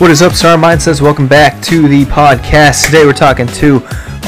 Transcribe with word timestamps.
What 0.00 0.10
is 0.10 0.22
up, 0.22 0.32
Star 0.32 0.56
Mindsets? 0.56 1.02
Welcome 1.02 1.28
back 1.28 1.60
to 1.64 1.86
the 1.86 2.06
podcast. 2.06 2.86
Today 2.86 3.04
we're 3.04 3.12
talking 3.12 3.46
to 3.48 3.80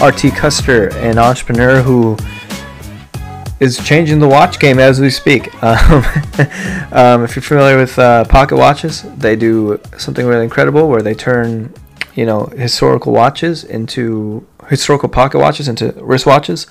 RT 0.04 0.36
Custer, 0.36 0.94
an 0.98 1.16
entrepreneur 1.16 1.80
who 1.80 2.18
is 3.58 3.82
changing 3.82 4.18
the 4.18 4.28
watch 4.28 4.58
game 4.58 4.78
as 4.78 5.00
we 5.00 5.08
speak. 5.08 5.48
Um, 5.62 6.04
um, 6.92 7.24
if 7.24 7.34
you're 7.34 7.42
familiar 7.42 7.78
with 7.78 7.98
uh, 7.98 8.26
pocket 8.26 8.56
watches, 8.56 9.00
they 9.16 9.34
do 9.34 9.80
something 9.96 10.26
really 10.26 10.44
incredible 10.44 10.90
where 10.90 11.00
they 11.00 11.14
turn, 11.14 11.72
you 12.14 12.26
know, 12.26 12.44
historical 12.54 13.14
watches 13.14 13.64
into 13.64 14.46
historical 14.68 15.08
pocket 15.08 15.38
watches 15.38 15.68
into 15.68 15.92
wristwatches. 15.92 16.66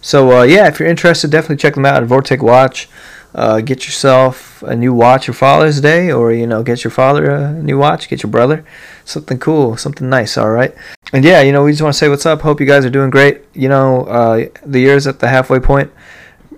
So 0.00 0.38
uh, 0.38 0.42
yeah, 0.44 0.68
if 0.68 0.78
you're 0.78 0.88
interested, 0.88 1.32
definitely 1.32 1.56
check 1.56 1.74
them 1.74 1.84
out 1.84 2.00
at 2.00 2.08
Vortic 2.08 2.42
Watch. 2.42 2.88
Uh, 3.36 3.60
get 3.60 3.84
yourself 3.84 4.62
a 4.62 4.74
new 4.74 4.94
watch 4.94 5.26
for 5.26 5.34
Father's 5.34 5.82
Day, 5.82 6.10
or 6.10 6.32
you 6.32 6.46
know, 6.46 6.62
get 6.62 6.82
your 6.82 6.90
father 6.90 7.30
a 7.30 7.52
new 7.52 7.76
watch, 7.76 8.08
get 8.08 8.22
your 8.22 8.30
brother 8.30 8.64
something 9.04 9.38
cool, 9.38 9.76
something 9.76 10.08
nice. 10.08 10.38
All 10.38 10.48
right, 10.48 10.74
and 11.12 11.22
yeah, 11.22 11.42
you 11.42 11.52
know, 11.52 11.62
we 11.62 11.72
just 11.72 11.82
want 11.82 11.92
to 11.92 11.98
say 11.98 12.08
what's 12.08 12.24
up. 12.24 12.40
Hope 12.40 12.60
you 12.60 12.66
guys 12.66 12.86
are 12.86 12.90
doing 12.90 13.10
great. 13.10 13.42
You 13.52 13.68
know, 13.68 14.06
uh, 14.06 14.46
the 14.64 14.80
year's 14.80 15.06
at 15.06 15.18
the 15.18 15.28
halfway 15.28 15.60
point. 15.60 15.92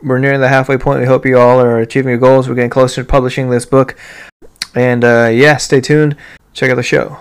We're 0.04 0.20
nearing 0.20 0.41
the 0.41 0.48
halfway 0.48 0.78
point. 0.78 1.01
We 1.01 1.06
hope 1.06 1.27
you 1.27 1.37
all 1.37 1.60
are 1.60 1.80
achieving 1.80 2.10
your 2.10 2.18
goals. 2.18 2.48
We're 2.48 2.54
getting 2.54 2.70
closer 2.70 3.02
to 3.02 3.09
publishing 3.09 3.51
this 3.51 3.66
book, 3.66 3.96
and 4.76 5.04
uh, 5.04 5.30
yeah, 5.32 5.56
stay 5.56 5.80
tuned. 5.80 6.16
Check 6.52 6.70
out 6.70 6.76
the 6.76 6.84
show. 6.84 7.18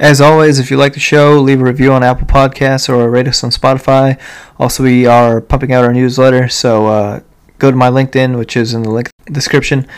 As 0.00 0.20
always, 0.20 0.60
if 0.60 0.70
you 0.70 0.76
like 0.76 0.94
the 0.94 1.00
show, 1.00 1.40
leave 1.40 1.60
a 1.60 1.64
review 1.64 1.92
on 1.92 2.04
Apple 2.04 2.26
Podcasts 2.26 2.88
or 2.88 3.10
rate 3.10 3.26
us 3.26 3.42
on 3.42 3.50
Spotify. 3.50 4.16
Also, 4.56 4.84
we 4.84 5.06
are 5.06 5.40
pumping 5.40 5.72
out 5.72 5.84
our 5.84 5.92
newsletter, 5.92 6.48
so 6.48 6.86
uh, 6.86 7.20
go 7.58 7.72
to 7.72 7.76
my 7.76 7.88
LinkedIn, 7.88 8.38
which 8.38 8.56
is 8.56 8.74
in 8.74 8.84
the 8.84 8.90
link 8.90 9.10
description, 9.26 9.88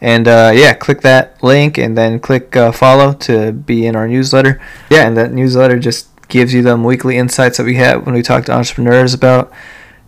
and 0.00 0.26
uh, 0.26 0.50
yeah, 0.54 0.72
click 0.72 1.02
that 1.02 1.42
link 1.42 1.76
and 1.76 1.96
then 1.96 2.20
click 2.20 2.56
uh, 2.56 2.72
follow 2.72 3.12
to 3.12 3.52
be 3.52 3.84
in 3.84 3.96
our 3.96 4.08
newsletter. 4.08 4.58
Yeah, 4.88 5.06
and 5.06 5.14
that 5.18 5.30
newsletter 5.30 5.78
just 5.78 6.08
gives 6.28 6.54
you 6.54 6.62
them 6.62 6.82
weekly 6.82 7.18
insights 7.18 7.58
that 7.58 7.64
we 7.64 7.74
have 7.74 8.06
when 8.06 8.14
we 8.14 8.22
talk 8.22 8.46
to 8.46 8.52
entrepreneurs 8.52 9.12
about 9.12 9.52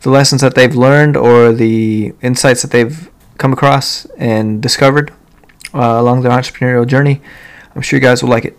the 0.00 0.08
lessons 0.08 0.40
that 0.40 0.54
they've 0.54 0.74
learned 0.74 1.14
or 1.14 1.52
the 1.52 2.14
insights 2.22 2.62
that 2.62 2.70
they've 2.70 3.10
come 3.36 3.52
across 3.52 4.06
and 4.16 4.62
discovered 4.62 5.12
uh, 5.74 6.00
along 6.00 6.22
their 6.22 6.32
entrepreneurial 6.32 6.86
journey. 6.86 7.20
I'm 7.74 7.82
sure 7.82 7.98
you 7.98 8.02
guys 8.02 8.22
will 8.22 8.30
like 8.30 8.46
it. 8.46 8.58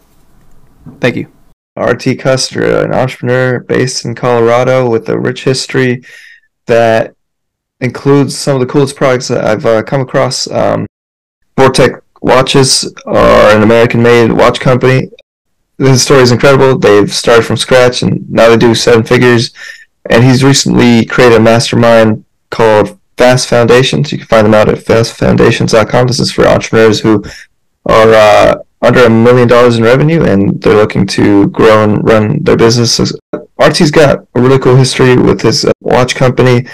Thank 0.99 1.15
you. 1.15 1.31
RT 1.75 2.19
Custer, 2.19 2.83
an 2.83 2.93
entrepreneur 2.93 3.59
based 3.59 4.05
in 4.05 4.13
Colorado 4.13 4.89
with 4.89 5.09
a 5.09 5.17
rich 5.17 5.43
history 5.43 6.03
that 6.67 7.15
includes 7.79 8.37
some 8.37 8.55
of 8.55 8.59
the 8.59 8.71
coolest 8.71 8.95
products 8.95 9.27
that 9.27 9.43
I've 9.43 9.65
uh, 9.65 9.83
come 9.83 10.01
across. 10.01 10.47
Um, 10.49 10.85
Vortic 11.57 12.01
watches 12.21 12.91
are 13.05 13.55
an 13.55 13.63
American-made 13.63 14.31
watch 14.31 14.59
company. 14.59 15.09
This 15.77 16.03
story 16.03 16.21
is 16.21 16.31
incredible. 16.31 16.77
They've 16.77 17.11
started 17.11 17.43
from 17.43 17.57
scratch 17.57 18.03
and 18.03 18.29
now 18.29 18.49
they 18.49 18.57
do 18.57 18.75
seven 18.75 19.03
figures. 19.03 19.51
And 20.09 20.23
he's 20.23 20.43
recently 20.43 21.05
created 21.05 21.37
a 21.37 21.41
mastermind 21.41 22.23
called 22.51 22.99
Fast 23.17 23.49
Foundations. 23.49 24.11
You 24.11 24.19
can 24.19 24.27
find 24.27 24.45
them 24.45 24.53
out 24.53 24.69
at 24.69 24.79
fastfoundations.com. 24.79 26.07
This 26.07 26.19
is 26.19 26.31
for 26.31 26.47
entrepreneurs 26.47 26.99
who 26.99 27.23
are 27.85 28.13
uh, 28.13 28.55
under 28.81 29.05
a 29.05 29.09
million 29.09 29.47
dollars 29.47 29.77
in 29.77 29.83
revenue 29.83 30.23
and 30.23 30.61
they're 30.61 30.75
looking 30.75 31.07
to 31.07 31.47
grow 31.47 31.83
and 31.83 32.07
run 32.07 32.43
their 32.43 32.57
businesses. 32.57 33.17
RT's 33.57 33.91
got 33.91 34.25
a 34.35 34.41
really 34.41 34.59
cool 34.59 34.75
history 34.75 35.15
with 35.15 35.41
his 35.41 35.65
uh, 35.65 35.71
watch 35.79 36.15
company. 36.15 36.67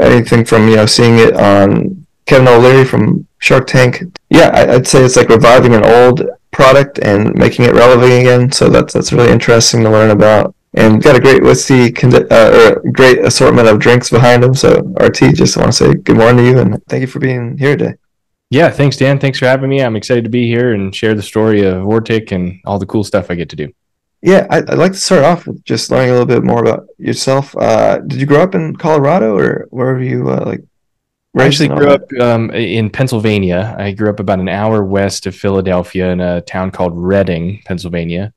Anything 0.00 0.44
from 0.44 0.68
you 0.68 0.76
know 0.76 0.86
seeing 0.86 1.18
it 1.18 1.36
on 1.36 2.06
Kevin 2.26 2.48
O'Leary 2.48 2.84
from 2.84 3.26
Shark 3.38 3.66
Tank. 3.66 4.02
Yeah, 4.30 4.50
I'd 4.54 4.86
say 4.86 5.02
it's 5.02 5.16
like 5.16 5.28
reviving 5.28 5.74
an 5.74 5.84
old 5.84 6.22
product 6.52 7.00
and 7.00 7.34
making 7.34 7.64
it 7.64 7.74
relevant 7.74 8.12
again. 8.12 8.52
So 8.52 8.68
that's 8.68 8.92
that's 8.92 9.12
really 9.12 9.32
interesting 9.32 9.82
to 9.82 9.90
learn 9.90 10.10
about. 10.10 10.54
And 10.74 11.02
got 11.02 11.16
a 11.16 11.20
great 11.20 11.42
whiskey, 11.42 11.92
uh, 12.30 12.76
or 12.76 12.90
great 12.92 13.18
assortment 13.18 13.66
of 13.66 13.80
drinks 13.80 14.08
behind 14.08 14.44
him. 14.44 14.54
So 14.54 14.78
RT, 15.00 15.34
just 15.34 15.56
want 15.56 15.72
to 15.72 15.72
say 15.72 15.94
good 15.94 16.16
morning 16.16 16.44
to 16.44 16.50
you 16.50 16.58
and 16.60 16.80
thank 16.86 17.00
you 17.00 17.08
for 17.08 17.18
being 17.18 17.58
here 17.58 17.76
today. 17.76 17.94
Yeah, 18.50 18.68
thanks, 18.68 18.96
Dan. 18.96 19.20
Thanks 19.20 19.38
for 19.38 19.46
having 19.46 19.70
me. 19.70 19.80
I'm 19.80 19.94
excited 19.94 20.24
to 20.24 20.30
be 20.30 20.46
here 20.46 20.74
and 20.74 20.94
share 20.94 21.14
the 21.14 21.22
story 21.22 21.62
of 21.62 21.84
Vortic 21.84 22.32
and 22.32 22.60
all 22.64 22.80
the 22.80 22.86
cool 22.86 23.04
stuff 23.04 23.30
I 23.30 23.36
get 23.36 23.48
to 23.50 23.56
do. 23.56 23.72
Yeah, 24.22 24.46
I, 24.50 24.60
would 24.60 24.78
like 24.78 24.92
to 24.92 24.98
start 24.98 25.24
off 25.24 25.46
with 25.46 25.64
just 25.64 25.90
learning 25.90 26.10
a 26.10 26.12
little 26.12 26.26
bit 26.26 26.42
more 26.42 26.60
about 26.60 26.88
yourself. 26.98 27.56
Uh, 27.56 27.98
did 27.98 28.20
you 28.20 28.26
grow 28.26 28.42
up 28.42 28.54
in 28.54 28.76
Colorado 28.76 29.38
or 29.38 29.66
where 29.70 29.94
were 29.94 30.02
you 30.02 30.28
uh, 30.28 30.44
like? 30.44 30.62
I 31.38 31.46
actually 31.46 31.68
grew 31.68 31.88
up 31.88 32.12
um, 32.20 32.50
in 32.50 32.90
Pennsylvania. 32.90 33.76
I 33.78 33.92
grew 33.92 34.10
up 34.10 34.18
about 34.18 34.40
an 34.40 34.48
hour 34.48 34.82
west 34.82 35.26
of 35.26 35.36
Philadelphia 35.36 36.10
in 36.10 36.20
a 36.20 36.40
town 36.40 36.72
called 36.72 36.92
Reading, 36.96 37.62
Pennsylvania. 37.64 38.34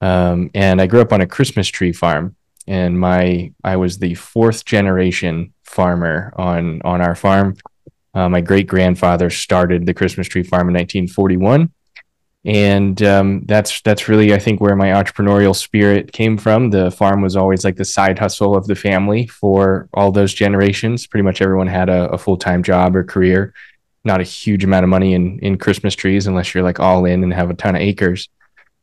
Um, 0.00 0.50
and 0.54 0.80
I 0.80 0.86
grew 0.86 1.02
up 1.02 1.12
on 1.12 1.20
a 1.20 1.26
Christmas 1.26 1.68
tree 1.68 1.92
farm. 1.92 2.34
And 2.66 2.98
my 2.98 3.52
I 3.62 3.76
was 3.76 3.98
the 3.98 4.14
fourth 4.14 4.64
generation 4.64 5.52
farmer 5.64 6.32
on 6.36 6.80
on 6.82 7.02
our 7.02 7.14
farm. 7.14 7.56
Uh, 8.14 8.28
my 8.28 8.40
great 8.40 8.66
grandfather 8.66 9.30
started 9.30 9.86
the 9.86 9.94
Christmas 9.94 10.26
tree 10.26 10.42
farm 10.42 10.68
in 10.68 10.74
1941, 10.74 11.70
and 12.44 13.02
um, 13.02 13.42
that's 13.44 13.80
that's 13.82 14.08
really 14.08 14.34
I 14.34 14.38
think 14.38 14.60
where 14.60 14.74
my 14.74 14.88
entrepreneurial 14.88 15.54
spirit 15.54 16.12
came 16.12 16.36
from. 16.36 16.70
The 16.70 16.90
farm 16.90 17.22
was 17.22 17.36
always 17.36 17.64
like 17.64 17.76
the 17.76 17.84
side 17.84 18.18
hustle 18.18 18.56
of 18.56 18.66
the 18.66 18.74
family 18.74 19.26
for 19.26 19.88
all 19.94 20.10
those 20.10 20.34
generations. 20.34 21.06
Pretty 21.06 21.22
much 21.22 21.40
everyone 21.40 21.68
had 21.68 21.88
a, 21.88 22.10
a 22.10 22.18
full 22.18 22.36
time 22.36 22.62
job 22.62 22.96
or 22.96 23.04
career. 23.04 23.54
Not 24.04 24.20
a 24.20 24.24
huge 24.24 24.64
amount 24.64 24.84
of 24.84 24.90
money 24.90 25.14
in 25.14 25.38
in 25.38 25.58
Christmas 25.58 25.94
trees 25.94 26.26
unless 26.26 26.52
you're 26.52 26.64
like 26.64 26.80
all 26.80 27.04
in 27.04 27.22
and 27.22 27.32
have 27.32 27.50
a 27.50 27.54
ton 27.54 27.76
of 27.76 27.82
acres. 27.82 28.28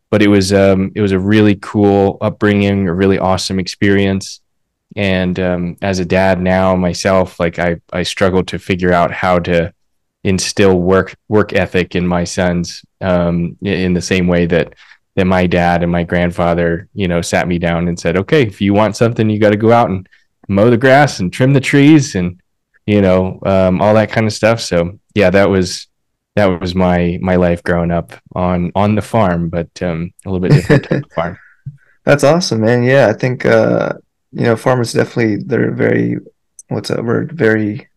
But 0.09 0.21
it 0.21 0.29
was 0.29 0.53
um, 0.53 0.93
it 0.95 1.01
was 1.01 1.11
a 1.11 1.19
really 1.19 1.55
cool 1.55 2.17
upbringing, 2.21 2.87
a 2.87 2.93
really 2.93 3.19
awesome 3.19 3.59
experience 3.59 4.39
and 4.95 5.39
um, 5.39 5.77
as 5.81 5.99
a 5.99 6.05
dad 6.05 6.41
now 6.41 6.75
myself 6.75 7.39
like 7.39 7.59
i 7.59 7.75
i 7.93 8.03
struggle 8.03 8.43
to 8.43 8.57
figure 8.57 8.93
out 8.93 9.11
how 9.11 9.37
to 9.39 9.73
instill 10.23 10.79
work 10.79 11.15
work 11.27 11.53
ethic 11.53 11.95
in 11.95 12.05
my 12.05 12.23
sons 12.23 12.83
um, 13.01 13.57
in 13.61 13.93
the 13.93 14.01
same 14.01 14.27
way 14.27 14.45
that 14.45 14.73
that 15.15 15.25
my 15.25 15.47
dad 15.47 15.83
and 15.83 15.91
my 15.91 16.03
grandfather 16.03 16.87
you 16.93 17.07
know 17.07 17.21
sat 17.21 17.47
me 17.47 17.57
down 17.59 17.87
and 17.87 17.99
said 17.99 18.17
okay 18.17 18.43
if 18.43 18.61
you 18.61 18.73
want 18.73 18.95
something 18.95 19.29
you 19.29 19.39
got 19.39 19.51
to 19.51 19.57
go 19.57 19.71
out 19.71 19.89
and 19.89 20.07
mow 20.47 20.69
the 20.69 20.77
grass 20.77 21.19
and 21.19 21.31
trim 21.31 21.53
the 21.53 21.59
trees 21.59 22.15
and 22.15 22.41
you 22.85 23.01
know 23.01 23.39
um, 23.45 23.81
all 23.81 23.93
that 23.93 24.11
kind 24.11 24.25
of 24.25 24.33
stuff. 24.33 24.61
So 24.61 24.99
yeah 25.13 25.29
that 25.29 25.49
was 25.49 25.87
that 26.35 26.59
was 26.59 26.75
my 26.75 27.19
my 27.21 27.35
life 27.35 27.63
growing 27.63 27.91
up 27.91 28.13
on 28.35 28.71
on 28.75 28.95
the 28.95 29.01
farm 29.01 29.49
but 29.49 29.69
um, 29.81 30.11
a 30.25 30.31
little 30.31 30.47
bit 30.47 30.67
different 30.67 31.11
farm. 31.13 31.37
That's 32.05 32.23
awesome 32.23 32.61
man. 32.61 32.83
Yeah 32.83 33.07
i 33.09 33.13
think 33.13 33.45
uh 33.45 33.93
you 34.31 34.43
know, 34.43 34.55
farmers 34.55 34.93
definitely 34.93 35.37
they're 35.43 35.71
very 35.71 36.17
what's 36.69 36.89
that 36.89 37.03
word? 37.03 37.31
Very 37.31 37.87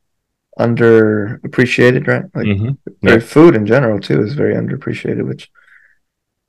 underappreciated, 0.58 2.06
right? 2.06 2.24
Like 2.34 2.46
mm-hmm. 2.46 3.18
food 3.20 3.56
in 3.56 3.66
general 3.66 4.00
too 4.00 4.22
is 4.22 4.34
very 4.34 4.54
underappreciated, 4.54 5.26
which 5.26 5.50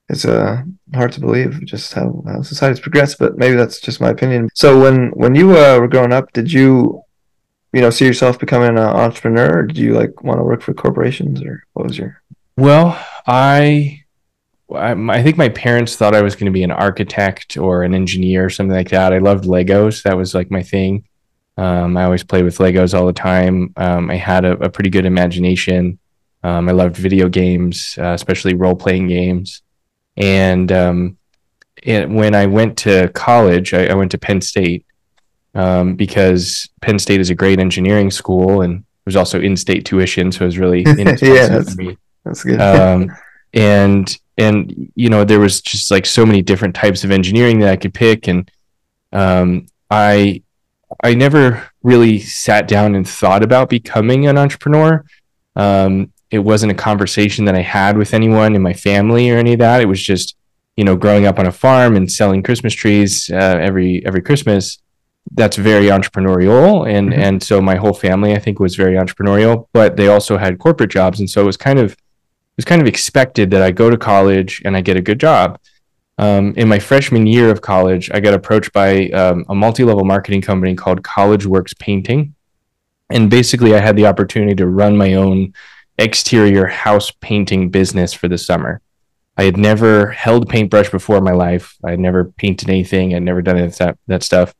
is 0.10 0.26
uh 0.26 0.64
hard 0.94 1.12
to 1.14 1.22
believe 1.22 1.64
just 1.66 1.94
how, 1.94 2.24
how 2.28 2.42
society's 2.42 2.82
progressed, 2.82 3.18
but 3.20 3.38
maybe 3.38 3.56
that's 3.56 3.80
just 3.80 4.02
my 4.02 4.10
opinion. 4.10 4.50
So 4.54 4.80
when 4.80 5.10
when 5.12 5.36
you 5.36 5.58
uh, 5.58 5.80
were 5.80 5.88
growing 5.88 6.14
up, 6.14 6.32
did 6.34 6.52
you 6.52 7.04
you 7.74 7.82
know 7.82 7.90
see 7.90 8.06
yourself 8.06 8.40
becoming 8.40 8.70
an 8.70 8.78
entrepreneur 8.78 9.60
or 9.60 9.64
did 9.64 9.78
you 9.78 9.94
like 9.94 10.24
want 10.24 10.40
to 10.40 10.44
work 10.44 10.62
for 10.62 10.74
corporations 10.74 11.42
or 11.42 11.64
what 11.74 11.86
was 11.86 11.98
your 11.98 12.22
well 12.58 13.00
i 13.28 14.01
I, 14.76 14.92
I 14.92 15.24
think 15.24 15.38
my 15.38 15.50
parents 15.50 15.96
thought 15.96 16.16
I 16.16 16.22
was 16.22 16.36
going 16.36 16.46
to 16.46 16.52
be 16.52 16.64
an 16.64 16.72
architect 16.72 17.58
or 17.58 17.84
an 17.84 17.94
engineer 17.94 18.46
or 18.46 18.50
something 18.50 18.76
like 18.76 18.90
that. 18.90 19.14
I 19.14 19.20
loved 19.20 19.46
Legos. 19.46 20.04
That 20.04 20.18
was 20.18 20.34
like 20.34 20.52
my 20.52 20.64
thing. 20.64 21.08
Um, 21.58 21.98
I 21.98 22.06
always 22.06 22.24
played 22.24 22.46
with 22.46 22.58
Legos 22.58 22.98
all 22.98 23.06
the 23.06 23.14
time. 23.14 23.74
Um, 23.76 24.10
I 24.10 24.16
had 24.16 24.46
a, 24.46 24.54
a, 24.54 24.70
pretty 24.70 24.90
good 24.90 25.06
imagination. 25.06 26.00
Um, 26.44 26.70
I 26.70 26.72
loved 26.72 26.96
video 26.96 27.30
games, 27.30 27.98
uh, 28.00 28.14
especially 28.14 28.54
role 28.56 28.76
playing 28.76 29.08
games. 29.08 29.62
And 30.18 30.72
um, 30.72 31.18
it, 31.84 32.10
when 32.10 32.36
I 32.36 32.46
went 32.46 32.78
to 32.80 33.10
college, 33.10 33.74
I, 33.74 33.88
I 33.88 33.94
went 33.94 34.12
to 34.12 34.18
Penn 34.18 34.42
State 34.42 34.86
um, 35.54 35.96
because 35.96 36.70
Penn 36.82 37.00
State 37.00 37.20
is 37.20 37.30
a 37.30 37.36
great 37.36 37.60
engineering 37.60 38.12
school 38.12 38.62
and 38.62 38.80
it 38.80 39.06
was 39.06 39.16
also 39.16 39.40
in 39.40 39.58
state 39.58 39.86
tuition. 39.86 40.32
So 40.32 40.44
it 40.44 40.48
was 40.48 40.58
really 40.58 40.82
inexpensive 40.86 41.36
yeah, 41.36 41.48
that's, 41.48 41.76
for 41.76 41.82
me. 41.82 41.98
That's 42.24 42.44
good. 42.44 42.62
Um, 42.62 43.12
and 43.54 44.18
and 44.38 44.92
you 44.96 45.10
know 45.10 45.24
there 45.24 45.40
was 45.40 45.62
just 45.62 45.92
like 45.92 46.06
so 46.06 46.26
many 46.26 46.42
different 46.42 46.76
types 46.76 47.04
of 47.04 47.12
engineering 47.12 47.60
that 47.60 47.70
I 47.70 47.76
could 47.76 47.94
pick 47.94 48.28
and 48.28 48.50
um, 49.14 49.68
I 49.90 50.44
I 51.04 51.14
never 51.14 51.70
really 51.84 52.20
sat 52.20 52.68
down 52.68 52.96
and 52.96 53.08
thought 53.08 53.44
about 53.44 53.70
becoming 53.70 54.28
an 54.28 54.38
entrepreneur. 54.38 55.04
Um, 55.56 56.12
it 56.30 56.40
wasn't 56.40 56.72
a 56.72 56.76
conversation 56.76 57.46
that 57.46 57.56
I 57.56 57.62
had 57.62 57.98
with 57.98 58.14
anyone 58.14 58.56
in 58.56 58.62
my 58.62 58.74
family 58.74 59.30
or 59.30 59.38
any 59.38 59.54
of 59.54 59.60
that. 59.60 59.82
It 59.82 59.88
was 59.88 60.02
just 60.02 60.36
you 60.78 60.84
know 60.84 60.96
growing 60.96 61.26
up 61.26 61.40
on 61.40 61.46
a 61.46 61.52
farm 61.52 61.96
and 61.96 62.12
selling 62.12 62.44
Christmas 62.44 62.74
trees 62.74 63.30
uh, 63.32 63.58
every 63.60 64.06
every 64.06 64.22
Christmas. 64.22 64.78
That's 65.34 65.56
very 65.56 65.86
entrepreneurial, 65.86 66.90
and 66.90 67.12
mm-hmm. 67.12 67.22
and 67.22 67.44
so 67.44 67.62
my 67.62 67.76
whole 67.76 67.94
family 67.94 68.34
I 68.34 68.40
think 68.40 68.60
was 68.60 68.76
very 68.76 68.96
entrepreneurial. 68.96 69.68
But 69.74 69.98
they 69.98 70.08
also 70.08 70.38
had 70.38 70.60
corporate 70.60 70.90
jobs, 70.90 71.20
and 71.20 71.30
so 71.30 71.42
it 71.42 71.46
was 71.46 71.58
kind 71.58 71.80
of 71.80 71.96
was 72.56 72.66
kind 72.66 72.82
of 72.82 72.88
expected 72.88 73.52
that 73.52 73.62
I 73.62 73.72
go 73.72 73.90
to 73.90 73.98
college 73.98 74.62
and 74.66 74.76
I 74.76 74.82
get 74.82 74.98
a 74.98 75.02
good 75.02 75.20
job. 75.20 75.60
Um, 76.18 76.54
in 76.56 76.68
my 76.68 76.78
freshman 76.78 77.26
year 77.26 77.50
of 77.50 77.62
college, 77.62 78.12
I 78.14 78.20
got 78.20 78.34
approached 78.34 78.74
by 78.74 79.08
um, 79.10 79.46
a 79.50 79.56
multi 79.56 79.84
level 79.84 80.06
marketing 80.06 80.42
company 80.42 80.76
called 80.76 81.04
College 81.04 81.46
Works 81.46 81.74
Painting. 81.74 82.36
And 83.10 83.30
basically, 83.30 83.76
I 83.76 83.80
had 83.80 83.96
the 83.96 84.06
opportunity 84.06 84.56
to 84.56 84.68
run 84.68 84.96
my 84.96 85.16
own 85.16 85.54
exterior 85.98 86.68
house 86.68 87.12
painting 87.12 87.70
business 87.70 88.14
for 88.14 88.28
the 88.28 88.38
summer. 88.38 88.82
I 89.38 89.44
had 89.44 89.58
never 89.58 90.12
held 90.12 90.44
a 90.44 90.46
paintbrush 90.46 90.90
before 90.90 91.18
in 91.18 91.24
my 91.24 91.32
life. 91.32 91.78
I 91.84 91.92
had 91.92 92.00
never 92.00 92.26
painted 92.26 92.70
anything. 92.70 93.16
I'd 93.16 93.24
never 93.24 93.42
done 93.42 93.58
any 93.58 93.68
that, 93.70 93.98
that 94.08 94.24
stuff. 94.24 94.54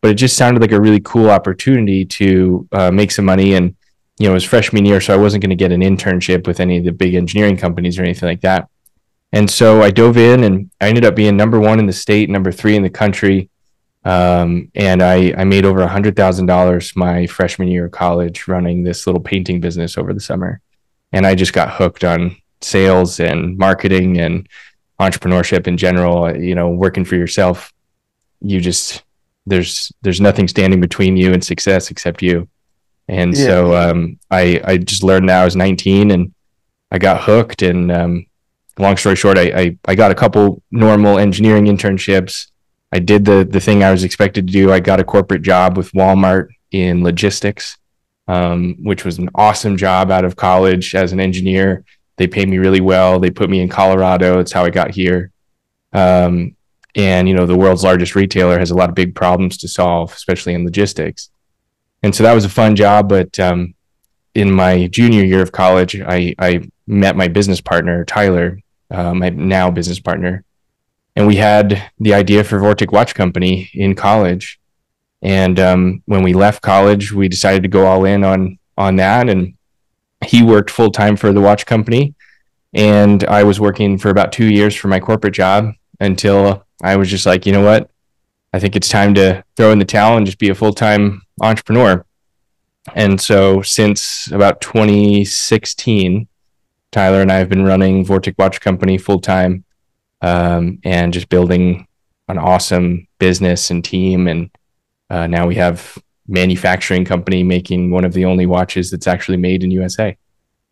But 0.00 0.10
it 0.10 0.14
just 0.14 0.36
sounded 0.36 0.60
like 0.60 0.72
a 0.72 0.80
really 0.80 1.00
cool 1.00 1.30
opportunity 1.30 2.04
to 2.04 2.68
uh, 2.72 2.90
make 2.90 3.10
some 3.10 3.24
money. 3.24 3.54
And, 3.54 3.76
you 4.18 4.26
know, 4.26 4.32
it 4.32 4.34
was 4.34 4.44
freshman 4.44 4.84
year, 4.84 5.00
so 5.00 5.12
I 5.12 5.16
wasn't 5.16 5.42
going 5.42 5.50
to 5.50 5.56
get 5.56 5.72
an 5.72 5.80
internship 5.80 6.46
with 6.46 6.60
any 6.60 6.78
of 6.78 6.84
the 6.84 6.92
big 6.92 7.14
engineering 7.14 7.56
companies 7.56 7.98
or 7.98 8.02
anything 8.02 8.28
like 8.28 8.42
that. 8.42 8.68
And 9.32 9.50
so 9.50 9.82
I 9.82 9.90
dove 9.90 10.16
in 10.16 10.44
and 10.44 10.70
I 10.80 10.88
ended 10.88 11.04
up 11.04 11.16
being 11.16 11.36
number 11.36 11.58
one 11.58 11.80
in 11.80 11.86
the 11.86 11.92
state, 11.92 12.30
number 12.30 12.52
three 12.52 12.76
in 12.76 12.84
the 12.84 12.90
country. 12.90 13.50
Um, 14.04 14.70
and 14.76 15.02
I, 15.02 15.34
I 15.36 15.44
made 15.44 15.64
over 15.64 15.80
a 15.80 15.88
hundred 15.88 16.14
thousand 16.14 16.46
dollars 16.46 16.94
my 16.94 17.26
freshman 17.26 17.68
year 17.68 17.86
of 17.86 17.92
college 17.92 18.46
running 18.46 18.84
this 18.84 19.06
little 19.06 19.20
painting 19.20 19.60
business 19.60 19.98
over 19.98 20.14
the 20.14 20.20
summer. 20.20 20.60
And 21.12 21.26
I 21.26 21.34
just 21.34 21.52
got 21.52 21.72
hooked 21.72 22.04
on 22.04 22.36
sales 22.60 23.18
and 23.18 23.58
marketing 23.58 24.20
and 24.20 24.48
entrepreneurship 25.00 25.66
in 25.66 25.76
general. 25.76 26.36
You 26.36 26.54
know, 26.54 26.68
working 26.68 27.04
for 27.04 27.16
yourself, 27.16 27.72
you 28.40 28.60
just 28.60 29.02
there's 29.46 29.92
there's 30.02 30.20
nothing 30.20 30.46
standing 30.46 30.80
between 30.80 31.16
you 31.16 31.32
and 31.32 31.42
success 31.42 31.90
except 31.90 32.22
you. 32.22 32.48
And 33.08 33.36
yeah. 33.36 33.46
so 33.46 33.76
um, 33.76 34.18
I 34.30 34.60
I 34.64 34.76
just 34.78 35.02
learned 35.02 35.28
that 35.28 35.42
I 35.42 35.44
was 35.44 35.56
19 35.56 36.10
and 36.10 36.32
I 36.90 36.98
got 36.98 37.22
hooked 37.22 37.62
and 37.62 37.90
um, 37.92 38.26
long 38.78 38.96
story 38.96 39.16
short, 39.16 39.38
I, 39.38 39.42
I, 39.42 39.78
I 39.86 39.94
got 39.94 40.10
a 40.10 40.14
couple 40.14 40.62
normal 40.70 41.18
engineering 41.18 41.66
internships. 41.66 42.50
I 42.92 42.98
did 42.98 43.24
the 43.24 43.46
the 43.48 43.60
thing 43.60 43.82
I 43.82 43.90
was 43.90 44.04
expected 44.04 44.46
to 44.46 44.52
do. 44.52 44.72
I 44.72 44.80
got 44.80 45.00
a 45.00 45.04
corporate 45.04 45.42
job 45.42 45.76
with 45.76 45.92
Walmart 45.92 46.48
in 46.70 47.02
logistics, 47.02 47.76
um, 48.28 48.76
which 48.80 49.04
was 49.04 49.18
an 49.18 49.30
awesome 49.34 49.76
job 49.76 50.10
out 50.10 50.24
of 50.24 50.36
college 50.36 50.94
as 50.94 51.12
an 51.12 51.20
engineer. 51.20 51.84
They 52.16 52.28
paid 52.28 52.48
me 52.48 52.58
really 52.58 52.80
well. 52.80 53.18
They 53.18 53.30
put 53.30 53.50
me 53.50 53.60
in 53.60 53.68
Colorado. 53.68 54.38
It's 54.38 54.52
how 54.52 54.64
I 54.64 54.70
got 54.70 54.94
here. 54.94 55.32
Um, 55.92 56.56
and 56.94 57.28
you 57.28 57.34
know, 57.34 57.46
the 57.46 57.58
world's 57.58 57.82
largest 57.82 58.14
retailer 58.14 58.58
has 58.58 58.70
a 58.70 58.76
lot 58.76 58.88
of 58.88 58.94
big 58.94 59.14
problems 59.14 59.58
to 59.58 59.68
solve, 59.68 60.12
especially 60.12 60.54
in 60.54 60.64
logistics. 60.64 61.30
And 62.04 62.14
so 62.14 62.22
that 62.22 62.34
was 62.34 62.44
a 62.44 62.50
fun 62.50 62.76
job. 62.76 63.08
But 63.08 63.40
um, 63.40 63.74
in 64.34 64.52
my 64.52 64.88
junior 64.88 65.24
year 65.24 65.40
of 65.40 65.52
college, 65.52 65.98
I, 65.98 66.34
I 66.38 66.68
met 66.86 67.16
my 67.16 67.28
business 67.28 67.62
partner 67.62 68.04
Tyler, 68.04 68.60
uh, 68.90 69.14
my 69.14 69.30
now 69.30 69.70
business 69.70 69.98
partner, 69.98 70.44
and 71.16 71.26
we 71.26 71.36
had 71.36 71.90
the 71.98 72.12
idea 72.12 72.44
for 72.44 72.60
Vortic 72.60 72.92
Watch 72.92 73.14
Company 73.14 73.70
in 73.72 73.94
college. 73.94 74.60
And 75.22 75.58
um, 75.58 76.02
when 76.04 76.22
we 76.22 76.34
left 76.34 76.60
college, 76.60 77.10
we 77.10 77.26
decided 77.26 77.62
to 77.62 77.70
go 77.70 77.86
all 77.86 78.04
in 78.04 78.22
on 78.22 78.58
on 78.76 78.96
that. 78.96 79.30
And 79.30 79.54
he 80.26 80.42
worked 80.42 80.70
full 80.70 80.90
time 80.90 81.16
for 81.16 81.32
the 81.32 81.40
watch 81.40 81.64
company, 81.64 82.14
and 82.74 83.24
I 83.24 83.44
was 83.44 83.58
working 83.58 83.96
for 83.96 84.10
about 84.10 84.30
two 84.30 84.52
years 84.52 84.76
for 84.76 84.88
my 84.88 85.00
corporate 85.00 85.34
job 85.34 85.72
until 86.00 86.66
I 86.82 86.96
was 86.96 87.08
just 87.08 87.24
like, 87.24 87.46
you 87.46 87.52
know 87.52 87.64
what, 87.64 87.90
I 88.54 88.60
think 88.60 88.76
it's 88.76 88.88
time 88.88 89.14
to 89.14 89.42
throw 89.56 89.72
in 89.72 89.80
the 89.80 89.84
towel 89.84 90.16
and 90.16 90.24
just 90.24 90.38
be 90.38 90.48
a 90.48 90.54
full 90.54 90.72
time 90.72 91.22
entrepreneur. 91.42 92.06
And 92.94 93.20
so 93.20 93.62
since 93.62 94.30
about 94.30 94.60
2016, 94.60 96.28
Tyler 96.92 97.20
and 97.20 97.32
I 97.32 97.38
have 97.38 97.48
been 97.48 97.64
running 97.64 98.06
Vortic 98.06 98.38
Watch 98.38 98.60
Company 98.60 98.96
full 98.96 99.18
time 99.18 99.64
um, 100.20 100.78
and 100.84 101.12
just 101.12 101.28
building 101.30 101.88
an 102.28 102.38
awesome 102.38 103.08
business 103.18 103.72
and 103.72 103.84
team. 103.84 104.28
And 104.28 104.50
uh, 105.10 105.26
now 105.26 105.48
we 105.48 105.56
have 105.56 105.98
manufacturing 106.28 107.04
company 107.04 107.42
making 107.42 107.90
one 107.90 108.04
of 108.04 108.12
the 108.12 108.24
only 108.24 108.46
watches 108.46 108.88
that's 108.88 109.08
actually 109.08 109.38
made 109.38 109.64
in 109.64 109.72
USA. 109.72 110.16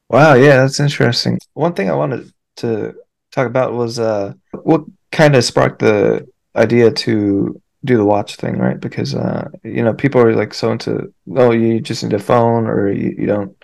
Wow, 0.09 0.35
yeah, 0.35 0.59
that's 0.59 0.79
interesting. 0.79 1.41
One 1.55 1.75
thing 1.75 1.91
I 1.91 1.95
wanted 1.95 2.33
to 2.59 2.95
talk 3.33 3.49
about 3.49 3.73
was 3.73 3.99
uh, 3.99 4.35
what 4.53 4.85
kind 5.11 5.35
of 5.35 5.43
sparked 5.43 5.81
the 5.81 6.29
idea 6.55 6.93
to 6.93 7.61
do 7.85 7.97
the 7.97 8.05
watch 8.05 8.37
thing, 8.37 8.59
right? 8.59 8.79
Because 8.79 9.15
uh, 9.15 9.49
you 9.65 9.83
know 9.83 9.95
people 9.95 10.21
are 10.21 10.35
like 10.35 10.55
so 10.55 10.73
into 10.73 11.13
oh 11.37 11.51
you 11.51 11.81
just 11.81 12.03
need 12.05 12.13
a 12.13 12.19
phone 12.19 12.67
or 12.67 12.91
you, 12.91 13.15
you 13.19 13.27
don't 13.27 13.57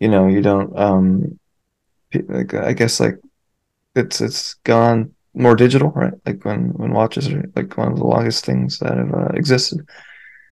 you 0.00 0.08
know 0.08 0.26
you 0.28 0.42
don't 0.42 0.76
um 0.78 1.38
like 2.28 2.54
I 2.54 2.72
guess 2.72 3.00
like 3.00 3.18
it's 3.94 4.20
it's 4.20 4.54
gone 4.64 5.12
more 5.34 5.54
digital, 5.54 5.90
right? 5.90 6.14
Like 6.24 6.44
when 6.44 6.68
when 6.74 6.92
watches 6.92 7.28
are 7.28 7.44
like 7.54 7.76
one 7.76 7.92
of 7.92 7.98
the 7.98 8.06
longest 8.06 8.44
things 8.44 8.78
that 8.78 8.96
have 8.96 9.12
uh, 9.12 9.28
existed. 9.34 9.86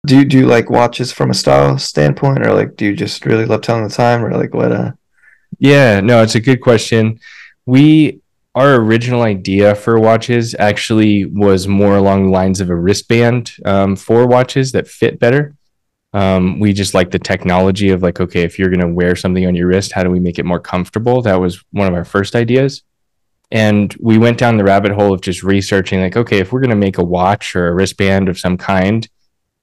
Do 0.05 0.19
you 0.19 0.25
do 0.25 0.39
you 0.39 0.47
like 0.47 0.71
watches 0.71 1.13
from 1.13 1.31
a 1.31 1.35
style 1.35 1.79
standpoint, 1.79 2.47
or 2.47 2.53
like 2.53 2.77
do 2.77 2.85
you 2.85 2.95
just 2.95 3.25
really 3.25 3.47
love 3.47 3.63
telling 3.63 3.85
the 3.85 3.95
time, 3.95 4.25
or 4.25 4.37
like 4.37 4.55
what? 4.55 4.73
Uh... 4.73 4.93
Yeah, 5.59 6.01
no, 6.01 6.23
it's 6.23 6.35
a 6.35 6.41
good 6.41 6.61
question. 6.61 7.19
We 7.65 8.21
our 8.57 8.77
original 8.77 9.21
idea 9.21 9.75
for 9.75 10.01
watches 10.01 10.57
actually 10.59 11.27
was 11.27 11.69
more 11.69 11.97
along 11.97 12.25
the 12.25 12.31
lines 12.31 12.59
of 12.59 12.71
a 12.71 12.75
wristband 12.75 13.53
um, 13.67 13.95
for 13.95 14.27
watches 14.27 14.73
that 14.73 14.89
fit 14.89 15.21
better. 15.21 15.55
Um, 16.15 16.59
we 16.59 16.73
just 16.73 16.95
like 16.95 17.11
the 17.11 17.19
technology 17.19 17.91
of 17.91 18.03
like, 18.03 18.19
okay, 18.19 18.45
if 18.45 18.59
you're 18.59 18.71
going 18.71 18.81
to 18.81 18.89
wear 18.89 19.15
something 19.15 19.47
on 19.47 19.55
your 19.55 19.67
wrist, 19.67 19.93
how 19.93 20.03
do 20.03 20.11
we 20.11 20.21
make 20.21 20.39
it 20.39 20.47
more 20.47 20.59
comfortable? 20.59 21.21
That 21.21 21.39
was 21.39 21.63
one 21.73 21.87
of 21.87 21.93
our 21.93 22.07
first 22.07 22.35
ideas. 22.35 22.83
And 23.51 23.95
we 24.01 24.17
went 24.17 24.39
down 24.39 24.57
the 24.57 24.65
rabbit 24.65 24.93
hole 24.93 25.13
of 25.13 25.21
just 25.21 25.43
researching, 25.43 26.01
like, 26.01 26.17
okay, 26.17 26.39
if 26.39 26.51
we're 26.51 26.61
going 26.61 26.71
to 26.71 26.77
make 26.77 26.97
a 26.97 27.05
watch 27.05 27.55
or 27.55 27.69
a 27.69 27.75
wristband 27.75 28.31
of 28.31 28.39
some 28.39 28.57
kind, 28.57 29.07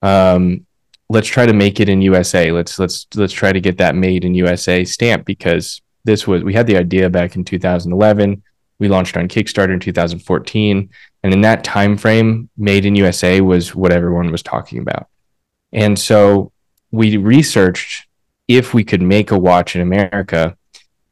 um, 0.04 0.68
let's 1.10 1.28
try 1.28 1.48
to 1.48 1.54
make 1.54 1.80
it 1.80 1.90
in 1.90 2.02
USA. 2.04 2.52
Let's 2.52 2.78
let's 2.78 3.08
let's 3.16 3.34
try 3.34 3.52
to 3.52 3.60
get 3.60 3.80
that 3.80 3.96
made 3.96 4.24
in 4.24 4.36
USA 4.36 4.86
stamp 4.86 5.26
because 5.26 5.82
this 6.06 6.28
was 6.28 6.44
we 6.44 6.54
had 6.54 6.68
the 6.68 6.78
idea 6.78 7.10
back 7.10 7.36
in 7.36 7.44
2011. 7.44 8.44
We 8.80 8.88
launched 8.88 9.18
on 9.18 9.28
Kickstarter 9.28 9.74
in 9.74 9.80
2014, 9.80 10.90
and 11.24 11.34
in 11.34 11.42
that 11.42 11.64
time 11.64 11.98
frame, 11.98 12.50
made 12.58 12.86
in 12.86 12.96
USA 12.96 13.42
was 13.42 13.74
what 13.76 13.92
everyone 13.92 14.32
was 14.32 14.44
talking 14.44 14.80
about. 14.80 15.08
And 15.72 15.98
so 15.98 16.52
we 16.92 17.18
researched 17.18 18.08
if 18.48 18.74
we 18.74 18.84
could 18.84 19.02
make 19.02 19.32
a 19.32 19.40
watch 19.40 19.76
in 19.76 19.82
America, 19.82 20.58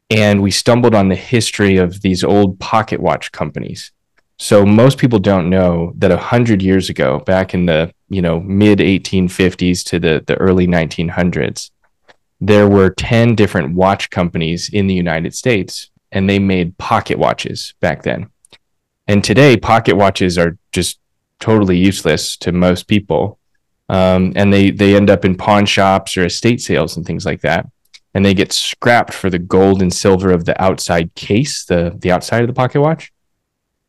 and 0.09 0.41
we 0.41 0.51
stumbled 0.51 0.93
on 0.93 1.07
the 1.07 1.15
history 1.15 1.77
of 1.77 2.01
these 2.01 2.23
old 2.23 2.59
pocket 2.59 2.99
watch 2.99 3.31
companies. 3.31 3.91
So 4.37 4.65
most 4.65 4.97
people 4.97 5.19
don't 5.19 5.49
know 5.49 5.93
that 5.97 6.11
a 6.11 6.17
hundred 6.17 6.61
years 6.61 6.89
ago, 6.89 7.19
back 7.19 7.53
in 7.53 7.67
the 7.67 7.93
you 8.09 8.21
know 8.21 8.39
mid 8.39 8.79
1850s 8.79 9.85
to 9.85 9.99
the 9.99 10.23
the 10.25 10.35
early 10.35 10.67
1900s, 10.67 11.69
there 12.41 12.67
were 12.67 12.89
10 12.89 13.35
different 13.35 13.75
watch 13.75 14.09
companies 14.09 14.69
in 14.73 14.87
the 14.87 14.95
United 14.95 15.35
States, 15.35 15.91
and 16.11 16.29
they 16.29 16.39
made 16.39 16.77
pocket 16.77 17.17
watches 17.17 17.73
back 17.79 18.03
then. 18.03 18.29
And 19.07 19.23
today, 19.23 19.57
pocket 19.57 19.95
watches 19.95 20.37
are 20.37 20.57
just 20.71 20.99
totally 21.39 21.77
useless 21.77 22.37
to 22.37 22.51
most 22.51 22.87
people. 22.87 23.39
Um, 23.89 24.33
and 24.35 24.53
they 24.53 24.71
they 24.71 24.95
end 24.95 25.09
up 25.09 25.25
in 25.25 25.35
pawn 25.35 25.65
shops 25.65 26.15
or 26.15 26.25
estate 26.25 26.61
sales 26.61 26.95
and 26.95 27.05
things 27.05 27.25
like 27.25 27.41
that. 27.41 27.67
And 28.13 28.25
they 28.25 28.33
get 28.33 28.53
scrapped 28.53 29.13
for 29.13 29.29
the 29.29 29.39
gold 29.39 29.81
and 29.81 29.93
silver 29.93 30.31
of 30.31 30.45
the 30.45 30.61
outside 30.61 31.13
case 31.15 31.65
the 31.65 31.95
the 31.97 32.11
outside 32.11 32.41
of 32.41 32.47
the 32.47 32.53
pocket 32.53 32.81
watch. 32.81 33.11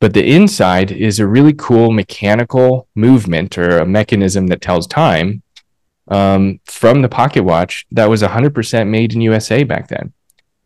But 0.00 0.14
the 0.14 0.34
inside 0.34 0.90
is 0.90 1.20
a 1.20 1.28
really 1.28 1.52
cool 1.52 1.92
mechanical 1.92 2.88
movement 2.96 3.56
or 3.56 3.78
a 3.78 3.86
mechanism 3.86 4.48
that 4.48 4.60
tells 4.60 4.88
time 4.88 5.42
um, 6.08 6.58
from 6.64 7.02
the 7.02 7.08
pocket 7.08 7.44
watch 7.44 7.86
that 7.92 8.10
was 8.10 8.22
100% 8.22 8.88
made 8.88 9.14
in 9.14 9.20
usa 9.20 9.62
back 9.62 9.86
then 9.86 10.12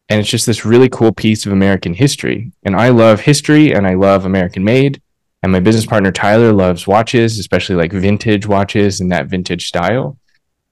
and 0.08 0.20
it's 0.20 0.28
just 0.28 0.46
this 0.46 0.64
really 0.64 0.88
cool 0.88 1.12
piece 1.12 1.46
of 1.46 1.52
american 1.52 1.94
history 1.94 2.52
and 2.64 2.76
i 2.76 2.88
love 2.88 3.20
history 3.20 3.72
and 3.72 3.86
i 3.86 3.94
love 3.94 4.24
american 4.24 4.64
made 4.64 5.00
and 5.46 5.52
my 5.52 5.60
business 5.60 5.86
partner 5.86 6.10
Tyler 6.10 6.52
loves 6.52 6.88
watches, 6.88 7.38
especially 7.38 7.76
like 7.76 7.92
vintage 7.92 8.48
watches 8.48 9.00
and 9.00 9.12
that 9.12 9.26
vintage 9.26 9.68
style. 9.68 10.18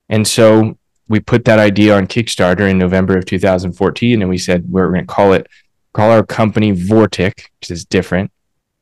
And 0.08 0.26
so 0.26 0.76
we 1.08 1.20
put 1.20 1.44
that 1.44 1.60
idea 1.60 1.96
on 1.96 2.08
Kickstarter 2.08 2.68
in 2.68 2.78
November 2.78 3.16
of 3.16 3.24
2014, 3.24 4.20
and 4.20 4.28
we 4.28 4.36
said 4.36 4.68
we're 4.68 4.88
going 4.88 5.06
to 5.06 5.06
call 5.06 5.32
it 5.32 5.46
call 5.92 6.10
our 6.10 6.26
company 6.26 6.72
Vortic, 6.72 7.50
which 7.60 7.70
is 7.70 7.84
different, 7.84 8.32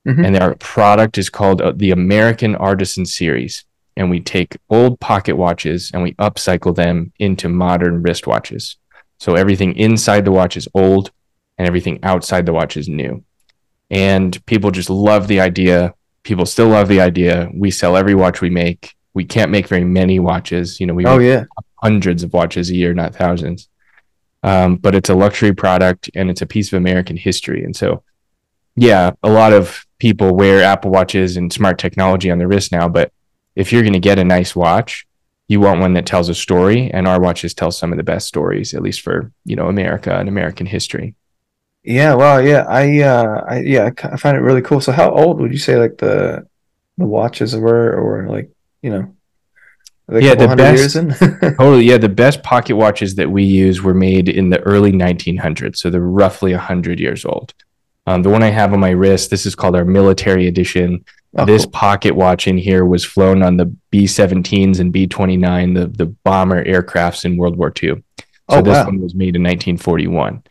mm-hmm. 0.09 0.25
and 0.25 0.39
our 0.39 0.55
product 0.55 1.19
is 1.19 1.29
called 1.29 1.61
uh, 1.61 1.73
the 1.77 1.91
American 1.91 2.55
Artisan 2.57 3.05
Series. 3.05 3.67
And 3.95 4.09
we 4.09 4.21
take 4.21 4.57
old 4.71 4.99
pocket 4.99 5.37
watches 5.37 5.91
and 5.93 6.03
we 6.03 6.15
upcycle 6.15 6.75
them 6.75 7.13
into 7.19 7.51
modern 7.51 8.03
wristwatches. 8.03 8.77
So 9.23 9.35
everything 9.35 9.77
inside 9.77 10.25
the 10.25 10.33
watch 10.33 10.57
is 10.57 10.69
old, 10.75 11.11
and 11.57 11.67
everything 11.69 11.99
outside 12.03 12.45
the 12.47 12.53
watch 12.53 12.77
is 12.77 12.89
new 12.89 13.25
and 13.93 14.45
people 14.47 14.71
just 14.71 14.91
love 14.91 15.29
the 15.29 15.39
idea. 15.39 15.95
People 16.25 16.47
still 16.47 16.69
love 16.69 16.89
the 16.89 17.01
idea. 17.01 17.51
We 17.55 17.71
sell 17.71 17.97
every 17.97 18.15
watch 18.15 18.41
we 18.41 18.49
make. 18.49 18.97
We 19.13 19.25
can't 19.27 19.51
make 19.51 19.69
very 19.69 19.85
many 19.85 20.19
watches. 20.19 20.81
You 20.81 20.87
know, 20.87 20.95
we 20.95 21.05
oh 21.05 21.19
yeah 21.19 21.45
hundreds 21.77 22.23
of 22.23 22.33
watches 22.33 22.71
a 22.71 22.75
year, 22.75 22.95
not 22.95 23.15
thousands. 23.15 23.69
um, 24.43 24.77
but 24.77 24.95
it's 24.95 25.11
a 25.11 25.15
luxury 25.15 25.55
product 25.55 26.11
and 26.15 26.31
it's 26.31 26.43
a 26.43 26.47
piece 26.47 26.73
of 26.73 26.77
American 26.79 27.17
history. 27.17 27.65
And 27.65 27.77
so, 27.77 28.03
yeah, 28.77 29.13
a 29.23 29.31
lot 29.31 29.53
of 29.53 29.85
people 29.99 30.35
wear 30.35 30.63
Apple 30.63 30.91
Watches 30.91 31.37
and 31.37 31.53
smart 31.53 31.79
technology 31.79 32.31
on 32.31 32.39
their 32.39 32.49
wrist 32.49 32.73
now. 32.73 32.89
But 32.89 33.13
if 33.55 33.73
you're 33.73 33.83
going 33.83 33.93
to 33.93 34.01
get 34.01 34.19
a 34.19 34.25
nice 34.25 34.57
watch, 34.57 35.07
you 35.49 35.61
want 35.61 35.81
one 35.81 35.95
that 35.95 36.07
tells 36.07 36.29
a 36.29 36.35
story, 36.35 36.91
and 36.91 37.07
our 37.07 37.21
watches 37.21 37.55
tell 37.55 37.71
some 37.71 37.93
of 37.93 37.97
the 37.97 38.05
best 38.05 38.27
stories, 38.29 38.75
at 38.75 38.83
least 38.83 39.01
for 39.01 39.33
you 39.45 39.57
know 39.57 39.69
America 39.69 40.15
and 40.17 40.29
American 40.29 40.67
history. 40.67 41.15
Yeah, 41.85 42.15
well, 42.15 42.41
yeah, 42.41 42.65
I, 42.69 43.01
uh, 43.01 43.45
I, 43.49 43.61
yeah, 43.61 43.91
I 44.05 44.17
find 44.17 44.37
it 44.37 44.41
really 44.41 44.63
cool. 44.63 44.81
So, 44.81 44.93
how 44.93 45.11
old 45.11 45.41
would 45.41 45.53
you 45.53 45.59
say 45.59 45.77
like 45.77 45.99
the 45.99 46.47
the 46.97 47.07
watches 47.07 47.57
were, 47.57 47.93
or 47.93 48.29
like 48.29 48.51
you 48.83 48.91
know, 48.91 49.15
yeah, 50.21 50.35
the 50.35 50.55
best. 50.55 50.95
totally, 51.59 51.85
yeah, 51.85 51.99
the 51.99 52.09
best 52.09 52.43
pocket 52.43 52.77
watches 52.77 53.15
that 53.17 53.31
we 53.31 53.45
use 53.45 53.83
were 53.83 53.95
made 53.95 54.29
in 54.29 54.51
the 54.51 54.61
early 54.61 54.93
1900s, 54.93 55.77
so 55.77 55.91
they're 55.91 56.01
roughly 56.01 56.53
100 56.53 57.01
years 57.01 57.25
old. 57.25 57.55
Um, 58.07 58.23
the 58.23 58.31
one 58.31 58.43
I 58.43 58.49
have 58.49 58.73
on 58.73 58.81
my 58.81 58.91
wrist, 58.91 59.31
this 59.31 59.47
is 59.47 59.55
called 59.55 59.77
our 59.77 59.85
military 59.85 60.49
edition. 60.49 61.05
Oh, 61.37 61.47
this 61.47 61.65
cool. 61.65 61.73
pocket 61.73 62.15
watch 62.15 62.47
in 62.47 62.59
here 62.59 62.85
was 62.85 63.05
flown 63.05 63.43
on 63.43 63.57
the 63.57 63.67
B 63.91 64.05
17s 64.05 64.81
and 64.81 64.93
B 64.93 65.07
29, 65.07 65.75
the, 65.75 65.87
the 65.87 66.07
bomber 66.07 66.63
aircrafts 66.63 67.25
in 67.25 67.39
World 67.39 67.57
War 67.57 67.73
II. 67.83 68.03
So 68.51 68.59
oh, 68.59 68.63
this 68.63 68.75
wow. 68.75 68.87
one 68.87 69.01
was 69.01 69.15
made 69.15 69.35
in 69.37 69.43
1941. 69.43 70.43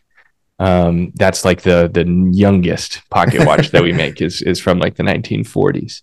Um, 0.58 1.12
that's 1.14 1.44
like 1.44 1.62
the 1.62 1.90
the 1.92 2.04
youngest 2.32 3.02
pocket 3.10 3.46
watch 3.46 3.70
that 3.70 3.82
we 3.82 3.92
make 4.04 4.20
is 4.20 4.42
is 4.42 4.60
from 4.60 4.78
like 4.78 4.96
the 4.96 5.02
1940s 5.02 6.02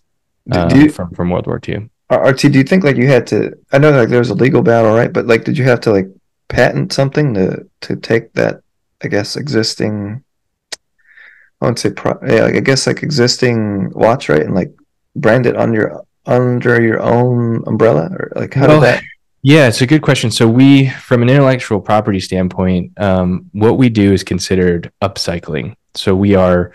um, 0.52 0.70
you, 0.70 0.90
from 0.90 1.10
from 1.14 1.30
World 1.30 1.46
War 1.46 1.60
II. 1.66 1.88
RT, 2.10 2.40
do 2.40 2.58
you 2.58 2.64
think 2.64 2.84
like 2.84 2.96
you 2.96 3.06
had 3.06 3.26
to? 3.28 3.52
I 3.72 3.78
know 3.78 3.90
like 3.90 4.08
there 4.08 4.18
was 4.18 4.30
a 4.30 4.34
legal 4.34 4.62
battle, 4.62 4.94
right? 4.94 5.12
But 5.12 5.26
like, 5.26 5.44
did 5.44 5.56
you 5.56 5.64
have 5.64 5.80
to 5.82 5.92
like 5.92 6.08
patent 6.48 6.92
something 6.92 7.34
to 7.34 7.66
to 7.82 7.96
take 7.96 8.32
that? 8.34 8.62
I 9.02 9.08
guess 9.08 9.36
existing 9.36 10.24
I 11.60 11.66
would 11.66 11.78
say, 11.78 11.90
pro- 11.90 12.18
yeah, 12.26 12.46
I 12.46 12.60
guess 12.60 12.86
like 12.86 13.02
existing 13.02 13.90
watch, 13.90 14.28
right, 14.28 14.42
and 14.42 14.54
like 14.54 14.72
brand 15.14 15.46
it 15.46 15.56
on 15.56 15.72
your 15.74 16.04
under 16.26 16.80
your 16.82 17.00
own 17.00 17.62
umbrella, 17.66 18.08
or 18.12 18.32
like 18.34 18.54
how 18.54 18.66
well, 18.66 18.80
did 18.80 18.86
that? 18.86 19.02
Yeah, 19.42 19.68
it's 19.68 19.80
a 19.80 19.86
good 19.86 20.02
question. 20.02 20.30
So 20.30 20.46
we, 20.46 20.90
from 20.90 21.22
an 21.22 21.30
intellectual 21.30 21.80
property 21.80 22.20
standpoint, 22.20 22.98
um, 23.00 23.48
what 23.52 23.78
we 23.78 23.88
do 23.88 24.12
is 24.12 24.22
considered 24.22 24.92
upcycling. 25.02 25.76
So 25.94 26.14
we 26.14 26.34
are 26.34 26.72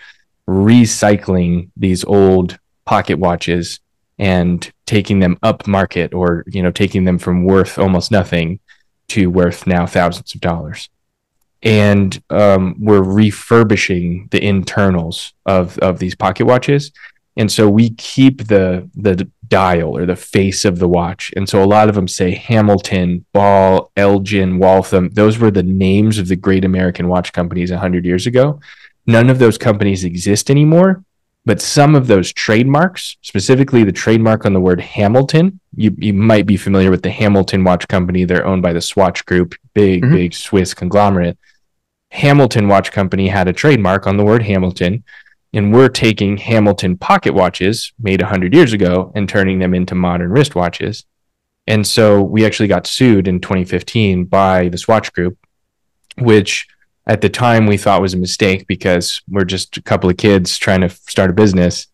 recycling 0.48 1.70
these 1.78 2.04
old 2.04 2.58
pocket 2.86 3.18
watches 3.18 3.80
and 4.18 4.72
taking 4.86 5.20
them 5.20 5.38
up 5.44 5.68
market, 5.68 6.14
or 6.14 6.44
you 6.48 6.62
know, 6.62 6.72
taking 6.72 7.06
them 7.06 7.18
from 7.18 7.44
worth 7.46 7.80
almost 7.80 8.12
nothing 8.12 8.60
to 9.08 9.30
worth 9.30 9.68
now 9.68 9.86
thousands 9.86 10.34
of 10.34 10.42
dollars 10.42 10.90
and 11.66 12.22
um, 12.30 12.76
we're 12.80 13.02
refurbishing 13.02 14.28
the 14.32 14.42
internals 14.42 15.34
of 15.46 15.78
of 15.80 16.00
these 16.00 16.16
pocket 16.16 16.46
watches. 16.46 16.92
And 17.38 17.52
so 17.52 17.68
we 17.70 17.90
keep 17.90 18.48
the 18.48 18.90
the 18.96 19.30
dial 19.48 19.98
or 19.98 20.06
the 20.06 20.16
face 20.16 20.64
of 20.64 20.80
the 20.80 20.88
watch. 20.88 21.34
And 21.36 21.50
so 21.50 21.62
a 21.62 21.66
lot 21.66 21.90
of 21.90 21.96
them 21.96 22.08
say 22.08 22.34
hamilton 22.34 23.26
ball 23.34 23.92
elgin 23.98 24.60
waltham. 24.60 25.10
Those 25.10 25.38
were 25.38 25.52
the 25.52 25.64
names 25.64 26.18
of 26.20 26.28
the 26.28 26.36
great 26.36 26.64
american 26.64 27.08
watch 27.08 27.34
companies 27.34 27.72
100 27.72 28.06
years 28.06 28.28
ago. 28.28 28.60
None 29.08 29.30
of 29.30 29.40
those 29.40 29.58
companies 29.58 30.04
exist 30.04 30.50
anymore 30.50 31.04
but 31.48 31.62
some 31.62 31.94
of 31.94 32.08
those 32.08 32.34
trademarks 32.34 33.18
specifically 33.22 33.84
the 33.84 33.92
trademark 33.92 34.46
on 34.46 34.54
the 34.54 34.60
word 34.60 34.82
hamilton 34.82 35.60
you, 35.76 35.96
you 36.00 36.14
might 36.14 36.48
be 36.48 36.58
familiar 36.58 36.90
with 36.90 37.04
the 37.04 37.12
hamilton 37.12 37.64
watch 37.64 37.88
company. 37.88 38.24
They're 38.24 38.46
owned 38.48 38.64
by 38.64 38.74
the 38.74 38.82
swatch 38.82 39.26
group 39.26 39.56
big 39.74 40.04
mm-hmm. 40.04 40.14
big 40.14 40.34
swiss 40.34 40.74
conglomerate 40.74 41.38
Hamilton 42.16 42.70
Watch 42.70 42.94
Company 42.94 43.28
had 43.28 43.50
a 43.50 43.54
trademark 43.54 44.08
on 44.08 44.16
the 44.16 44.24
word 44.24 44.44
Hamilton, 44.44 45.04
and 45.54 45.74
we're 45.74 45.90
taking 45.90 46.38
Hamilton 46.38 46.98
pocket 46.98 47.34
watches 47.34 47.92
made 48.00 48.22
100 48.22 48.54
years 48.54 48.72
ago 48.72 49.12
and 49.16 49.28
turning 49.28 49.60
them 49.60 49.74
into 49.74 49.96
modern 49.96 50.32
wristwatches. 50.32 51.04
And 51.68 51.86
so 51.86 52.22
we 52.22 52.46
actually 52.46 52.70
got 52.70 52.88
sued 52.88 53.28
in 53.28 53.42
2015 53.42 54.26
by 54.26 54.70
the 54.70 54.78
Swatch 54.78 55.12
Group, 55.12 55.38
which 56.18 56.68
at 57.06 57.20
the 57.20 57.30
time 57.30 57.68
we 57.68 57.76
thought 57.76 58.02
was 58.02 58.14
a 58.14 58.18
mistake 58.18 58.66
because 58.66 59.22
we're 59.28 59.44
just 59.44 59.76
a 59.76 59.82
couple 59.82 60.10
of 60.10 60.16
kids 60.16 60.58
trying 60.58 60.82
to 60.82 60.90
start 60.90 61.32
a 61.32 61.34
business, 61.34 61.88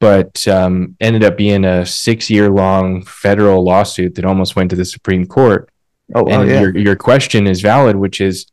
but 0.00 0.46
um, 0.48 0.96
ended 1.00 1.24
up 1.24 1.38
being 1.38 1.64
a 1.64 1.86
six 1.86 2.28
year 2.28 2.50
long 2.50 3.04
federal 3.04 3.64
lawsuit 3.64 4.16
that 4.16 4.26
almost 4.26 4.54
went 4.54 4.68
to 4.68 4.76
the 4.76 4.84
Supreme 4.84 5.26
Court. 5.26 5.70
Oh, 6.14 6.26
and 6.26 6.46
yeah. 6.46 6.60
your, 6.60 6.76
your 6.76 6.96
question 6.96 7.46
is 7.46 7.62
valid, 7.62 7.96
which 7.96 8.20
is, 8.20 8.46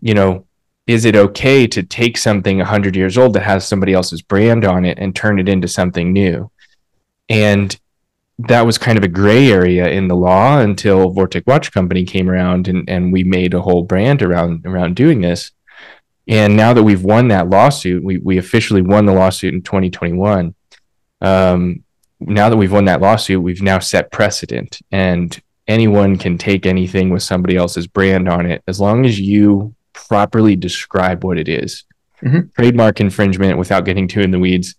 you 0.00 0.14
know, 0.14 0.46
is 0.88 1.04
it 1.04 1.14
okay 1.14 1.66
to 1.66 1.82
take 1.82 2.16
something 2.16 2.56
100 2.56 2.96
years 2.96 3.18
old 3.18 3.34
that 3.34 3.42
has 3.42 3.68
somebody 3.68 3.92
else's 3.92 4.22
brand 4.22 4.64
on 4.64 4.86
it 4.86 4.98
and 4.98 5.14
turn 5.14 5.38
it 5.38 5.48
into 5.48 5.68
something 5.68 6.14
new? 6.14 6.50
And 7.28 7.78
that 8.38 8.64
was 8.64 8.78
kind 8.78 8.96
of 8.96 9.04
a 9.04 9.08
gray 9.08 9.52
area 9.52 9.88
in 9.90 10.08
the 10.08 10.16
law 10.16 10.60
until 10.60 11.12
Vortic 11.12 11.46
Watch 11.46 11.72
Company 11.72 12.04
came 12.04 12.30
around 12.30 12.68
and, 12.68 12.88
and 12.88 13.12
we 13.12 13.22
made 13.22 13.52
a 13.52 13.60
whole 13.60 13.82
brand 13.82 14.22
around 14.22 14.64
around 14.64 14.96
doing 14.96 15.20
this. 15.20 15.50
And 16.26 16.56
now 16.56 16.72
that 16.72 16.82
we've 16.82 17.04
won 17.04 17.28
that 17.28 17.50
lawsuit, 17.50 18.02
we, 18.02 18.18
we 18.18 18.38
officially 18.38 18.82
won 18.82 19.04
the 19.04 19.12
lawsuit 19.12 19.52
in 19.52 19.62
2021. 19.62 20.54
Um, 21.20 21.84
now 22.20 22.48
that 22.48 22.56
we've 22.56 22.72
won 22.72 22.86
that 22.86 23.02
lawsuit, 23.02 23.42
we've 23.42 23.62
now 23.62 23.78
set 23.78 24.10
precedent 24.10 24.80
and 24.90 25.38
anyone 25.66 26.16
can 26.16 26.38
take 26.38 26.64
anything 26.64 27.10
with 27.10 27.22
somebody 27.22 27.56
else's 27.56 27.86
brand 27.86 28.26
on 28.26 28.46
it 28.46 28.62
as 28.66 28.80
long 28.80 29.04
as 29.04 29.20
you 29.20 29.74
properly 30.06 30.56
describe 30.56 31.24
what 31.24 31.38
it 31.38 31.48
is. 31.48 31.84
Mm-hmm. 32.22 32.48
Trademark 32.56 33.00
infringement, 33.00 33.58
without 33.58 33.84
getting 33.84 34.08
too 34.08 34.20
in 34.20 34.30
the 34.30 34.38
weeds, 34.38 34.74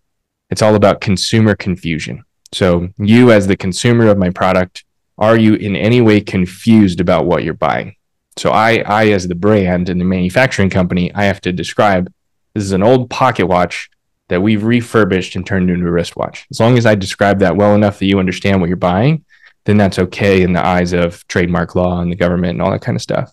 it's 0.49 0.61
all 0.61 0.75
about 0.75 1.01
consumer 1.01 1.55
confusion. 1.55 2.23
So, 2.51 2.89
you 2.97 3.31
as 3.31 3.47
the 3.47 3.57
consumer 3.57 4.07
of 4.07 4.17
my 4.17 4.29
product, 4.29 4.83
are 5.17 5.37
you 5.37 5.53
in 5.55 5.75
any 5.75 6.01
way 6.01 6.21
confused 6.21 6.99
about 6.99 7.25
what 7.25 7.43
you're 7.43 7.53
buying? 7.53 7.95
So, 8.37 8.49
I, 8.51 8.79
I 8.79 9.09
as 9.09 9.27
the 9.27 9.35
brand 9.35 9.89
and 9.89 10.01
the 10.01 10.05
manufacturing 10.05 10.69
company, 10.69 11.13
I 11.13 11.25
have 11.25 11.41
to 11.41 11.51
describe 11.51 12.11
this 12.53 12.63
is 12.63 12.71
an 12.71 12.83
old 12.83 13.09
pocket 13.09 13.45
watch 13.45 13.89
that 14.29 14.41
we've 14.41 14.63
refurbished 14.63 15.35
and 15.35 15.45
turned 15.45 15.69
into 15.69 15.87
a 15.87 15.91
wristwatch. 15.91 16.47
As 16.49 16.59
long 16.59 16.77
as 16.77 16.85
I 16.85 16.95
describe 16.95 17.39
that 17.39 17.55
well 17.55 17.75
enough 17.75 17.99
that 17.99 18.05
you 18.07 18.19
understand 18.19 18.59
what 18.59 18.67
you're 18.67 18.77
buying, 18.77 19.25
then 19.65 19.77
that's 19.77 19.99
okay 19.99 20.41
in 20.41 20.53
the 20.53 20.65
eyes 20.65 20.93
of 20.93 21.27
trademark 21.27 21.75
law 21.75 22.01
and 22.01 22.11
the 22.11 22.15
government 22.15 22.53
and 22.53 22.61
all 22.61 22.71
that 22.71 22.81
kind 22.81 22.95
of 22.95 23.01
stuff. 23.01 23.31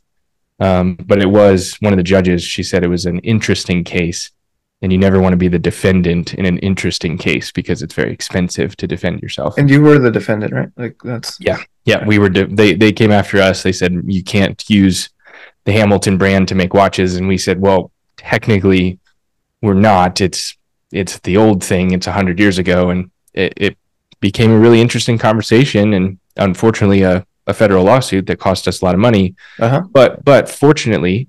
Um, 0.59 0.95
but 0.95 1.21
it 1.21 1.29
was 1.29 1.75
one 1.81 1.93
of 1.93 1.97
the 1.99 2.03
judges. 2.03 2.43
She 2.43 2.63
said 2.63 2.83
it 2.83 2.89
was 2.89 3.07
an 3.07 3.19
interesting 3.21 3.85
case, 3.85 4.31
and 4.81 4.91
you 4.91 4.99
never 4.99 5.21
want 5.21 5.33
to 5.33 5.37
be 5.37 5.49
the 5.49 5.59
defendant 5.59 6.35
in 6.35 6.47
an 6.47 6.59
interesting 6.59 7.19
case 7.19 7.53
because 7.53 7.83
it's 7.83 7.95
very 7.95 8.13
expensive 8.13 8.77
to 8.79 8.87
defend 8.87 9.21
yourself. 9.21 9.59
And 9.59 9.69
you 9.69 9.83
were 9.83 9.99
the 9.99 10.11
defendant, 10.11 10.53
right? 10.53 10.71
Like 10.77 10.97
that's 11.05 11.37
yeah, 11.41 11.59
yeah. 11.85 12.05
We 12.07 12.19
were. 12.19 12.31
De- 12.31 12.47
they 12.47 12.75
they 12.75 12.93
came 12.93 13.13
after 13.13 13.39
us. 13.39 13.63
They 13.63 13.73
said 13.73 14.01
you 14.07 14.25
can't 14.25 14.63
use 14.69 15.11
the 15.65 15.73
Hamilton 15.73 16.17
brand 16.17 16.49
to 16.49 16.55
make 16.55 16.73
watches, 16.73 17.17
and 17.17 17.29
we 17.29 17.37
said, 17.37 17.61
well, 17.61 17.91
technically, 18.17 18.99
we're 19.61 19.75
not. 19.75 20.21
It's 20.21 20.57
it's 20.93 21.19
the 21.21 21.37
old 21.37 21.63
thing. 21.63 21.91
It's 21.91 22.07
a 22.07 22.13
hundred 22.13 22.39
years 22.41 22.59
ago, 22.59 22.91
and 22.91 23.11
it, 23.35 23.53
it 23.57 23.79
became 24.21 24.53
a 24.53 24.59
really 24.59 24.81
interesting 24.81 25.19
conversation. 25.19 25.93
And 25.93 26.19
unfortunately, 26.37 27.03
a 27.03 27.27
a 27.47 27.55
federal 27.55 27.85
lawsuit 27.85 28.27
that 28.27 28.39
cost 28.39 28.67
us 28.67 28.83
a 28.83 28.85
lot 28.85 28.95
of 28.95 29.01
money. 29.01 29.35
Uh-huh. 29.59 29.83
But 29.91 30.25
but 30.25 30.49
fortunately, 30.49 31.29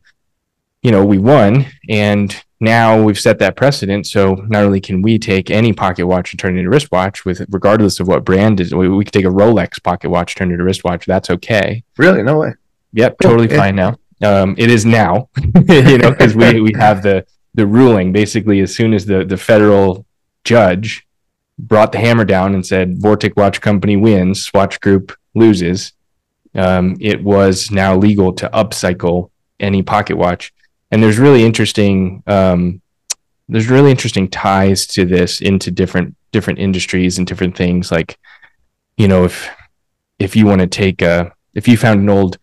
you 0.81 0.91
know, 0.91 1.05
we 1.05 1.17
won, 1.17 1.65
and 1.89 2.35
now 2.59 3.01
we've 3.01 3.19
set 3.19 3.39
that 3.39 3.55
precedent. 3.55 4.07
So 4.07 4.35
not 4.47 4.63
only 4.63 4.81
can 4.81 5.01
we 5.01 5.19
take 5.19 5.51
any 5.51 5.73
pocket 5.73 6.07
watch 6.07 6.31
and 6.31 6.39
turn 6.39 6.55
it 6.55 6.59
into 6.59 6.69
a 6.69 6.71
wristwatch, 6.71 7.25
with 7.25 7.45
regardless 7.49 7.99
of 7.99 8.07
what 8.07 8.25
brand 8.25 8.59
is, 8.59 8.73
we, 8.73 8.89
we 8.89 9.05
could 9.05 9.13
take 9.13 9.25
a 9.25 9.29
Rolex 9.29 9.81
pocket 9.81 10.09
watch, 10.09 10.35
turn 10.35 10.49
it 10.49 10.53
into 10.53 10.63
a 10.63 10.65
wristwatch. 10.65 11.05
That's 11.05 11.29
okay. 11.29 11.83
Really? 11.97 12.23
No 12.23 12.39
way. 12.39 12.53
Yep, 12.93 13.19
totally 13.19 13.47
fine 13.47 13.75
now. 13.75 13.97
Um, 14.23 14.55
it 14.57 14.71
is 14.71 14.85
now, 14.85 15.29
you 15.67 15.97
know, 15.99 16.09
because 16.09 16.35
we 16.35 16.61
we 16.61 16.73
have 16.73 17.03
the 17.03 17.25
the 17.53 17.67
ruling. 17.67 18.11
Basically, 18.11 18.61
as 18.61 18.75
soon 18.75 18.93
as 18.93 19.05
the 19.05 19.23
the 19.23 19.37
federal 19.37 20.05
judge 20.43 21.05
brought 21.59 21.91
the 21.91 21.99
hammer 21.99 22.25
down 22.25 22.55
and 22.55 22.65
said 22.65 22.99
Vortic 22.99 23.35
Watch 23.35 23.61
Company 23.61 23.95
wins, 23.95 24.43
Swatch 24.43 24.79
Group 24.79 25.15
loses, 25.35 25.93
um, 26.57 26.97
it 26.99 27.23
was 27.23 27.71
now 27.71 27.95
legal 27.95 28.33
to 28.33 28.49
upcycle 28.49 29.29
any 29.59 29.81
pocket 29.83 30.17
watch. 30.17 30.53
And 30.91 31.01
there's 31.01 31.19
really 31.19 31.43
interesting 31.43 32.23
um, 32.27 32.81
there's 33.49 33.69
really 33.69 33.91
interesting 33.91 34.29
ties 34.29 34.85
to 34.87 35.05
this 35.05 35.41
into 35.41 35.71
different 35.71 36.15
different 36.31 36.59
industries 36.59 37.17
and 37.17 37.27
different 37.27 37.55
things. 37.55 37.91
Like, 37.91 38.17
you 38.97 39.07
know, 39.07 39.23
if 39.23 39.49
if 40.19 40.35
you 40.35 40.45
want 40.45 40.61
to 40.61 40.67
take 40.67 41.01
a 41.01 41.31
if 41.53 41.67
you 41.67 41.77
found 41.77 42.01
an 42.01 42.09
old 42.09 42.37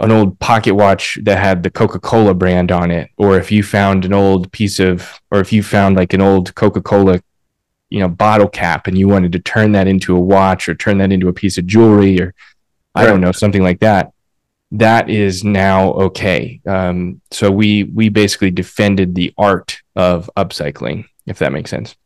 an 0.00 0.12
old 0.12 0.38
pocket 0.38 0.74
watch 0.74 1.18
that 1.22 1.38
had 1.38 1.62
the 1.62 1.70
Coca-Cola 1.70 2.34
brand 2.34 2.70
on 2.70 2.90
it, 2.90 3.10
or 3.16 3.36
if 3.36 3.50
you 3.50 3.62
found 3.62 4.04
an 4.04 4.12
old 4.12 4.52
piece 4.52 4.78
of, 4.78 5.20
or 5.30 5.40
if 5.40 5.52
you 5.52 5.62
found 5.62 5.96
like 5.96 6.12
an 6.12 6.20
old 6.20 6.54
Coca-Cola, 6.54 7.20
you 7.90 7.98
know, 7.98 8.08
bottle 8.08 8.48
cap, 8.48 8.86
and 8.86 8.96
you 8.96 9.08
wanted 9.08 9.32
to 9.32 9.40
turn 9.40 9.72
that 9.72 9.88
into 9.88 10.16
a 10.16 10.20
watch 10.20 10.68
or 10.68 10.74
turn 10.74 10.98
that 10.98 11.10
into 11.10 11.28
a 11.28 11.32
piece 11.32 11.58
of 11.58 11.66
jewelry 11.66 12.20
or 12.20 12.32
I 12.94 13.06
don't 13.06 13.20
know, 13.20 13.32
something 13.32 13.62
like 13.62 13.80
that. 13.80 14.12
that 14.72 15.08
is 15.08 15.44
now 15.44 15.92
okay. 15.92 16.60
Um, 16.66 17.20
so 17.30 17.50
we 17.50 17.84
we 17.84 18.08
basically 18.08 18.50
defended 18.50 19.14
the 19.14 19.32
art 19.38 19.80
of 19.96 20.30
upcycling, 20.36 21.06
if 21.26 21.38
that 21.38 21.52
makes 21.52 21.70
sense. 21.70 21.96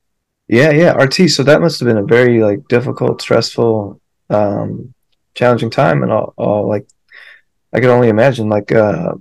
Yeah, 0.48 0.70
yeah, 0.70 0.92
RT. 0.92 1.30
So 1.30 1.42
that 1.44 1.60
must 1.60 1.80
have 1.80 1.86
been 1.86 1.96
a 1.96 2.04
very 2.04 2.42
like 2.42 2.68
difficult, 2.68 3.22
stressful, 3.22 4.00
um, 4.30 4.94
challenging 5.34 5.70
time, 5.70 6.02
and 6.02 6.12
all, 6.12 6.34
all 6.36 6.68
like 6.68 6.86
I 7.72 7.80
could 7.80 7.90
only 7.90 8.08
imagine 8.08 8.48
like 8.48 8.70
uh, 8.70 9.14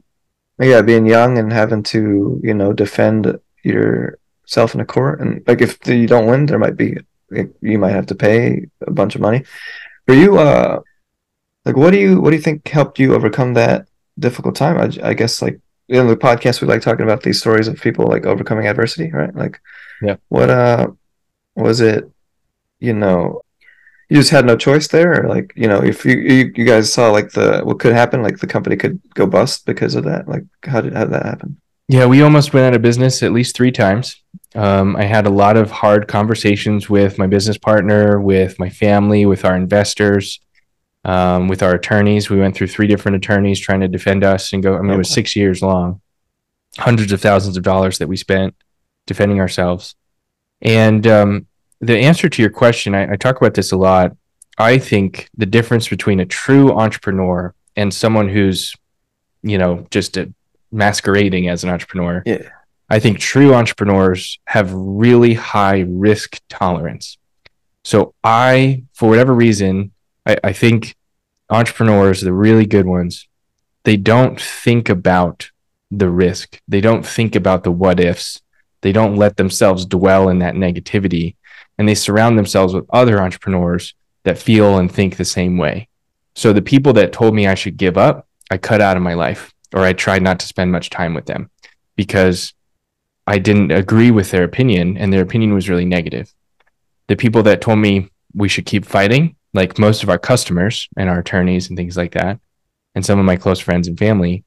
yeah, 0.60 0.82
being 0.82 1.06
young 1.08 1.38
and 1.38 1.51
having 1.51 1.84
to 1.84 2.39
you 2.44 2.53
know 2.53 2.74
defend 2.74 3.39
yourself 3.63 4.75
in 4.75 4.82
a 4.82 4.86
court, 4.86 5.22
and 5.22 5.41
like 5.48 5.62
if 5.62 5.77
you 5.88 6.08
don't 6.08 6.27
win, 6.27 6.46
there 6.46 6.60
might 6.60 6.77
be 6.77 6.98
you 7.62 7.80
might 7.80 7.91
have 7.94 8.08
to 8.08 8.15
pay 8.15 8.68
a 8.86 8.91
bunch 8.91 9.15
of 9.15 9.22
money. 9.22 9.44
For 10.06 10.13
you, 10.13 10.38
uh, 10.38 10.82
like 11.65 11.75
what 11.75 11.91
do 11.91 12.00
you 12.00 12.20
what 12.20 12.32
do 12.32 12.36
you 12.36 12.41
think 12.41 12.68
helped 12.68 13.00
you 13.00 13.13
overcome 13.13 13.53
that 13.53 13.88
difficult 14.18 14.56
time? 14.56 14.77
I, 14.77 15.10
I 15.10 15.13
guess 15.13 15.41
like 15.41 15.60
in 15.88 16.08
the 16.08 16.15
podcast 16.15 16.62
we 16.62 16.68
like 16.68 16.82
talking 16.82 17.03
about 17.03 17.24
these 17.24 17.39
stories 17.39 17.68
of 17.68 17.80
people 17.80 18.08
like 18.08 18.25
overcoming 18.25 18.68
adversity, 18.68 19.12
right? 19.12 19.36
Like, 19.36 19.60
yeah, 20.01 20.15
what 20.30 20.50
uh 20.50 20.88
was 21.56 21.82
it? 21.82 22.10
You 22.80 22.94
know, 22.94 23.41
you 24.10 24.18
just 24.18 24.32
had 24.32 24.46
no 24.46 24.58
choice 24.58 24.88
there, 24.88 25.24
or 25.24 25.30
like 25.30 25.53
you 25.56 25.68
know, 25.68 25.84
if 25.84 26.03
you, 26.03 26.18
you 26.18 26.53
you 26.56 26.65
guys 26.65 26.91
saw 26.91 27.12
like 27.12 27.32
the 27.32 27.62
what 27.63 27.80
could 27.80 27.94
happen, 27.94 28.24
like 28.24 28.39
the 28.39 28.48
company 28.48 28.75
could 28.75 29.00
go 29.13 29.27
bust 29.27 29.65
because 29.65 29.96
of 29.96 30.06
that. 30.06 30.27
Like, 30.27 30.44
how 30.63 30.82
did 30.82 30.94
how 30.94 31.03
did 31.03 31.13
that 31.13 31.25
happen? 31.25 31.58
Yeah, 31.88 32.06
we 32.06 32.22
almost 32.22 32.53
went 32.53 32.65
out 32.68 32.74
of 32.74 32.82
business 32.82 33.22
at 33.22 33.34
least 33.34 33.56
three 33.56 33.72
times. 33.72 34.15
Um, 34.56 34.96
I 34.96 35.03
had 35.03 35.27
a 35.27 35.30
lot 35.30 35.58
of 35.58 35.70
hard 35.72 36.08
conversations 36.08 36.89
with 36.89 37.18
my 37.18 37.27
business 37.27 37.58
partner, 37.58 38.20
with 38.20 38.58
my 38.60 38.70
family, 38.70 39.25
with 39.25 39.44
our 39.46 39.56
investors 39.56 40.39
um, 41.03 41.48
with 41.48 41.63
our 41.63 41.74
attorneys. 41.74 42.29
We 42.29 42.39
went 42.39 42.55
through 42.55 42.67
three 42.67 42.88
different 42.88 43.17
attorneys 43.17 43.60
trying 43.60 43.81
to 43.81 43.88
defend 43.88 44.24
us 44.24 44.53
and 44.53 44.62
go. 44.62 44.77
I 44.77 44.81
mean, 44.81 44.91
it 44.91 44.98
was 44.98 45.10
six 45.10 45.36
years 45.36 45.62
long, 45.62 46.01
hundreds 46.77 47.12
of 47.12 47.22
thousands 47.22 47.58
of 47.58 47.63
dollars 47.63 47.98
that 47.98 48.08
we 48.08 48.17
spent 48.17 48.55
defending 49.08 49.39
ourselves. 49.39 49.96
And 50.62 51.05
um, 51.08 51.48
the 51.79 51.98
answer 51.98 52.29
to 52.29 52.41
your 52.41 52.51
question, 52.51 52.93
I, 52.93 53.13
I 53.13 53.15
talk 53.15 53.38
about 53.38 53.55
this 53.55 53.72
a 53.72 53.77
lot. 53.77 54.15
I 54.58 54.77
think 54.77 55.29
the 55.36 55.46
difference 55.46 55.88
between 55.88 56.20
a 56.20 56.25
true 56.25 56.72
entrepreneur 56.77 57.55
and 57.75 57.93
someone 57.93 58.29
who's, 58.29 58.75
you 59.41 59.58
know, 59.58 59.88
just 59.89 60.17
a, 60.17 60.31
masquerading 60.72 61.50
as 61.50 61.63
an 61.63 61.70
entrepreneur. 61.70 62.22
Yeah. 62.25 62.50
I 62.89 63.00
think 63.00 63.20
true 63.20 63.53
entrepreneurs 63.53 64.39
have 64.46 64.72
really 64.74 65.34
high 65.34 65.86
risk 65.88 66.39
tolerance. 66.50 67.17
So 67.84 68.13
I, 68.24 68.84
for 68.93 69.10
whatever 69.10 69.34
reason, 69.34 69.91
I, 70.25 70.38
I 70.44 70.54
think 70.54 70.96
entrepreneurs, 71.50 72.22
the 72.22 72.34
really 72.34 72.66
good 72.66 72.86
ones, 72.86 73.28
they 73.84 73.98
don't 73.98 74.40
think 74.40 74.90
about 74.90 75.51
the 75.90 76.10
risk. 76.10 76.62
They 76.68 76.82
don't 76.82 77.06
think 77.06 77.36
about 77.36 77.63
the 77.63 77.72
what 77.72 78.00
ifs. 78.00 78.42
They 78.82 78.92
don't 78.92 79.18
let 79.18 79.38
themselves 79.38 79.86
dwell 79.86 80.30
in 80.30 80.40
that 80.40 80.56
negativity. 80.56 81.36
And 81.78 81.88
they 81.88 81.96
surround 81.96 82.38
themselves 82.38 82.74
with 82.74 82.86
other 82.92 83.22
entrepreneurs 83.22 83.94
that 84.24 84.38
feel 84.38 84.78
and 84.78 84.92
think 84.92 85.18
the 85.18 85.25
same 85.25 85.58
way. 85.58 85.88
So 86.36 86.54
the 86.54 86.62
people 86.62 86.94
that 86.94 87.12
told 87.12 87.34
me 87.34 87.48
I 87.48 87.56
should 87.56 87.78
give 87.78 87.98
up, 87.98 88.28
I 88.50 88.58
cut 88.58 88.82
out 88.82 88.98
of 88.98 89.04
my 89.04 89.13
life 89.13 89.54
or 89.74 89.82
I 89.82 89.94
tried 89.94 90.22
not 90.22 90.40
to 90.40 90.48
spend 90.48 90.72
much 90.72 90.90
time 90.90 91.13
with 91.13 91.25
them 91.25 91.50
because 91.96 92.54
I 93.28 93.40
didn't 93.40 93.72
agree 93.72 94.12
with 94.12 94.32
their 94.32 94.44
opinion 94.44 94.98
and 94.98 95.12
their 95.12 95.22
opinion 95.22 95.54
was 95.54 95.70
really 95.70 95.86
negative. 95.86 96.34
The 97.08 97.16
people 97.16 97.44
that 97.44 97.62
told 97.62 97.80
me 97.80 98.10
we 98.34 98.48
should 98.48 98.66
keep 98.66 98.86
fighting, 98.86 99.36
like 99.53 99.77
most 99.77 100.03
of 100.03 100.10
our 100.10 100.20
customers 100.20 100.88
and 100.98 101.10
our 101.10 101.20
attorneys 101.20 101.70
and 101.70 101.77
things 101.77 101.98
like 101.98 102.13
that, 102.13 102.39
and 102.95 103.06
some 103.06 103.19
of 103.19 103.26
my 103.26 103.36
close 103.36 103.60
friends 103.60 103.88
and 103.88 103.97
family, 103.97 104.43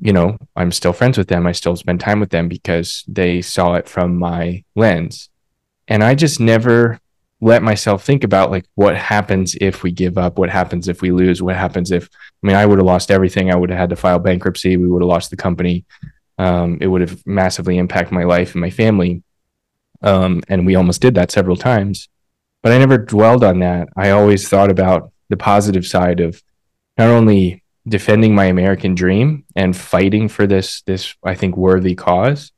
you 0.00 0.12
know, 0.12 0.38
I'm 0.56 0.72
still 0.72 0.92
friends 0.92 1.18
with 1.18 1.28
them. 1.28 1.46
I 1.46 1.52
still 1.52 1.76
spend 1.76 2.00
time 2.00 2.20
with 2.20 2.30
them 2.30 2.48
because 2.48 3.04
they 3.06 3.42
saw 3.42 3.74
it 3.74 3.88
from 3.88 4.18
my 4.18 4.64
lens. 4.74 5.28
And 5.88 6.02
I 6.02 6.14
just 6.14 6.40
never 6.40 6.98
let 7.40 7.62
myself 7.62 8.04
think 8.04 8.22
about 8.22 8.52
like 8.52 8.64
what 8.76 8.96
happens 8.96 9.56
if 9.60 9.82
we 9.82 9.90
give 9.90 10.16
up, 10.16 10.38
what 10.38 10.48
happens 10.48 10.86
if 10.86 11.02
we 11.02 11.10
lose, 11.10 11.42
what 11.42 11.56
happens 11.56 11.90
if 11.90 12.08
I 12.42 12.46
mean 12.46 12.56
I 12.56 12.64
would 12.64 12.78
have 12.78 12.86
lost 12.86 13.10
everything. 13.10 13.50
I 13.50 13.56
would 13.56 13.70
have 13.70 13.78
had 13.78 13.90
to 13.90 13.96
file 13.96 14.20
bankruptcy. 14.20 14.76
We 14.76 14.86
would 14.86 15.02
have 15.02 15.08
lost 15.08 15.30
the 15.30 15.36
company. 15.36 15.84
Um, 16.38 16.78
it 16.80 16.86
would 16.86 17.00
have 17.00 17.26
massively 17.26 17.78
impacted 17.78 18.12
my 18.12 18.24
life 18.24 18.52
and 18.52 18.60
my 18.60 18.70
family. 18.70 19.22
Um, 20.02 20.42
and 20.48 20.64
we 20.66 20.76
almost 20.76 21.00
did 21.00 21.14
that 21.16 21.30
several 21.30 21.56
times 21.56 22.08
but 22.62 22.72
I 22.72 22.78
never 22.78 22.98
dwelled 22.98 23.44
on 23.44 23.58
that. 23.60 23.88
I 23.96 24.10
always 24.10 24.48
thought 24.48 24.70
about 24.70 25.12
the 25.28 25.36
positive 25.36 25.86
side 25.86 26.20
of 26.20 26.42
not 26.96 27.08
only 27.08 27.62
defending 27.88 28.34
my 28.34 28.44
American 28.44 28.94
dream 28.94 29.44
and 29.56 29.76
fighting 29.76 30.28
for 30.28 30.46
this 30.46 30.82
this 30.82 31.14
I 31.24 31.34
think 31.34 31.56
worthy 31.56 31.94
cause, 31.94 32.52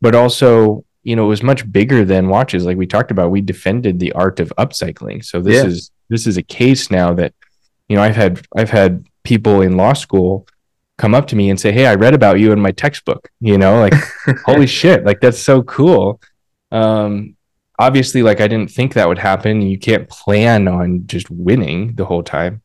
but 0.00 0.14
also 0.14 0.84
you 1.02 1.16
know 1.16 1.24
it 1.24 1.28
was 1.28 1.42
much 1.42 1.70
bigger 1.70 2.04
than 2.04 2.28
watches. 2.28 2.64
Like 2.64 2.78
we 2.78 2.86
talked 2.86 3.10
about, 3.10 3.30
we 3.30 3.40
defended 3.40 3.98
the 3.98 4.12
art 4.12 4.40
of 4.40 4.52
upcycling. 4.58 5.24
So 5.24 5.40
this 5.40 5.62
yeah. 5.62 5.68
is 5.68 5.90
this 6.08 6.26
is 6.26 6.36
a 6.36 6.42
case 6.42 6.90
now 6.90 7.12
that 7.14 7.34
you 7.88 7.96
know 7.96 8.02
I've 8.02 8.16
had 8.16 8.46
I've 8.56 8.70
had 8.70 9.06
people 9.22 9.60
in 9.60 9.76
law 9.76 9.92
school 9.92 10.46
come 10.96 11.14
up 11.14 11.26
to 11.28 11.36
me 11.36 11.50
and 11.50 11.60
say, 11.60 11.72
"Hey, 11.72 11.86
I 11.86 11.94
read 11.94 12.14
about 12.14 12.40
you 12.40 12.52
in 12.52 12.60
my 12.60 12.72
textbook." 12.72 13.30
You 13.40 13.58
know, 13.58 13.80
like 13.80 13.94
holy 14.46 14.66
shit, 14.66 15.04
like 15.04 15.20
that's 15.20 15.38
so 15.38 15.62
cool. 15.62 16.20
Um, 16.70 17.36
obviously 17.78 18.22
like 18.22 18.40
I 18.40 18.48
didn't 18.48 18.70
think 18.70 18.94
that 18.94 19.08
would 19.08 19.18
happen. 19.18 19.62
You 19.62 19.78
can't 19.78 20.08
plan 20.08 20.68
on 20.68 21.06
just 21.06 21.30
winning 21.30 21.94
the 21.94 22.04
whole 22.04 22.22
time. 22.22 22.62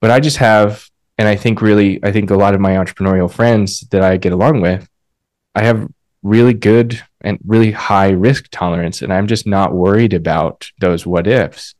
But 0.00 0.10
I 0.10 0.20
just 0.20 0.38
have 0.38 0.88
and 1.18 1.28
I 1.28 1.36
think 1.36 1.62
really 1.62 2.02
I 2.02 2.12
think 2.12 2.30
a 2.30 2.36
lot 2.36 2.54
of 2.54 2.60
my 2.60 2.72
entrepreneurial 2.72 3.30
friends 3.30 3.80
that 3.90 4.02
I 4.02 4.16
get 4.16 4.32
along 4.32 4.60
with, 4.60 4.88
I 5.54 5.62
have 5.62 5.88
really 6.22 6.54
good 6.54 7.02
and 7.20 7.38
really 7.44 7.72
high 7.72 8.10
risk 8.10 8.48
tolerance 8.50 9.02
and 9.02 9.12
I'm 9.12 9.26
just 9.26 9.46
not 9.46 9.74
worried 9.74 10.12
about 10.12 10.70
those 10.80 11.06
what 11.06 11.26
ifs. 11.26 11.74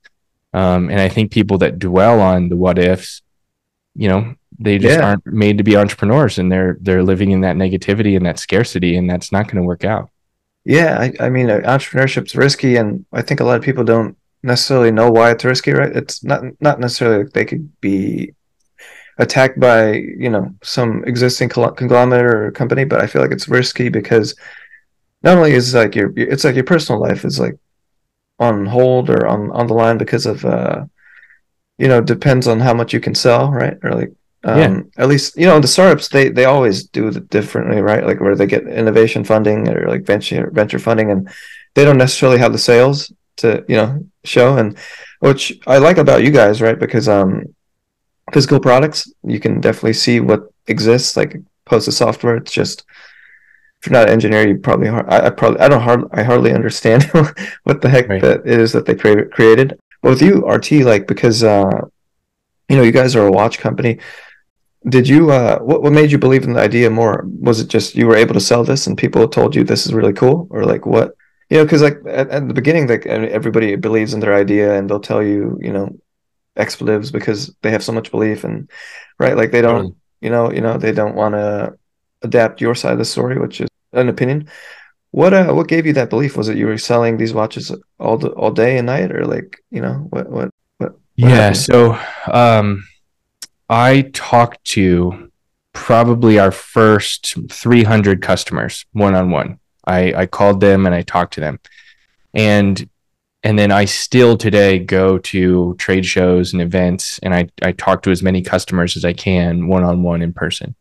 Um, 0.55 0.91
and 0.91 1.01
I 1.01 1.09
think 1.09 1.31
people 1.31 1.59
that 1.59 1.79
dwell 1.79 2.21
on 2.21 2.49
the 2.49 2.57
what 2.57 2.79
ifs, 2.79 3.23
you 3.95 4.09
know, 4.09 4.35
they 4.59 4.79
just 4.79 4.99
yeah. 4.99 5.05
aren't 5.05 5.27
made 5.27 5.59
to 5.59 5.65
be 5.65 5.77
entrepreneurs 5.77 6.39
and 6.39 6.53
they're 6.53 6.77
they're 6.81 7.03
living 7.03 7.31
in 7.31 7.41
that 7.41 7.57
negativity 7.57 8.17
and 8.17 8.27
that 8.27 8.39
scarcity 8.39 8.97
and 8.97 9.09
that's 9.09 9.33
not 9.33 9.47
going 9.47 9.57
to 9.57 9.63
work 9.63 9.85
out. 9.85 10.11
Yeah, 10.65 10.99
I, 11.01 11.27
I 11.27 11.29
mean, 11.29 11.51
uh, 11.51 11.59
entrepreneurship's 11.59 12.37
risky, 12.37 12.77
and 12.77 13.05
I 13.13 13.23
think 13.23 13.41
a 13.41 13.45
lot 13.45 13.57
of 13.57 13.63
people 13.63 13.85
don't 13.85 14.17
necessarily 14.43 14.91
know 14.91 15.11
why 15.11 15.31
it's 15.33 15.45
risky. 15.45 15.73
Right? 15.73 15.95
It's 15.95 16.23
not 16.23 16.43
not 16.61 16.79
necessarily 16.81 17.25
they 17.35 17.45
could 17.45 17.69
be 17.81 18.35
attacked 19.19 19.61
by 19.61 19.93
you 19.95 20.31
know 20.31 20.55
some 20.63 21.05
existing 21.05 21.49
conglomerate 21.49 22.25
or 22.25 22.51
company, 22.53 22.85
but 22.85 23.01
I 23.01 23.07
feel 23.07 23.23
like 23.23 23.33
it's 23.33 23.49
risky 23.49 23.89
because 23.89 24.35
not 25.23 25.37
only 25.39 25.53
is 25.53 25.75
like 25.75 25.95
your 25.97 26.13
it's 26.17 26.45
like 26.45 26.55
your 26.57 26.65
personal 26.65 27.01
life 27.01 27.25
is 27.25 27.41
like 27.41 27.59
on 28.39 28.67
hold 28.67 29.11
or 29.11 29.27
on 29.27 29.51
on 29.53 29.67
the 29.69 29.75
line 29.75 29.99
because 29.99 30.27
of 30.27 30.45
uh 30.45 30.85
you 31.79 31.89
know 31.89 32.01
depends 32.01 32.47
on 32.49 32.61
how 32.61 32.75
much 32.75 32.93
you 32.93 33.01
can 33.01 33.15
sell, 33.15 33.51
right? 33.51 33.79
Or 33.83 33.93
like 33.95 34.13
um, 34.45 34.59
yeah. 34.59 34.81
At 34.97 35.09
least 35.09 35.37
you 35.37 35.47
know 35.47 35.61
the 35.61 35.69
startups 35.69 36.09
they 36.09 36.29
they 36.29 36.47
always 36.47 36.85
do 36.85 37.09
it 37.09 37.31
differently, 37.31 37.81
right? 37.81 38.05
Like 38.05 38.21
where 38.21 38.35
they 38.35 38.47
get 38.47 38.67
innovation 38.67 39.25
funding 39.25 39.69
or 39.69 39.89
like 39.89 40.05
venture 40.05 40.51
venture 40.51 40.79
funding, 40.79 41.11
and 41.11 41.29
they 41.75 41.85
don't 41.85 41.99
necessarily 41.99 42.39
have 42.39 42.53
the 42.53 42.59
sales 42.59 43.13
to 43.37 43.65
you 43.69 43.77
know 43.77 44.05
show. 44.25 44.59
And 44.59 44.77
which 45.21 45.59
I 45.67 45.79
like 45.79 45.99
about 45.99 46.25
you 46.25 46.31
guys, 46.31 46.61
right? 46.61 46.79
Because 46.79 47.09
um, 47.09 47.55
physical 48.33 48.59
products 48.59 49.11
you 49.23 49.39
can 49.39 49.61
definitely 49.61 49.93
see 49.93 50.19
what 50.19 50.53
exists. 50.67 51.17
Like 51.17 51.37
post 51.65 51.87
the 51.87 51.93
software, 51.93 52.37
it's 52.37 52.53
just 52.53 52.85
if 53.81 53.87
you're 53.87 53.99
not 53.99 54.09
an 54.09 54.13
engineer, 54.13 54.49
you 54.49 54.59
probably 54.59 54.89
I, 54.89 55.27
I 55.27 55.31
probably 55.31 55.61
I 55.61 55.69
don't 55.69 55.83
hard 55.83 56.05
I 56.13 56.25
hardly 56.25 56.53
understand 56.53 57.05
what 57.63 57.81
the 57.81 57.89
heck 57.89 58.09
right. 58.09 58.21
that 58.23 58.41
it 58.45 58.59
is 58.59 58.73
that 58.73 58.87
they 58.87 58.97
cre- 58.97 59.31
created. 59.31 59.79
But 60.03 60.11
with 60.11 60.23
you, 60.23 60.45
RT, 60.45 60.73
like 60.85 61.07
because 61.07 61.45
uh, 61.45 61.83
you 62.69 62.77
know 62.77 62.83
you 62.83 62.91
guys 62.91 63.15
are 63.15 63.29
a 63.29 63.31
watch 63.31 63.59
company 63.61 64.01
did 64.89 65.09
you 65.09 65.31
uh 65.31 65.59
what, 65.61 65.83
what 65.83 65.93
made 65.93 66.11
you 66.11 66.19
believe 66.19 66.45
in 66.45 66.55
the 66.55 66.61
idea 66.61 66.91
more? 66.91 67.25
Was 67.41 67.61
it 67.61 67.69
just 67.69 67.95
you 67.95 68.07
were 68.07 68.17
able 68.17 68.35
to 68.35 68.41
sell 68.41 68.65
this 68.65 68.87
and 68.87 68.99
people 68.99 69.29
told 69.29 69.55
you 69.55 69.65
this 69.65 69.87
is 69.87 69.95
really 69.95 70.13
cool? 70.13 70.49
Or 70.51 70.65
like 70.65 70.87
what? 70.87 71.15
You 71.51 71.59
know 71.59 71.65
because 71.65 71.83
like 71.83 71.99
at, 72.07 72.31
at, 72.31 72.49
the 72.49 72.55
beginning 72.55 72.89
like 72.89 73.07
everybody 73.07 73.77
believes 73.77 74.15
in 74.15 74.21
their 74.21 74.35
idea 74.35 74.77
and 74.77 74.89
they'll 74.89 75.01
tell 75.01 75.23
you 75.23 75.59
you 75.61 75.73
know 75.73 75.91
expletives 76.57 77.11
because 77.11 77.55
they 77.63 77.71
have 77.71 77.85
so 77.85 77.93
much 77.93 78.11
belief 78.11 78.45
and 78.45 78.71
right 79.19 79.37
like 79.37 79.53
they 79.53 79.63
don't 79.63 79.97
you 80.21 80.31
know 80.31 80.53
you 80.53 80.61
know 80.61 80.77
they 80.77 80.93
don't 80.93 81.15
want 81.15 81.35
to 81.35 81.75
adapt 82.23 82.61
your 82.61 82.75
side 82.75 82.93
of 82.93 82.99
the 82.99 83.05
story 83.05 83.39
which 83.39 83.61
is 83.61 83.69
an 83.93 84.09
opinion. 84.09 84.49
What 85.11 85.35
uh 85.35 85.53
what 85.53 85.69
gave 85.69 85.87
you 85.87 85.93
that 85.93 86.11
belief? 86.11 86.37
Was 86.37 86.49
it 86.49 86.57
you 86.57 86.67
were 86.67 86.79
selling 86.79 87.19
these 87.19 87.35
watches 87.35 87.71
all 88.01 88.17
the, 88.17 88.31
all 88.31 88.51
day 88.51 88.79
and 88.79 88.87
night 88.87 89.13
or 89.13 89.27
like 89.27 89.63
you 89.71 89.83
know 89.83 90.07
what 90.11 90.29
what 90.31 90.51
what, 90.79 90.93
what 90.93 91.01
yeah 91.17 91.53
happened? 91.53 91.57
so 91.59 91.99
um 92.33 92.85
I 93.73 94.03
talked 94.13 94.63
to 94.67 95.31
probably 95.73 96.39
our 96.39 96.51
first 96.51 97.37
300 97.51 98.21
customers 98.21 98.85
one 98.93 99.15
on 99.15 99.31
one. 99.31 99.61
I, 99.87 100.27
called 100.27 100.61
them 100.61 100.85
and 100.85 100.95
I 100.95 101.01
talked 101.01 101.33
to 101.35 101.41
them. 101.41 101.59
And 102.35 102.87
and 103.43 103.59
then 103.59 103.73
I 103.73 103.87
still 103.87 104.37
today 104.37 104.79
go 104.79 105.17
to 105.19 105.75
trade 105.79 106.05
shows 106.05 106.53
and 106.53 106.61
events 106.61 107.19
and 107.23 107.35
I, 107.35 107.49
I 107.63 107.73
talk 107.73 108.03
to 108.03 108.11
as 108.11 108.23
many 108.23 108.43
customers 108.43 108.95
as 108.95 109.07
I 109.07 109.15
can 109.15 109.69
one 109.69 109.85
on 109.85 110.03
one 110.03 110.21
in 110.21 110.35
person. 110.35 110.75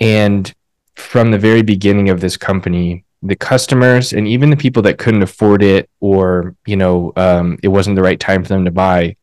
And 0.00 0.52
from 0.96 1.30
the 1.30 1.38
very 1.38 1.62
beginning 1.62 2.10
of 2.10 2.20
this 2.20 2.36
company, 2.36 3.04
the 3.22 3.36
customers 3.36 4.12
and 4.12 4.26
even 4.26 4.50
the 4.50 4.56
people 4.56 4.82
that 4.82 4.98
couldn't 4.98 5.22
afford 5.22 5.62
it 5.62 5.88
or, 6.00 6.56
you 6.66 6.76
know, 6.76 7.12
um, 7.14 7.56
it 7.62 7.68
wasn't 7.68 7.94
the 7.94 8.02
right 8.02 8.18
time 8.18 8.42
for 8.42 8.48
them 8.48 8.64
to 8.64 8.72
buy, 8.72 9.16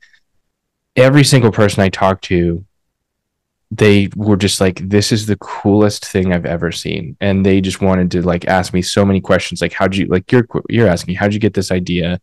every 0.95 1.23
single 1.23 1.51
person 1.51 1.81
I 1.83 1.89
talked 1.89 2.23
to 2.25 2.65
they 3.71 4.09
were 4.17 4.35
just 4.35 4.59
like 4.59 4.87
this 4.89 5.13
is 5.13 5.25
the 5.25 5.37
coolest 5.37 6.05
thing 6.05 6.33
i've 6.33 6.45
ever 6.45 6.71
seen. 6.71 7.15
And 7.21 7.45
they 7.45 7.61
just 7.61 7.81
wanted 7.81 8.11
to 8.11 8.21
like 8.21 8.45
ask 8.45 8.73
me 8.73 8.81
so 8.81 9.05
many 9.05 9.21
questions 9.21 9.61
like 9.61 9.71
how'd 9.71 9.95
you 9.95 10.07
like 10.07 10.29
you're 10.31 10.45
you're 10.69 10.89
asking 10.89 11.15
how'd 11.15 11.33
you 11.33 11.39
get 11.39 11.53
this 11.53 11.71
idea? 11.71 12.19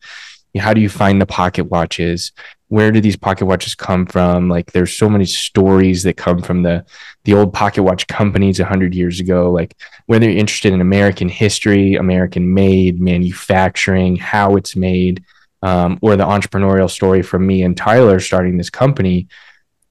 How 0.59 0.75
do 0.75 0.81
you 0.81 0.89
find 0.89 1.21
the 1.21 1.27
pocket 1.27 1.65
watches? 1.65 2.33
Where 2.69 2.91
do 2.91 3.01
these 3.01 3.17
pocket 3.17 3.47
watches 3.47 3.75
come 3.75 4.07
from? 4.07 4.49
Like 4.49 4.73
there's 4.73 4.95
so 4.95 5.09
many 5.09 5.25
stories 5.25 6.03
that 6.03 6.17
come 6.17 6.43
from 6.43 6.63
the 6.63 6.85
the 7.25 7.35
old 7.35 7.55
pocket 7.55 7.83
watch 7.83 8.07
companies 8.09 8.61
a 8.61 8.65
100 8.65 8.95
years 8.95 9.21
ago 9.21 9.51
like 9.51 9.77
whether 10.07 10.25
you're 10.25 10.39
interested 10.39 10.73
in 10.73 10.81
american 10.81 11.29
history 11.29 11.95
american 11.95 12.55
made 12.55 12.99
manufacturing 12.99 14.17
how 14.17 14.57
it's 14.57 14.75
made 14.75 15.23
um, 15.63 15.99
or 16.03 16.17
the 16.17 16.25
entrepreneurial 16.25 16.91
story 16.91 17.23
from 17.23 17.47
me 17.47 17.63
and 17.63 17.77
tyler 17.77 18.21
starting 18.21 18.57
this 18.57 18.71
company 18.71 19.29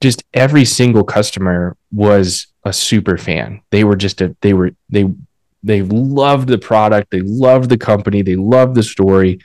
just 0.00 0.24
every 0.32 0.64
single 0.64 1.04
customer 1.04 1.76
was 1.92 2.46
a 2.64 2.72
super 2.72 3.18
fan. 3.18 3.62
They 3.70 3.84
were 3.84 3.96
just 3.96 4.20
a 4.20 4.36
they 4.40 4.52
were 4.52 4.72
they 4.88 5.06
they 5.62 5.82
loved 5.82 6.48
the 6.48 6.58
product, 6.58 7.10
they 7.10 7.20
loved 7.20 7.68
the 7.68 7.78
company, 7.78 8.22
they 8.22 8.36
loved 8.36 8.74
the 8.74 8.82
story. 8.82 9.40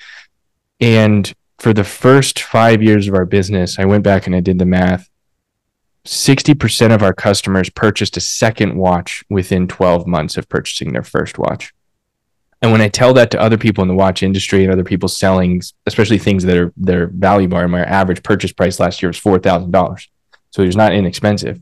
And 0.80 1.34
for 1.58 1.74
the 1.74 1.84
first 1.84 2.40
5 2.42 2.84
years 2.84 3.08
of 3.08 3.16
our 3.16 3.26
business, 3.26 3.80
I 3.80 3.86
went 3.86 4.04
back 4.04 4.28
and 4.28 4.36
I 4.36 4.42
did 4.42 4.60
the 4.60 4.66
math. 4.66 5.10
60% 6.06 6.94
of 6.94 7.02
our 7.02 7.14
customers 7.14 7.70
purchased 7.70 8.18
a 8.18 8.20
second 8.20 8.76
watch 8.76 9.24
within 9.30 9.68
12 9.70 10.06
months 10.06 10.36
of 10.36 10.50
purchasing 10.50 10.92
their 10.92 11.04
first 11.04 11.40
watch. 11.40 11.74
And 12.64 12.72
when 12.72 12.82
I 12.82 12.88
tell 12.88 13.14
that 13.14 13.30
to 13.32 13.40
other 13.40 13.58
people 13.58 13.84
in 13.84 13.90
the 13.90 13.94
watch 13.94 14.24
industry 14.24 14.64
and 14.64 14.74
other 14.74 14.84
people 14.84 15.10
selling, 15.10 15.62
especially 15.86 16.18
things 16.18 16.44
that 16.46 16.58
are 16.58 16.74
their 16.76 17.08
value 17.08 17.48
bar, 17.48 17.68
my 17.68 17.84
average 17.84 18.24
purchase 18.24 18.52
price 18.52 18.80
last 18.80 19.04
year 19.04 19.10
was 19.10 19.18
four 19.18 19.38
thousand 19.38 19.70
dollars 19.70 20.08
so 20.54 20.62
it's 20.62 20.76
not 20.76 20.94
inexpensive. 20.94 21.60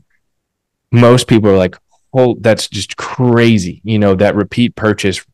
Most 0.90 1.26
people 1.26 1.50
are 1.50 1.56
like, 1.56 1.76
"Oh, 2.12 2.36
that's 2.38 2.68
just 2.68 2.96
crazy!" 2.98 3.80
You 3.84 3.98
know, 3.98 4.14
that 4.14 4.36
repeat 4.36 4.76
purchase 4.76 5.24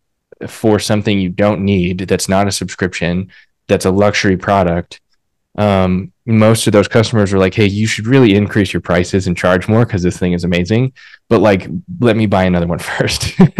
for 0.47 0.79
something 0.79 1.19
you 1.19 1.29
don't 1.29 1.65
need 1.65 1.99
that's 1.99 2.29
not 2.29 2.47
a 2.47 2.53
subscription, 2.53 3.29
that's 3.67 3.85
a 3.85 3.91
luxury 3.91 4.37
product. 4.37 5.01
Um, 5.59 6.13
most 6.25 6.67
of 6.67 6.73
those 6.73 6.89
customers 6.89 7.33
are 7.33 7.39
like, 7.39 7.55
"Hey, 7.55 7.67
you 7.67 7.87
should 7.87 8.07
really 8.07 8.35
increase 8.35 8.73
your 8.73 8.81
prices 8.81 9.27
and 9.27 9.37
charge 9.37 9.69
more 9.69 9.85
because 9.85 10.03
this 10.03 10.19
thing 10.19 10.33
is 10.33 10.45
amazing." 10.45 10.93
But 11.29 11.41
like, 11.41 11.69
let 12.01 12.17
me 12.17 12.27
buy 12.27 12.45
another 12.45 12.67
one 12.67 12.79
first. 12.97 13.39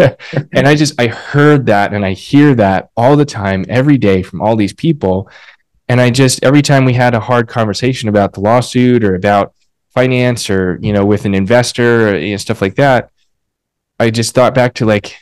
and 0.53 0.67
I 0.67 0.75
just 0.75 0.99
I 1.01 1.09
heard 1.09 1.67
that 1.67 1.93
and 1.93 2.07
I 2.07 2.13
hear 2.13 2.55
that 2.55 2.89
all 2.97 3.17
the 3.17 3.27
time, 3.27 3.65
every 3.69 3.99
day 3.99 4.23
from 4.23 4.41
all 4.41 4.57
these 4.57 4.73
people. 4.73 5.29
And 5.91 6.01
I 6.01 6.11
just 6.11 6.43
every 6.43 6.63
time 6.63 6.85
we 6.85 6.95
had 6.95 7.15
a 7.15 7.21
hard 7.21 7.49
conversation 7.49 8.09
about 8.09 8.33
the 8.33 8.41
lawsuit 8.41 9.05
or 9.05 9.15
about 9.15 9.55
finance 9.99 10.49
or 10.49 10.79
you 10.81 10.93
know 10.93 11.05
with 11.05 11.25
an 11.25 11.35
investor 11.35 12.11
or, 12.11 12.19
you 12.19 12.31
know, 12.33 12.37
stuff 12.37 12.63
like 12.63 12.77
that 12.77 13.11
i 13.99 14.11
just 14.11 14.35
thought 14.35 14.55
back 14.55 14.75
to 14.75 14.87
like 14.87 15.17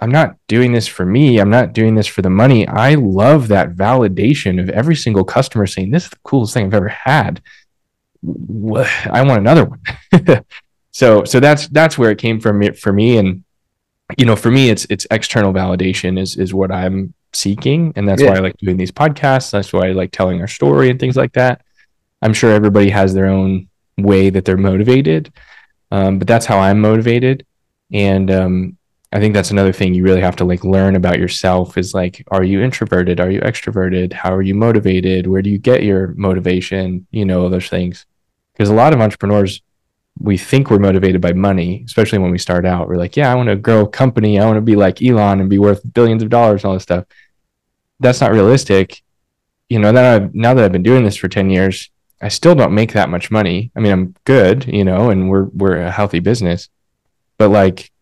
i'm 0.00 0.10
not 0.10 0.36
doing 0.48 0.72
this 0.72 0.86
for 0.86 1.06
me. 1.06 1.38
I'm 1.38 1.50
not 1.50 1.72
doing 1.72 1.94
this 1.94 2.06
for 2.06 2.22
the 2.22 2.30
money. 2.30 2.66
I 2.66 2.94
love 2.94 3.48
that 3.48 3.74
validation 3.74 4.60
of 4.60 4.68
every 4.70 4.96
single 4.96 5.24
customer 5.24 5.66
saying 5.66 5.90
this 5.90 6.04
is 6.04 6.10
the 6.10 6.18
coolest 6.24 6.54
thing 6.54 6.66
i've 6.66 6.74
ever 6.74 6.88
had. 6.88 7.42
I 8.26 9.22
want 9.22 9.38
another 9.38 9.64
one. 9.64 9.80
So 10.94 11.24
so 11.24 11.40
that's 11.40 11.66
that's 11.68 11.98
where 11.98 12.12
it 12.12 12.18
came 12.18 12.38
from 12.40 12.72
for 12.74 12.92
me. 12.92 13.18
And 13.18 13.42
you 14.16 14.24
know 14.24 14.36
for 14.36 14.50
me 14.50 14.70
it's 14.70 14.86
it's 14.88 15.08
external 15.10 15.52
validation 15.52 16.18
is 16.18 16.36
is 16.36 16.54
what 16.54 16.70
i'm 16.70 17.12
seeking. 17.32 17.92
And 17.96 18.08
that's 18.08 18.22
yeah. 18.22 18.30
why 18.30 18.36
i 18.36 18.38
like 18.38 18.56
doing 18.58 18.76
these 18.76 18.92
podcasts. 18.92 19.50
That's 19.50 19.72
why 19.72 19.88
i 19.88 19.92
like 19.92 20.12
telling 20.12 20.40
our 20.40 20.46
story 20.46 20.90
and 20.90 21.00
things 21.00 21.16
like 21.16 21.32
that. 21.32 21.62
I'm 22.22 22.32
sure 22.32 22.52
everybody 22.52 22.90
has 22.90 23.12
their 23.12 23.26
own 23.26 23.68
way 23.98 24.30
that 24.30 24.44
they're 24.44 24.56
motivated. 24.56 25.32
Um, 25.90 26.18
but 26.18 26.28
that's 26.28 26.46
how 26.46 26.60
I'm 26.60 26.80
motivated. 26.80 27.44
And 27.92 28.30
um, 28.30 28.78
I 29.14 29.20
think 29.20 29.32
that's 29.32 29.52
another 29.52 29.72
thing 29.72 29.94
you 29.94 30.02
really 30.02 30.20
have 30.20 30.34
to 30.36 30.44
like 30.44 30.64
learn 30.64 30.96
about 30.96 31.20
yourself 31.20 31.78
is 31.78 31.94
like, 31.94 32.24
are 32.32 32.42
you 32.42 32.60
introverted? 32.60 33.20
Are 33.20 33.30
you 33.30 33.40
extroverted? 33.40 34.12
How 34.12 34.34
are 34.34 34.42
you 34.42 34.56
motivated? 34.56 35.28
Where 35.28 35.40
do 35.40 35.50
you 35.50 35.58
get 35.58 35.84
your 35.84 36.08
motivation? 36.16 37.06
You 37.12 37.24
know, 37.24 37.48
those 37.48 37.68
things. 37.68 38.06
Because 38.52 38.70
a 38.70 38.74
lot 38.74 38.92
of 38.92 39.00
entrepreneurs, 39.00 39.62
we 40.18 40.36
think 40.36 40.68
we're 40.68 40.80
motivated 40.80 41.20
by 41.20 41.32
money, 41.32 41.84
especially 41.86 42.18
when 42.18 42.32
we 42.32 42.38
start 42.38 42.66
out. 42.66 42.88
We're 42.88 42.96
like, 42.96 43.16
yeah, 43.16 43.30
I 43.30 43.36
want 43.36 43.50
to 43.50 43.56
grow 43.56 43.82
a 43.82 43.88
company. 43.88 44.40
I 44.40 44.46
want 44.46 44.56
to 44.56 44.62
be 44.62 44.74
like 44.74 45.00
Elon 45.00 45.38
and 45.38 45.48
be 45.48 45.60
worth 45.60 45.92
billions 45.94 46.24
of 46.24 46.28
dollars 46.28 46.64
and 46.64 46.70
all 46.70 46.74
this 46.74 46.82
stuff. 46.82 47.04
That's 48.00 48.20
not 48.20 48.32
realistic. 48.32 49.00
You 49.68 49.78
know, 49.78 49.92
then 49.92 50.04
I've, 50.04 50.34
now 50.34 50.54
that 50.54 50.64
I've 50.64 50.72
been 50.72 50.82
doing 50.82 51.04
this 51.04 51.16
for 51.16 51.28
10 51.28 51.50
years, 51.50 51.88
I 52.20 52.28
still 52.28 52.56
don't 52.56 52.74
make 52.74 52.94
that 52.94 53.10
much 53.10 53.30
money. 53.30 53.70
I 53.76 53.80
mean, 53.80 53.92
I'm 53.92 54.14
good, 54.24 54.66
you 54.66 54.84
know, 54.84 55.10
and 55.10 55.30
we're 55.30 55.44
we're 55.44 55.76
a 55.76 55.90
healthy 55.90 56.20
business. 56.20 56.68
But 57.38 57.50
like 57.50 57.92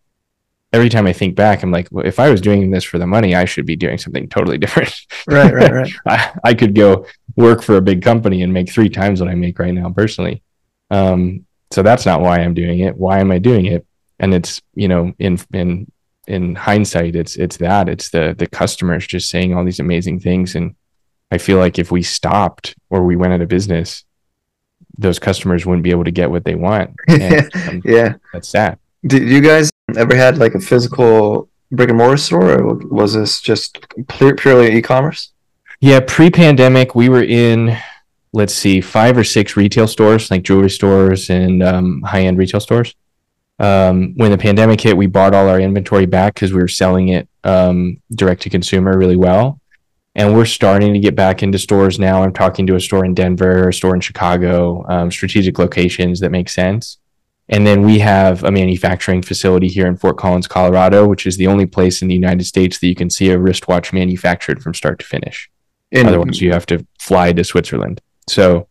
every 0.72 0.88
time 0.88 1.06
I 1.06 1.12
think 1.12 1.34
back, 1.34 1.62
I'm 1.62 1.70
like, 1.70 1.88
well, 1.90 2.06
if 2.06 2.18
I 2.18 2.30
was 2.30 2.40
doing 2.40 2.70
this 2.70 2.84
for 2.84 2.98
the 2.98 3.06
money, 3.06 3.34
I 3.34 3.44
should 3.44 3.66
be 3.66 3.76
doing 3.76 3.98
something 3.98 4.28
totally 4.28 4.58
different. 4.58 4.94
Right, 5.28 5.54
right, 5.54 5.72
right. 5.72 5.92
I, 6.06 6.32
I 6.42 6.54
could 6.54 6.74
go 6.74 7.06
work 7.36 7.62
for 7.62 7.76
a 7.76 7.80
big 7.80 8.02
company 8.02 8.42
and 8.42 8.52
make 8.52 8.72
three 8.72 8.88
times 8.88 9.20
what 9.20 9.30
I 9.30 9.36
make 9.36 9.56
right 9.60 9.72
now 9.72 9.88
personally. 9.90 10.42
Um, 10.90 11.46
so 11.70 11.82
that's 11.84 12.04
not 12.04 12.20
why 12.20 12.40
I'm 12.40 12.54
doing 12.54 12.80
it. 12.80 12.96
Why 12.96 13.20
am 13.20 13.30
I 13.30 13.38
doing 13.38 13.66
it? 13.66 13.86
And 14.18 14.34
it's, 14.34 14.60
you 14.74 14.88
know, 14.88 15.12
in 15.20 15.38
in 15.52 15.90
in 16.26 16.56
hindsight, 16.56 17.14
it's 17.14 17.36
it's 17.36 17.56
that. 17.58 17.88
It's 17.88 18.10
the 18.10 18.34
the 18.36 18.48
customers 18.48 19.06
just 19.06 19.30
saying 19.30 19.54
all 19.54 19.64
these 19.64 19.80
amazing 19.80 20.18
things. 20.18 20.56
And 20.56 20.74
I 21.30 21.38
feel 21.38 21.58
like 21.58 21.78
if 21.78 21.92
we 21.92 22.02
stopped 22.02 22.74
or 22.90 23.04
we 23.04 23.14
went 23.14 23.32
out 23.32 23.42
of 23.42 23.48
business, 23.48 24.04
those 24.98 25.18
customers 25.20 25.64
wouldn't 25.64 25.84
be 25.84 25.90
able 25.90 26.04
to 26.04 26.10
get 26.10 26.30
what 26.30 26.44
they 26.44 26.56
want. 26.56 26.94
Um, 27.08 27.82
yeah, 27.84 28.14
that's 28.32 28.48
sad. 28.48 28.78
Did 29.06 29.28
you 29.28 29.40
guys 29.40 29.71
ever 29.96 30.14
had 30.14 30.38
like 30.38 30.54
a 30.54 30.60
physical 30.60 31.48
brick 31.70 31.88
and 31.88 31.98
mortar 31.98 32.16
store, 32.16 32.60
or 32.60 32.74
was 32.74 33.14
this 33.14 33.40
just 33.40 33.86
purely 34.08 34.76
e-commerce? 34.76 35.32
Yeah, 35.80 36.00
pre-pandemic, 36.06 36.94
we 36.94 37.08
were 37.08 37.24
in 37.24 37.76
let's 38.34 38.54
see, 38.54 38.80
five 38.80 39.18
or 39.18 39.24
six 39.24 39.56
retail 39.58 39.86
stores, 39.86 40.30
like 40.30 40.42
jewelry 40.42 40.70
stores 40.70 41.28
and 41.28 41.62
um, 41.62 42.00
high-end 42.00 42.38
retail 42.38 42.60
stores. 42.60 42.94
Um, 43.58 44.14
when 44.16 44.30
the 44.30 44.38
pandemic 44.38 44.80
hit, 44.80 44.96
we 44.96 45.06
bought 45.06 45.34
all 45.34 45.50
our 45.50 45.60
inventory 45.60 46.06
back 46.06 46.34
because 46.34 46.50
we 46.50 46.60
were 46.60 46.66
selling 46.68 47.08
it 47.08 47.28
um, 47.44 48.00
direct 48.10 48.40
to 48.42 48.50
consumer 48.50 48.96
really 48.96 49.16
well 49.16 49.60
and 50.14 50.34
we're 50.34 50.44
starting 50.44 50.92
to 50.92 50.98
get 50.98 51.14
back 51.14 51.42
into 51.42 51.58
stores 51.58 51.98
now. 51.98 52.22
I'm 52.22 52.32
talking 52.32 52.66
to 52.66 52.76
a 52.76 52.80
store 52.80 53.04
in 53.04 53.14
Denver, 53.14 53.68
a 53.68 53.74
store 53.74 53.94
in 53.94 54.00
Chicago, 54.00 54.84
um, 54.88 55.10
strategic 55.10 55.58
locations 55.58 56.20
that 56.20 56.30
make 56.30 56.48
sense. 56.48 56.98
And 57.52 57.66
then 57.66 57.82
we 57.82 57.98
have 57.98 58.44
a 58.44 58.50
manufacturing 58.50 59.20
facility 59.20 59.68
here 59.68 59.86
in 59.86 59.98
Fort 59.98 60.16
Collins, 60.16 60.48
Colorado, 60.48 61.06
which 61.06 61.26
is 61.26 61.36
the 61.36 61.46
only 61.46 61.66
place 61.66 62.00
in 62.00 62.08
the 62.08 62.14
United 62.14 62.44
States 62.44 62.78
that 62.78 62.86
you 62.86 62.94
can 62.94 63.10
see 63.10 63.28
a 63.28 63.38
wristwatch 63.38 63.92
manufactured 63.92 64.62
from 64.62 64.72
start 64.72 64.98
to 65.00 65.04
finish. 65.04 65.50
In- 65.90 66.06
Otherwise, 66.06 66.40
you 66.40 66.50
have 66.50 66.64
to 66.66 66.86
fly 66.98 67.30
to 67.34 67.44
Switzerland. 67.44 68.00
So 68.26 68.68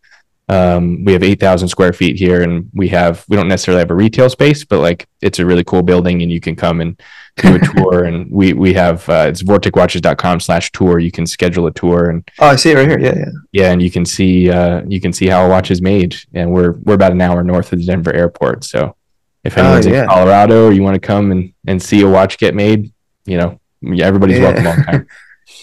um, 0.50 1.06
we 1.06 1.14
have 1.14 1.22
8,000 1.22 1.68
square 1.68 1.94
feet 1.94 2.18
here, 2.18 2.42
and 2.42 2.72
we 2.74 2.88
have 2.88 3.24
we 3.30 3.38
don't 3.38 3.48
necessarily 3.48 3.82
have 3.82 3.92
a 3.92 3.96
retail 3.96 4.32
space, 4.32 4.66
but 4.66 4.80
like 4.80 5.08
it's 5.22 5.38
a 5.38 5.46
really 5.46 5.64
cool 5.64 5.84
building, 5.84 6.24
and 6.24 6.32
you 6.32 6.42
can 6.42 6.56
come 6.56 6.82
and 6.82 7.00
do 7.38 7.56
a 7.56 7.60
tour. 7.60 8.04
and 8.04 8.30
we 8.32 8.54
we 8.54 8.74
have 8.74 9.08
uh, 9.10 9.26
it's 9.28 9.44
vorticwatches.com 9.44 10.40
slash 10.40 10.72
tour. 10.72 11.00
You 11.00 11.12
can 11.12 11.26
schedule 11.26 11.68
a 11.68 11.72
tour, 11.72 12.10
and 12.10 12.30
oh, 12.40 12.48
I 12.48 12.56
see 12.56 12.72
it 12.72 12.76
right 12.76 12.88
here. 12.88 13.00
Yeah, 13.00 13.16
yeah, 13.16 13.32
yeah, 13.52 13.72
and 13.72 13.82
you 13.82 13.92
can 13.92 14.06
see 14.06 14.50
uh, 14.50 14.82
you 14.88 15.02
can 15.02 15.14
see 15.14 15.28
how 15.28 15.46
a 15.46 15.50
watch 15.50 15.72
is 15.72 15.82
made, 15.82 16.16
and 16.34 16.52
we're 16.52 16.74
we're 16.84 16.96
about 16.96 17.12
an 17.12 17.22
hour 17.22 17.44
north 17.44 17.72
of 17.74 17.80
the 17.80 17.86
Denver 17.86 18.14
airport. 18.14 18.64
So 18.64 18.96
if 19.44 19.58
oh, 19.58 19.64
anyone's 19.64 19.88
yeah. 19.88 20.04
in 20.04 20.10
Colorado 20.10 20.68
or 20.68 20.72
you 20.72 20.84
want 20.84 20.96
to 20.96 21.00
come 21.00 21.32
and 21.32 21.54
and 21.68 21.82
see 21.82 22.02
a 22.02 22.10
watch 22.10 22.38
get 22.38 22.56
made, 22.56 22.92
you 23.26 23.38
know, 23.38 23.60
everybody's 24.02 24.40
yeah. 24.40 24.52
welcome 24.52 24.68
all 24.68 24.76
time. 24.76 25.08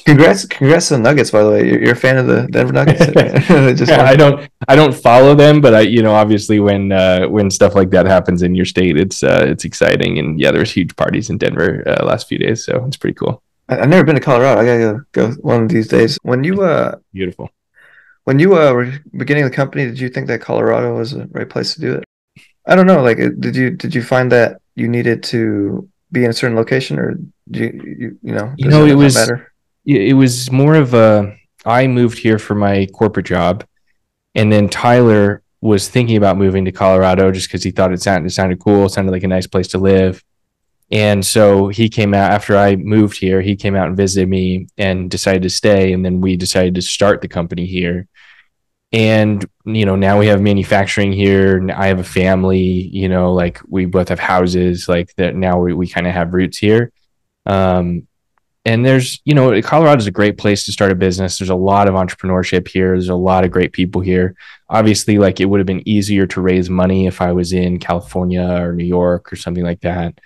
Congrats, 0.04 0.46
congrats 0.46 0.88
to 0.88 0.94
the 0.94 1.00
Nuggets. 1.00 1.30
By 1.30 1.42
the 1.42 1.50
way, 1.50 1.68
you're, 1.68 1.82
you're 1.82 1.92
a 1.92 1.96
fan 1.96 2.16
of 2.16 2.26
the 2.26 2.46
Denver 2.50 2.72
Nuggets. 2.72 3.06
Just 3.78 3.90
yeah, 3.90 4.04
I 4.04 4.16
don't, 4.16 4.48
I 4.66 4.74
don't 4.74 4.94
follow 4.94 5.34
them, 5.34 5.60
but 5.60 5.74
I, 5.74 5.80
you 5.80 6.02
know, 6.02 6.14
obviously 6.14 6.60
when 6.60 6.92
uh, 6.92 7.26
when 7.26 7.50
stuff 7.50 7.74
like 7.74 7.90
that 7.90 8.06
happens 8.06 8.42
in 8.42 8.54
your 8.54 8.64
state, 8.64 8.96
it's 8.96 9.22
uh, 9.22 9.44
it's 9.46 9.64
exciting. 9.64 10.18
And 10.18 10.40
yeah, 10.40 10.50
there 10.50 10.60
was 10.60 10.72
huge 10.72 10.96
parties 10.96 11.28
in 11.28 11.36
Denver 11.36 11.82
uh, 11.86 12.06
last 12.06 12.26
few 12.26 12.38
days, 12.38 12.64
so 12.64 12.84
it's 12.86 12.96
pretty 12.96 13.14
cool. 13.14 13.42
I, 13.68 13.76
have 13.76 13.88
never 13.88 14.04
been 14.04 14.14
to 14.14 14.20
Colorado. 14.20 14.60
I 14.60 14.64
gotta 14.64 15.06
go 15.12 15.32
one 15.42 15.64
of 15.64 15.68
these 15.68 15.88
days. 15.88 16.18
When 16.22 16.42
you 16.42 16.62
uh, 16.62 16.96
beautiful. 17.12 17.50
When 18.24 18.38
you 18.38 18.56
uh, 18.58 18.72
were 18.72 18.92
beginning 19.16 19.44
the 19.44 19.50
company, 19.50 19.86
did 19.86 19.98
you 19.98 20.10
think 20.10 20.26
that 20.26 20.42
Colorado 20.42 20.96
was 20.96 21.12
the 21.12 21.26
right 21.32 21.48
place 21.48 21.74
to 21.74 21.80
do 21.80 21.94
it? 21.94 22.04
I 22.66 22.76
don't 22.76 22.86
know. 22.86 23.02
Like, 23.02 23.16
did 23.16 23.56
you 23.56 23.70
did 23.70 23.94
you 23.94 24.02
find 24.02 24.30
that 24.32 24.60
you 24.74 24.88
needed 24.88 25.22
to 25.24 25.88
be 26.12 26.24
in 26.24 26.30
a 26.30 26.34
certain 26.34 26.56
location, 26.56 26.98
or 26.98 27.18
do 27.50 27.60
you 27.60 27.94
you, 27.98 28.18
you 28.22 28.34
know? 28.34 28.52
You 28.56 28.68
know, 28.68 28.84
it 28.84 28.94
was. 28.94 29.14
Matter? 29.14 29.47
It 29.88 30.14
was 30.14 30.50
more 30.52 30.74
of 30.74 30.94
a 30.94 31.36
I 31.64 31.86
moved 31.86 32.18
here 32.18 32.38
for 32.38 32.54
my 32.54 32.86
corporate 32.92 33.26
job, 33.26 33.64
and 34.34 34.52
then 34.52 34.68
Tyler 34.68 35.42
was 35.60 35.88
thinking 35.88 36.16
about 36.16 36.36
moving 36.36 36.64
to 36.64 36.72
Colorado 36.72 37.32
just 37.32 37.48
because 37.48 37.64
he 37.64 37.70
thought 37.70 37.92
it 37.92 38.02
sounded 38.02 38.26
it 38.26 38.30
sounded 38.30 38.60
cool, 38.60 38.88
sounded 38.88 39.12
like 39.12 39.24
a 39.24 39.28
nice 39.28 39.46
place 39.46 39.68
to 39.68 39.78
live. 39.78 40.22
And 40.90 41.24
so 41.24 41.68
he 41.68 41.88
came 41.88 42.14
out 42.14 42.32
after 42.32 42.56
I 42.56 42.76
moved 42.76 43.18
here. 43.18 43.42
He 43.42 43.56
came 43.56 43.76
out 43.76 43.88
and 43.88 43.96
visited 43.96 44.28
me 44.28 44.68
and 44.78 45.10
decided 45.10 45.42
to 45.42 45.50
stay. 45.50 45.92
And 45.92 46.04
then 46.04 46.20
we 46.22 46.36
decided 46.36 46.74
to 46.76 46.82
start 46.82 47.20
the 47.20 47.28
company 47.28 47.66
here. 47.66 48.08
And 48.90 49.44
you 49.66 49.84
know, 49.84 49.96
now 49.96 50.18
we 50.18 50.28
have 50.28 50.40
manufacturing 50.40 51.12
here. 51.12 51.68
I 51.74 51.88
have 51.88 51.98
a 51.98 52.04
family. 52.04 52.58
You 52.58 53.08
know, 53.10 53.34
like 53.34 53.60
we 53.68 53.84
both 53.84 54.08
have 54.08 54.18
houses. 54.18 54.88
Like 54.88 55.14
that. 55.16 55.34
Now 55.34 55.60
we, 55.60 55.74
we 55.74 55.88
kind 55.88 56.06
of 56.06 56.14
have 56.14 56.32
roots 56.32 56.58
here. 56.58 56.90
Um, 57.44 58.07
and 58.64 58.84
there's 58.84 59.20
you 59.24 59.34
know 59.34 59.60
colorado 59.62 59.98
is 59.98 60.06
a 60.06 60.12
great 60.12 60.36
place 60.36 60.64
to 60.66 60.72
start 60.72 60.92
a 60.92 60.94
business. 60.94 61.38
There's 61.38 61.50
a 61.50 61.54
lot 61.54 61.88
of 61.88 61.94
entrepreneurship 61.94 62.68
here. 62.68 62.90
There's 62.90 63.08
a 63.08 63.14
lot 63.14 63.44
of 63.44 63.50
great 63.50 63.72
people 63.72 64.00
here. 64.00 64.34
Obviously 64.68 65.18
like 65.18 65.40
it 65.40 65.46
would 65.46 65.60
have 65.60 65.66
been 65.66 65.88
easier 65.88 66.26
to 66.26 66.40
raise 66.40 66.68
money 66.68 67.06
if 67.06 67.22
i 67.22 67.32
was 67.32 67.52
in 67.52 67.78
california 67.78 68.42
or 68.42 68.72
new 68.74 68.84
york 68.84 69.32
or 69.32 69.36
something 69.36 69.64
like 69.64 69.80
that. 69.80 70.18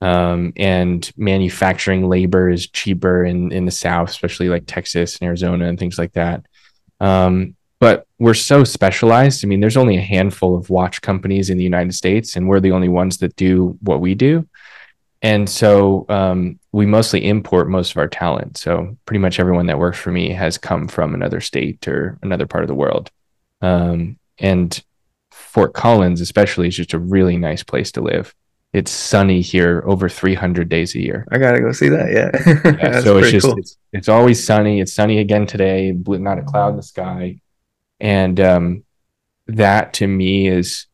Um, 0.00 0.52
and 0.56 1.10
manufacturing 1.16 2.08
labor 2.08 2.48
is 2.50 2.68
cheaper 2.68 3.24
in 3.24 3.50
in 3.50 3.64
the 3.64 3.72
south 3.72 4.10
especially 4.10 4.48
like 4.48 4.64
texas 4.66 5.18
and 5.18 5.26
arizona 5.26 5.66
and 5.66 5.78
things 5.78 5.98
like 5.98 6.12
that. 6.12 6.46
Um, 7.00 7.56
but 7.80 8.06
we're 8.18 8.34
so 8.34 8.64
specialized. 8.64 9.44
I 9.44 9.48
mean 9.48 9.60
there's 9.60 9.76
only 9.76 9.96
a 9.96 10.02
handful 10.02 10.56
of 10.56 10.70
watch 10.70 11.00
companies 11.00 11.50
in 11.50 11.58
the 11.58 11.64
united 11.64 11.94
states 11.94 12.36
and 12.36 12.48
we're 12.48 12.60
the 12.60 12.72
only 12.72 12.88
ones 12.88 13.18
that 13.18 13.34
do 13.34 13.76
what 13.80 14.00
we 14.00 14.14
do 14.14 14.46
and 15.22 15.48
so 15.48 16.06
um, 16.08 16.60
we 16.72 16.86
mostly 16.86 17.26
import 17.26 17.68
most 17.68 17.90
of 17.90 17.96
our 17.96 18.08
talent. 18.08 18.56
So 18.56 18.96
pretty 19.04 19.18
much 19.18 19.40
everyone 19.40 19.66
that 19.66 19.78
works 19.78 19.98
for 19.98 20.12
me 20.12 20.30
has 20.30 20.58
come 20.58 20.86
from 20.86 21.14
another 21.14 21.40
state 21.40 21.88
or 21.88 22.18
another 22.22 22.46
part 22.46 22.62
of 22.62 22.68
the 22.68 22.74
world. 22.74 23.10
Um, 23.60 24.18
and 24.38 24.80
Fort 25.32 25.74
Collins, 25.74 26.20
especially, 26.20 26.68
is 26.68 26.76
just 26.76 26.94
a 26.94 26.98
really 26.98 27.36
nice 27.36 27.64
place 27.64 27.90
to 27.92 28.00
live. 28.00 28.32
It's 28.72 28.92
sunny 28.92 29.40
here 29.40 29.82
over 29.86 30.08
300 30.08 30.68
days 30.68 30.94
a 30.94 31.00
year. 31.00 31.26
I 31.32 31.38
gotta 31.38 31.60
go 31.60 31.72
see 31.72 31.88
that. 31.88 32.12
Yeah. 32.12 32.76
yeah 32.80 33.00
so 33.00 33.16
it's 33.16 33.30
just 33.30 33.46
cool. 33.46 33.58
it's, 33.58 33.76
it's 33.92 34.08
always 34.08 34.44
sunny. 34.44 34.80
It's 34.80 34.92
sunny 34.92 35.18
again 35.18 35.46
today. 35.46 35.90
Not 35.90 36.38
a 36.38 36.42
cloud 36.42 36.70
in 36.70 36.76
the 36.76 36.82
sky, 36.82 37.40
and 37.98 38.38
um, 38.38 38.84
that 39.46 39.94
to 39.94 40.06
me 40.06 40.48
is 40.48 40.86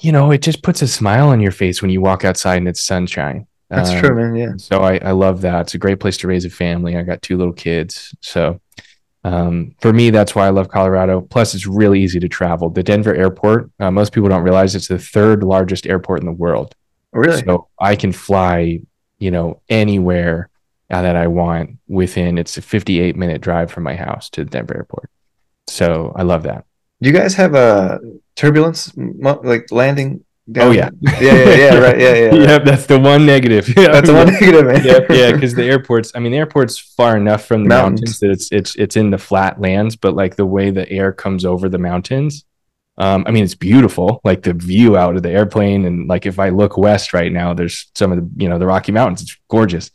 you 0.00 0.12
know, 0.12 0.30
it 0.30 0.42
just 0.42 0.62
puts 0.62 0.82
a 0.82 0.88
smile 0.88 1.28
on 1.28 1.40
your 1.40 1.52
face 1.52 1.80
when 1.80 1.90
you 1.90 2.00
walk 2.00 2.24
outside 2.24 2.56
and 2.56 2.68
it's 2.68 2.82
sunshine. 2.82 3.46
That's 3.70 3.90
um, 3.90 3.98
true, 3.98 4.14
man. 4.14 4.36
Yeah. 4.36 4.52
So 4.58 4.82
I, 4.82 4.98
I 4.98 5.10
love 5.12 5.40
that. 5.40 5.62
It's 5.62 5.74
a 5.74 5.78
great 5.78 6.00
place 6.00 6.16
to 6.18 6.28
raise 6.28 6.44
a 6.44 6.50
family. 6.50 6.96
I 6.96 7.02
got 7.02 7.22
two 7.22 7.36
little 7.36 7.52
kids. 7.52 8.14
So 8.20 8.60
um, 9.24 9.74
for 9.80 9.92
me, 9.92 10.10
that's 10.10 10.34
why 10.34 10.46
I 10.46 10.50
love 10.50 10.68
Colorado. 10.68 11.20
Plus, 11.20 11.54
it's 11.54 11.66
really 11.66 12.00
easy 12.00 12.20
to 12.20 12.28
travel. 12.28 12.70
The 12.70 12.84
Denver 12.84 13.14
airport, 13.14 13.70
uh, 13.80 13.90
most 13.90 14.12
people 14.12 14.28
don't 14.28 14.44
realize 14.44 14.76
it's 14.76 14.86
the 14.86 15.00
third 15.00 15.42
largest 15.42 15.86
airport 15.86 16.20
in 16.20 16.26
the 16.26 16.32
world. 16.32 16.76
Oh, 17.12 17.20
really? 17.20 17.42
So 17.42 17.68
I 17.80 17.96
can 17.96 18.12
fly, 18.12 18.80
you 19.18 19.30
know, 19.32 19.62
anywhere 19.68 20.48
uh, 20.90 21.02
that 21.02 21.16
I 21.16 21.26
want 21.26 21.78
within, 21.88 22.38
it's 22.38 22.56
a 22.56 22.62
58 22.62 23.16
minute 23.16 23.40
drive 23.40 23.72
from 23.72 23.82
my 23.82 23.96
house 23.96 24.30
to 24.30 24.44
the 24.44 24.50
Denver 24.50 24.76
airport. 24.76 25.10
So 25.66 26.12
I 26.14 26.22
love 26.22 26.44
that. 26.44 26.65
Do 27.00 27.10
you 27.10 27.14
guys 27.14 27.34
have 27.34 27.54
a 27.54 28.00
turbulence, 28.36 28.92
like 28.96 29.70
landing. 29.72 30.22
Down. 30.48 30.68
Oh 30.68 30.70
yeah, 30.70 30.90
yeah, 31.00 31.20
yeah, 31.20 31.54
yeah, 31.54 31.78
right, 31.78 31.98
yeah, 31.98 32.14
yeah. 32.14 32.34
yeah, 32.34 32.58
that's 32.60 32.86
the 32.86 33.00
one 33.00 33.26
negative. 33.26 33.66
Yeah, 33.76 33.88
that's 33.92 34.06
the 34.06 34.14
one 34.14 34.28
negative. 34.28 34.64
Man. 34.64 34.84
yep, 34.84 35.10
yeah, 35.10 35.32
because 35.32 35.56
the 35.56 35.64
airport's. 35.64 36.12
I 36.14 36.20
mean, 36.20 36.30
the 36.30 36.38
airport's 36.38 36.78
far 36.78 37.16
enough 37.16 37.44
from 37.46 37.64
the 37.64 37.68
mountains. 37.68 38.00
mountains 38.00 38.20
that 38.20 38.30
it's 38.30 38.52
it's 38.52 38.76
it's 38.76 38.96
in 38.96 39.10
the 39.10 39.18
flat 39.18 39.60
lands, 39.60 39.96
but 39.96 40.14
like 40.14 40.36
the 40.36 40.46
way 40.46 40.70
the 40.70 40.88
air 40.88 41.12
comes 41.12 41.44
over 41.44 41.68
the 41.68 41.78
mountains. 41.78 42.44
Um, 42.96 43.24
I 43.26 43.32
mean, 43.32 43.42
it's 43.42 43.56
beautiful, 43.56 44.20
like 44.22 44.42
the 44.42 44.54
view 44.54 44.96
out 44.96 45.16
of 45.16 45.24
the 45.24 45.30
airplane, 45.30 45.84
and 45.84 46.06
like 46.06 46.26
if 46.26 46.38
I 46.38 46.50
look 46.50 46.78
west 46.78 47.12
right 47.12 47.32
now, 47.32 47.52
there's 47.52 47.90
some 47.96 48.12
of 48.12 48.18
the 48.18 48.30
you 48.40 48.48
know 48.48 48.60
the 48.60 48.66
Rocky 48.66 48.92
Mountains. 48.92 49.22
It's 49.22 49.36
gorgeous. 49.48 49.90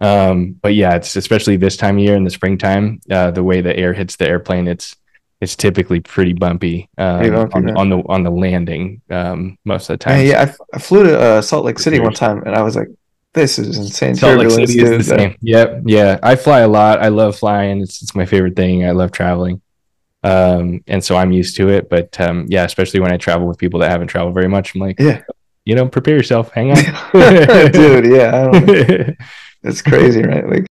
Um, 0.00 0.52
but 0.52 0.74
yeah, 0.74 0.94
it's 0.94 1.16
especially 1.16 1.56
this 1.56 1.76
time 1.76 1.98
of 1.98 2.04
year 2.04 2.14
in 2.14 2.22
the 2.22 2.30
springtime, 2.30 3.00
uh, 3.10 3.32
the 3.32 3.42
way 3.42 3.60
the 3.60 3.76
air 3.76 3.92
hits 3.92 4.14
the 4.14 4.28
airplane, 4.28 4.68
it's 4.68 4.94
it's 5.40 5.56
typically 5.56 6.00
pretty 6.00 6.34
bumpy, 6.34 6.88
um, 6.98 7.34
on, 7.52 7.76
on, 7.76 7.88
the 7.88 8.02
on 8.06 8.22
the 8.22 8.30
landing 8.30 9.00
um, 9.10 9.56
most 9.64 9.88
of 9.88 9.98
the 9.98 10.04
time. 10.04 10.18
Yeah, 10.18 10.44
yeah 10.44 10.54
I, 10.74 10.78
flew 10.78 11.04
to 11.04 11.18
uh, 11.18 11.42
Salt 11.42 11.64
Lake 11.64 11.78
City 11.78 11.98
one 11.98 12.12
time, 12.12 12.42
and 12.42 12.54
I 12.54 12.62
was 12.62 12.76
like, 12.76 12.88
"This 13.32 13.58
is 13.58 13.78
insane." 13.78 14.16
Salt 14.16 14.38
Lake 14.38 14.50
City 14.50 14.80
is 14.80 15.06
the 15.06 15.16
same. 15.16 15.36
Yep, 15.40 15.82
yeah. 15.86 16.18
I 16.22 16.36
fly 16.36 16.60
a 16.60 16.68
lot. 16.68 17.00
I 17.00 17.08
love 17.08 17.38
flying. 17.38 17.80
It's 17.80 18.02
it's 18.02 18.14
my 18.14 18.26
favorite 18.26 18.54
thing. 18.54 18.86
I 18.86 18.90
love 18.90 19.12
traveling, 19.12 19.62
um, 20.22 20.84
and 20.86 21.02
so 21.02 21.16
I'm 21.16 21.32
used 21.32 21.56
to 21.56 21.70
it. 21.70 21.88
But 21.88 22.20
um, 22.20 22.44
yeah, 22.48 22.64
especially 22.64 23.00
when 23.00 23.12
I 23.12 23.16
travel 23.16 23.48
with 23.48 23.56
people 23.56 23.80
that 23.80 23.90
haven't 23.90 24.08
traveled 24.08 24.34
very 24.34 24.48
much, 24.48 24.74
I'm 24.74 24.82
like, 24.82 25.00
yeah, 25.00 25.22
you 25.64 25.74
know, 25.74 25.88
prepare 25.88 26.16
yourself. 26.16 26.52
Hang 26.52 26.70
on, 26.72 26.76
dude. 27.72 28.12
Yeah, 28.12 28.50
it's 29.62 29.80
crazy, 29.80 30.22
right? 30.22 30.46
Like 30.46 30.66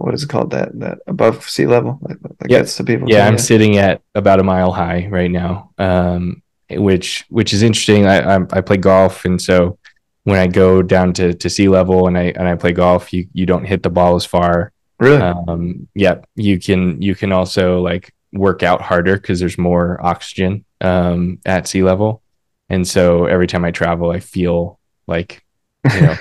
what 0.00 0.14
is 0.14 0.24
it 0.24 0.28
called? 0.28 0.50
That 0.50 0.78
that 0.80 0.98
above 1.06 1.48
sea 1.48 1.66
level? 1.66 1.98
Like, 2.02 2.18
like 2.22 2.50
yeah. 2.50 2.58
that's 2.58 2.76
the 2.76 2.84
people 2.84 3.08
yeah 3.08 3.26
i'm 3.26 3.38
sitting 3.38 3.76
at 3.76 4.02
about 4.14 4.40
a 4.40 4.44
mile 4.44 4.72
high 4.72 5.06
right 5.10 5.30
now 5.30 5.70
um 5.78 6.42
which 6.78 7.24
which 7.28 7.52
is 7.52 7.62
interesting. 7.62 8.06
I, 8.06 8.36
I, 8.36 8.40
I 8.50 8.60
play 8.60 8.76
golf 8.76 9.24
and 9.24 9.40
so 9.40 9.78
when 10.24 10.38
i 10.38 10.46
go 10.46 10.82
down 10.82 11.12
to 11.14 11.34
to 11.34 11.50
sea 11.50 11.68
level 11.68 12.06
and 12.06 12.16
i 12.16 12.32
and 12.36 12.48
i 12.48 12.54
play 12.54 12.72
golf 12.72 13.12
you 13.12 13.26
you 13.32 13.46
don't 13.46 13.64
hit 13.64 13.82
the 13.82 13.90
ball 13.90 14.14
as 14.14 14.24
far. 14.24 14.72
Really? 14.98 15.20
Um 15.20 15.88
yeah 15.94 16.20
you 16.36 16.58
can 16.58 17.00
you 17.02 17.14
can 17.14 17.32
also 17.32 17.80
like 17.80 18.14
work 18.32 18.62
out 18.62 18.80
harder 18.80 19.16
because 19.16 19.40
there's 19.40 19.58
more 19.58 20.04
oxygen 20.04 20.64
um 20.80 21.38
at 21.44 21.68
sea 21.68 21.82
level. 21.82 22.22
And 22.68 22.86
so 22.86 23.26
every 23.26 23.46
time 23.46 23.64
i 23.64 23.70
travel 23.70 24.10
i 24.10 24.20
feel 24.20 24.78
like 25.06 25.44
you 25.92 26.00
know 26.00 26.16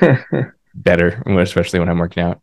better 0.76 1.22
especially 1.26 1.80
when 1.80 1.88
i'm 1.88 2.00
working 2.00 2.24
out 2.24 2.42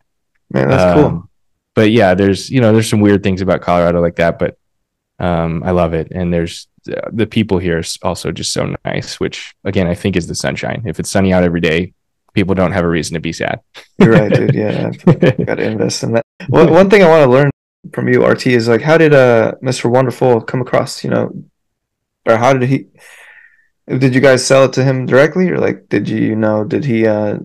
Man, 0.50 0.68
that's 0.68 0.96
um, 0.96 1.10
cool. 1.10 1.30
But 1.74 1.90
yeah, 1.90 2.14
there's 2.14 2.50
you 2.50 2.60
know 2.60 2.72
there's 2.72 2.88
some 2.88 3.00
weird 3.00 3.22
things 3.22 3.40
about 3.40 3.60
Colorado 3.60 4.00
like 4.00 4.16
that, 4.16 4.38
but 4.38 4.58
um, 5.18 5.62
I 5.64 5.70
love 5.70 5.94
it. 5.94 6.08
And 6.10 6.32
there's 6.32 6.66
uh, 6.90 7.10
the 7.12 7.26
people 7.26 7.58
here 7.58 7.78
is 7.78 7.98
also 8.02 8.32
just 8.32 8.52
so 8.52 8.74
nice, 8.84 9.20
which 9.20 9.54
again 9.64 9.86
I 9.86 9.94
think 9.94 10.16
is 10.16 10.26
the 10.26 10.34
sunshine. 10.34 10.82
If 10.86 10.98
it's 10.98 11.10
sunny 11.10 11.32
out 11.32 11.44
every 11.44 11.60
day, 11.60 11.92
people 12.34 12.54
don't 12.54 12.72
have 12.72 12.84
a 12.84 12.88
reason 12.88 13.14
to 13.14 13.20
be 13.20 13.32
sad. 13.32 13.60
You're 13.98 14.12
right, 14.12 14.32
dude. 14.32 14.54
Yeah, 14.54 14.90
got 15.44 15.56
to 15.56 15.62
invest 15.62 16.02
in 16.02 16.12
that. 16.12 16.24
Well, 16.48 16.70
one 16.80 16.88
thing 16.88 17.02
I 17.02 17.08
want 17.08 17.24
to 17.24 17.30
learn 17.30 17.50
from 17.92 18.08
you, 18.08 18.24
RT, 18.24 18.46
is 18.48 18.68
like 18.68 18.82
how 18.82 18.98
did 18.98 19.14
uh 19.14 19.52
Mr. 19.62 19.90
Wonderful 19.90 20.40
come 20.42 20.60
across? 20.60 21.04
You 21.04 21.10
know, 21.10 21.32
or 22.26 22.36
how 22.36 22.52
did 22.54 22.68
he? 22.68 22.86
Did 23.86 24.14
you 24.14 24.20
guys 24.20 24.46
sell 24.46 24.64
it 24.64 24.72
to 24.74 24.84
him 24.84 25.06
directly, 25.06 25.48
or 25.50 25.58
like 25.58 25.88
did 25.88 26.08
you, 26.08 26.18
you 26.18 26.36
know 26.36 26.64
did 26.64 26.84
he 26.84 27.06
uh 27.06 27.38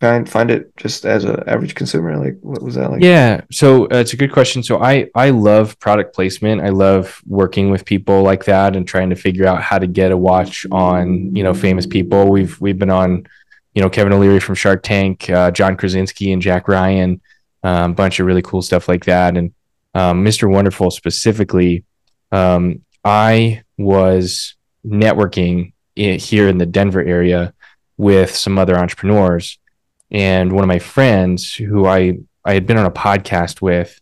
find 0.00 0.28
find 0.28 0.50
it 0.50 0.76
just 0.76 1.04
as 1.04 1.24
an 1.24 1.42
average 1.48 1.74
consumer 1.74 2.16
like 2.16 2.38
what 2.40 2.62
was 2.62 2.76
that 2.76 2.90
like? 2.90 3.02
Yeah 3.02 3.40
so 3.50 3.84
uh, 3.84 3.96
it's 3.96 4.12
a 4.12 4.16
good 4.16 4.32
question. 4.32 4.62
So 4.62 4.80
i 4.82 5.08
i 5.14 5.30
love 5.30 5.78
product 5.80 6.14
placement. 6.14 6.60
I 6.60 6.68
love 6.68 7.20
working 7.26 7.70
with 7.70 7.84
people 7.84 8.22
like 8.22 8.44
that 8.44 8.76
and 8.76 8.86
trying 8.86 9.10
to 9.10 9.16
figure 9.16 9.46
out 9.46 9.62
how 9.62 9.78
to 9.78 9.86
get 9.86 10.12
a 10.12 10.16
watch 10.16 10.66
on 10.70 11.34
you 11.34 11.42
know 11.42 11.54
famous 11.54 11.86
people. 11.86 12.28
We've 12.28 12.60
we've 12.60 12.78
been 12.78 12.90
on 12.90 13.26
you 13.74 13.82
know 13.82 13.90
kevin 13.90 14.12
o'leary 14.12 14.40
from 14.40 14.54
shark 14.54 14.82
tank 14.82 15.28
uh, 15.30 15.50
john 15.50 15.76
krasinski 15.76 16.32
and 16.32 16.42
jack 16.42 16.68
ryan 16.68 17.20
a 17.62 17.68
um, 17.68 17.94
bunch 17.94 18.18
of 18.18 18.26
really 18.26 18.42
cool 18.42 18.62
stuff 18.62 18.88
like 18.88 19.04
that. 19.04 19.36
And 19.36 19.52
um, 19.94 20.24
mr 20.24 20.50
wonderful 20.50 20.90
specifically 20.90 21.84
um, 22.32 22.84
i 23.04 23.62
was 23.76 24.54
networking 24.84 25.72
in, 25.96 26.18
here 26.18 26.48
in 26.48 26.58
the 26.58 26.66
denver 26.66 27.02
area 27.02 27.52
with 27.96 28.34
some 28.34 28.58
other 28.58 28.78
entrepreneurs 28.78 29.57
and 30.10 30.52
one 30.52 30.64
of 30.64 30.68
my 30.68 30.78
friends 30.78 31.54
who 31.54 31.86
I 31.86 32.18
I 32.44 32.54
had 32.54 32.66
been 32.66 32.78
on 32.78 32.86
a 32.86 32.90
podcast 32.90 33.60
with 33.60 34.00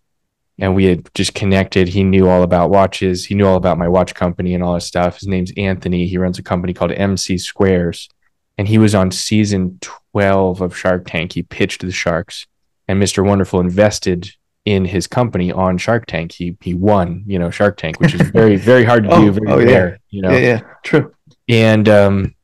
and 0.58 0.74
we 0.74 0.84
had 0.84 1.08
just 1.14 1.34
connected. 1.34 1.88
He 1.88 2.02
knew 2.02 2.28
all 2.28 2.42
about 2.42 2.70
watches. 2.70 3.26
He 3.26 3.34
knew 3.34 3.46
all 3.46 3.56
about 3.56 3.78
my 3.78 3.88
watch 3.88 4.14
company 4.14 4.54
and 4.54 4.62
all 4.62 4.74
this 4.74 4.86
stuff. 4.86 5.18
His 5.18 5.28
name's 5.28 5.52
Anthony. 5.56 6.06
He 6.06 6.16
runs 6.16 6.38
a 6.38 6.42
company 6.42 6.72
called 6.72 6.92
MC 6.92 7.36
Squares. 7.36 8.08
And 8.56 8.66
he 8.66 8.78
was 8.78 8.94
on 8.94 9.10
season 9.10 9.78
12 10.12 10.62
of 10.62 10.76
Shark 10.76 11.06
Tank. 11.06 11.34
He 11.34 11.42
pitched 11.42 11.82
the 11.82 11.92
Sharks 11.92 12.46
and 12.88 13.02
Mr. 13.02 13.26
Wonderful 13.26 13.60
invested 13.60 14.30
in 14.64 14.86
his 14.86 15.06
company 15.06 15.52
on 15.52 15.76
Shark 15.76 16.06
Tank. 16.06 16.32
He 16.32 16.56
he 16.62 16.72
won, 16.72 17.22
you 17.26 17.38
know, 17.38 17.50
Shark 17.50 17.76
Tank, 17.76 18.00
which 18.00 18.14
is 18.14 18.20
very, 18.30 18.56
very 18.56 18.84
hard 18.84 19.04
to 19.04 19.10
oh, 19.10 19.20
do, 19.20 19.32
very 19.32 19.50
oh, 19.50 19.58
rare, 19.58 19.88
yeah. 19.90 19.96
you 20.10 20.22
know. 20.22 20.30
Yeah, 20.30 20.38
yeah, 20.38 20.60
true. 20.84 21.14
And 21.48 21.88
um 21.88 22.34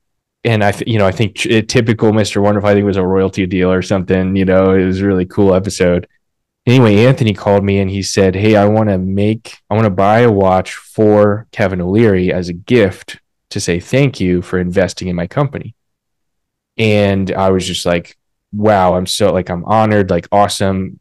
and 0.44 0.64
I, 0.64 0.74
you 0.86 0.98
know, 0.98 1.06
I 1.06 1.12
think 1.12 1.36
typical 1.36 2.12
Mr. 2.12 2.42
Wonderful, 2.42 2.68
I 2.68 2.72
think 2.72 2.82
it 2.82 2.86
was 2.86 2.96
a 2.96 3.06
royalty 3.06 3.46
deal 3.46 3.70
or 3.70 3.82
something. 3.82 4.34
You 4.36 4.44
know, 4.44 4.72
it 4.72 4.84
was 4.84 5.00
a 5.00 5.06
really 5.06 5.26
cool 5.26 5.54
episode. 5.54 6.08
Anyway, 6.66 7.04
Anthony 7.04 7.32
called 7.32 7.64
me 7.64 7.78
and 7.78 7.90
he 7.90 8.02
said, 8.02 8.34
"Hey, 8.34 8.56
I 8.56 8.66
want 8.66 8.88
to 8.88 8.98
make, 8.98 9.56
I 9.68 9.74
want 9.74 9.84
to 9.84 9.90
buy 9.90 10.20
a 10.20 10.30
watch 10.30 10.74
for 10.74 11.46
Kevin 11.52 11.80
O'Leary 11.80 12.32
as 12.32 12.48
a 12.48 12.52
gift 12.52 13.18
to 13.50 13.60
say 13.60 13.80
thank 13.80 14.20
you 14.20 14.42
for 14.42 14.58
investing 14.58 15.08
in 15.08 15.16
my 15.16 15.26
company." 15.26 15.74
And 16.78 17.32
I 17.32 17.50
was 17.50 17.66
just 17.66 17.84
like, 17.84 18.16
"Wow, 18.52 18.94
I'm 18.94 19.06
so 19.06 19.32
like 19.32 19.50
I'm 19.50 19.64
honored, 19.64 20.10
like 20.10 20.28
awesome." 20.32 20.98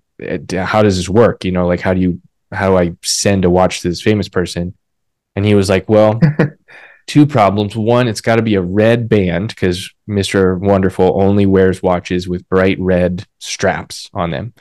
how 0.54 0.84
does 0.84 0.97
this 0.97 1.10
work? 1.10 1.43
You 1.43 1.51
know, 1.51 1.67
like 1.67 1.80
how 1.80 1.93
do 1.93 1.99
you 1.99 2.21
how 2.51 2.69
do 2.69 2.77
I 2.77 2.95
send 3.04 3.45
a 3.45 3.49
watch 3.49 3.82
to 3.82 3.89
this 3.89 4.01
famous 4.01 4.30
person? 4.30 4.73
And 5.36 5.45
he 5.45 5.56
was 5.56 5.69
like, 5.69 5.88
well, 5.88 6.19
two 7.12 7.26
problems. 7.26 7.76
One, 7.76 8.08
it's 8.08 8.21
got 8.21 8.38
to 8.38 8.41
be 8.41 8.56
a 8.56 8.62
red 8.62 9.10
band 9.10 9.50
because 9.50 9.93
Mr. 10.08 10.58
Wonderful 10.58 11.21
only 11.21 11.45
wears 11.45 11.84
watches 11.84 12.30
with 12.30 12.47
bright 12.47 12.80
red 12.80 13.28
straps 13.38 14.10
on 14.13 14.32
them. 14.32 14.54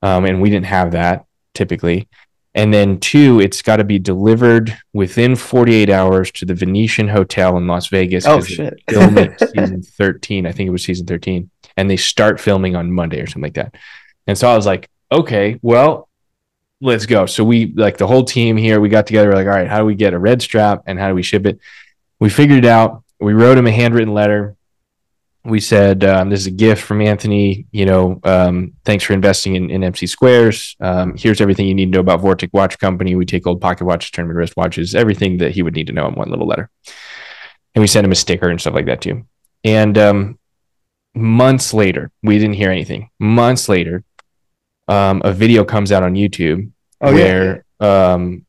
Um, 0.00 0.24
and 0.24 0.40
we 0.40 0.50
didn't 0.50 0.66
have 0.66 0.92
that 0.92 1.24
typically. 1.52 2.08
And 2.54 2.72
then 2.72 3.00
two, 3.00 3.40
it's 3.40 3.60
got 3.60 3.78
to 3.78 3.84
be 3.84 3.98
delivered 3.98 4.78
within 4.92 5.34
48 5.34 5.90
hours 5.90 6.30
to 6.32 6.44
the 6.44 6.54
Venetian 6.54 7.08
Hotel 7.08 7.56
in 7.56 7.66
Las 7.66 7.88
Vegas. 7.88 8.24
Oh 8.24 8.40
shit! 8.40 8.80
filming 8.88 9.36
season 9.56 9.82
13, 9.82 10.46
I 10.46 10.52
think 10.52 10.68
it 10.68 10.70
was 10.70 10.84
season 10.84 11.06
13, 11.06 11.50
and 11.76 11.90
they 11.90 11.96
start 11.96 12.38
filming 12.38 12.76
on 12.76 12.92
Monday 12.92 13.20
or 13.20 13.26
something 13.26 13.42
like 13.42 13.54
that. 13.54 13.74
And 14.28 14.38
so 14.38 14.48
I 14.48 14.54
was 14.54 14.64
like, 14.64 14.88
okay, 15.10 15.58
well, 15.60 16.08
let's 16.84 17.06
go. 17.06 17.26
So 17.26 17.42
we 17.42 17.72
like 17.74 17.96
the 17.96 18.06
whole 18.06 18.24
team 18.24 18.56
here, 18.56 18.80
we 18.80 18.88
got 18.88 19.06
together, 19.06 19.32
like, 19.34 19.46
all 19.46 19.52
right, 19.52 19.68
how 19.68 19.78
do 19.78 19.84
we 19.84 19.94
get 19.94 20.14
a 20.14 20.18
red 20.18 20.42
strap 20.42 20.82
and 20.86 20.98
how 20.98 21.08
do 21.08 21.14
we 21.14 21.22
ship 21.22 21.46
it? 21.46 21.58
We 22.20 22.28
figured 22.28 22.58
it 22.58 22.66
out. 22.66 23.02
We 23.18 23.32
wrote 23.32 23.58
him 23.58 23.66
a 23.66 23.72
handwritten 23.72 24.12
letter. 24.12 24.56
We 25.46 25.60
said, 25.60 26.04
um, 26.04 26.30
this 26.30 26.40
is 26.40 26.46
a 26.46 26.50
gift 26.50 26.82
from 26.82 27.00
Anthony. 27.00 27.66
You 27.70 27.86
know, 27.86 28.20
um, 28.24 28.74
thanks 28.84 29.04
for 29.04 29.12
investing 29.12 29.56
in, 29.56 29.70
in 29.70 29.82
MC 29.84 30.06
Squares. 30.06 30.76
Um, 30.80 31.16
here's 31.16 31.40
everything 31.40 31.66
you 31.66 31.74
need 31.74 31.92
to 31.92 31.96
know 31.96 32.00
about 32.00 32.20
Vortic 32.20 32.50
Watch 32.52 32.78
Company. 32.78 33.14
We 33.14 33.26
take 33.26 33.46
old 33.46 33.60
pocket 33.60 33.84
watches, 33.84 34.10
tournament 34.10 34.38
wrist 34.38 34.56
watches, 34.56 34.94
everything 34.94 35.38
that 35.38 35.52
he 35.52 35.62
would 35.62 35.74
need 35.74 35.86
to 35.88 35.92
know 35.92 36.06
in 36.06 36.14
one 36.14 36.30
little 36.30 36.46
letter. 36.46 36.70
And 37.74 37.80
we 37.80 37.88
sent 37.88 38.04
him 38.04 38.12
a 38.12 38.16
sticker 38.16 38.48
and 38.48 38.60
stuff 38.60 38.74
like 38.74 38.86
that 38.86 39.00
too. 39.00 39.26
And 39.64 39.96
um, 39.98 40.38
months 41.14 41.74
later, 41.74 42.10
we 42.22 42.38
didn't 42.38 42.56
hear 42.56 42.70
anything. 42.70 43.10
Months 43.18 43.68
later, 43.68 44.04
um, 44.88 45.22
a 45.24 45.32
video 45.32 45.64
comes 45.64 45.92
out 45.92 46.02
on 46.02 46.14
YouTube 46.14 46.70
Oh, 47.04 47.12
where 47.12 47.64
um, 47.80 48.46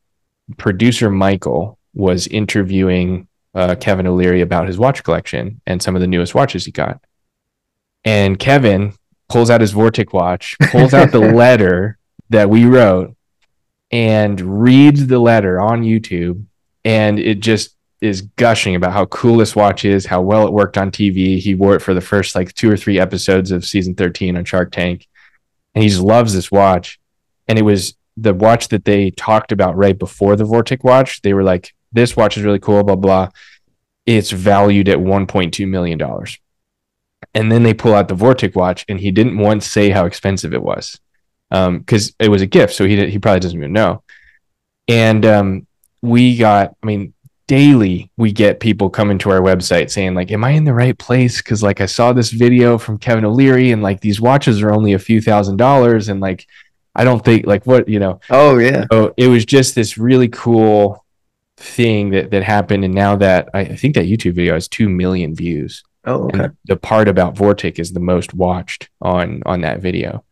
producer 0.57 1.09
Michael 1.09 1.77
was 1.93 2.27
interviewing 2.27 3.27
uh, 3.53 3.75
Kevin 3.75 4.07
O'Leary 4.07 4.41
about 4.41 4.67
his 4.67 4.77
watch 4.77 5.03
collection 5.03 5.61
and 5.65 5.81
some 5.81 5.95
of 5.95 6.01
the 6.01 6.07
newest 6.07 6.35
watches 6.35 6.65
he 6.65 6.71
got. 6.71 6.99
And 8.03 8.37
Kevin 8.37 8.93
pulls 9.29 9.49
out 9.49 9.61
his 9.61 9.73
Vortic 9.73 10.13
watch, 10.13 10.55
pulls 10.71 10.93
out 10.93 11.11
the 11.11 11.19
letter 11.33 11.97
that 12.29 12.49
we 12.49 12.65
wrote, 12.65 13.15
and 13.91 14.61
reads 14.61 15.07
the 15.07 15.19
letter 15.19 15.59
on 15.59 15.83
YouTube. 15.83 16.45
And 16.83 17.19
it 17.19 17.39
just 17.39 17.75
is 18.01 18.21
gushing 18.21 18.75
about 18.75 18.93
how 18.93 19.05
cool 19.05 19.37
this 19.37 19.55
watch 19.55 19.83
is, 19.85 20.05
how 20.05 20.21
well 20.21 20.45
it 20.45 20.53
worked 20.53 20.77
on 20.77 20.91
TV. 20.91 21.39
He 21.39 21.55
wore 21.55 21.75
it 21.75 21.81
for 21.81 21.93
the 21.93 22.01
first 22.01 22.35
like 22.35 22.53
two 22.53 22.69
or 22.69 22.77
three 22.77 22.99
episodes 22.99 23.51
of 23.51 23.65
season 23.65 23.95
13 23.95 24.37
on 24.37 24.45
Shark 24.45 24.71
Tank. 24.71 25.07
And 25.73 25.83
he 25.83 25.89
just 25.89 26.01
loves 26.01 26.33
this 26.33 26.51
watch. 26.51 26.99
And 27.47 27.57
it 27.57 27.63
was 27.63 27.95
the 28.17 28.33
watch 28.33 28.69
that 28.69 28.85
they 28.85 29.11
talked 29.11 29.51
about 29.51 29.75
right 29.75 29.97
before 29.97 30.35
the 30.35 30.45
Vortic 30.45 30.83
watch. 30.83 31.21
They 31.21 31.33
were 31.33 31.43
like, 31.43 31.73
this 31.91 32.15
watch 32.15 32.37
is 32.37 32.43
really 32.43 32.59
cool, 32.59 32.83
blah, 32.83 32.95
blah. 32.95 33.29
It's 34.05 34.31
valued 34.31 34.89
at 34.89 34.97
$1.2 34.97 35.67
million. 35.67 35.99
And 37.33 37.51
then 37.51 37.63
they 37.63 37.73
pull 37.73 37.93
out 37.93 38.07
the 38.07 38.15
Vortic 38.15 38.55
watch, 38.55 38.85
and 38.87 38.99
he 38.99 39.11
didn't 39.11 39.37
once 39.37 39.65
say 39.65 39.89
how 39.89 40.05
expensive 40.05 40.53
it 40.53 40.61
was 40.61 40.99
because 41.49 42.07
um, 42.09 42.15
it 42.19 42.29
was 42.29 42.41
a 42.41 42.47
gift. 42.47 42.73
So 42.73 42.85
he, 42.85 43.09
he 43.09 43.19
probably 43.19 43.39
doesn't 43.39 43.57
even 43.57 43.73
know. 43.73 44.03
And 44.87 45.25
um, 45.25 45.67
we 46.01 46.37
got, 46.37 46.75
I 46.81 46.85
mean, 46.85 47.13
daily 47.47 48.09
we 48.17 48.31
get 48.31 48.59
people 48.59 48.89
coming 48.89 49.19
to 49.19 49.29
our 49.29 49.39
website 49.39 49.91
saying 49.91 50.15
like 50.15 50.31
am 50.31 50.43
i 50.43 50.49
in 50.49 50.63
the 50.63 50.73
right 50.73 50.97
place 50.97 51.37
because 51.37 51.61
like 51.61 51.79
i 51.79 51.85
saw 51.85 52.11
this 52.11 52.31
video 52.31 52.75
from 52.75 52.97
kevin 52.97 53.23
o'leary 53.23 53.71
and 53.71 53.83
like 53.83 54.01
these 54.01 54.19
watches 54.19 54.63
are 54.63 54.71
only 54.71 54.93
a 54.93 54.99
few 54.99 55.21
thousand 55.21 55.57
dollars 55.57 56.09
and 56.09 56.19
like 56.19 56.47
i 56.95 57.03
don't 57.03 57.23
think 57.23 57.45
like 57.45 57.65
what 57.65 57.87
you 57.87 57.99
know. 57.99 58.19
Oh 58.29 58.57
yeah. 58.57 58.85
so 58.91 59.13
it 59.17 59.27
was 59.27 59.45
just 59.45 59.75
this 59.75 59.97
really 59.97 60.29
cool 60.29 61.03
thing 61.57 62.09
that 62.11 62.31
that 62.31 62.43
happened 62.43 62.83
and 62.83 62.93
now 62.93 63.15
that 63.15 63.49
i, 63.53 63.61
I 63.61 63.75
think 63.75 63.95
that 63.95 64.05
youtube 64.05 64.33
video 64.33 64.53
has 64.53 64.67
2 64.67 64.89
million 64.89 65.35
views. 65.35 65.83
Oh 66.05 66.25
okay. 66.25 66.39
and 66.39 66.57
the 66.65 66.75
part 66.77 67.07
about 67.07 67.35
vortic 67.35 67.79
is 67.79 67.91
the 67.91 67.99
most 67.99 68.33
watched 68.33 68.89
on 69.01 69.41
on 69.45 69.61
that 69.61 69.79
video. 69.79 70.23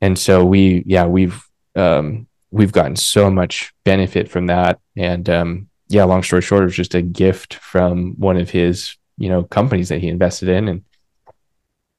And 0.00 0.18
so 0.18 0.44
we 0.44 0.82
yeah 0.86 1.06
we've 1.06 1.42
um 1.76 2.26
we've 2.50 2.72
gotten 2.72 2.96
so 2.96 3.30
much 3.30 3.72
benefit 3.84 4.30
from 4.30 4.46
that. 4.46 4.80
And 4.96 5.28
um 5.28 5.68
yeah 5.88 6.04
long 6.04 6.22
story 6.22 6.42
short 6.42 6.62
it 6.62 6.66
was 6.66 6.76
just 6.76 6.94
a 6.94 7.02
gift 7.02 7.54
from 7.54 8.14
one 8.18 8.36
of 8.36 8.50
his 8.50 8.96
you 9.18 9.28
know 9.28 9.42
companies 9.42 9.90
that 9.90 10.00
he 10.00 10.08
invested 10.08 10.48
in. 10.48 10.68
And 10.68 10.84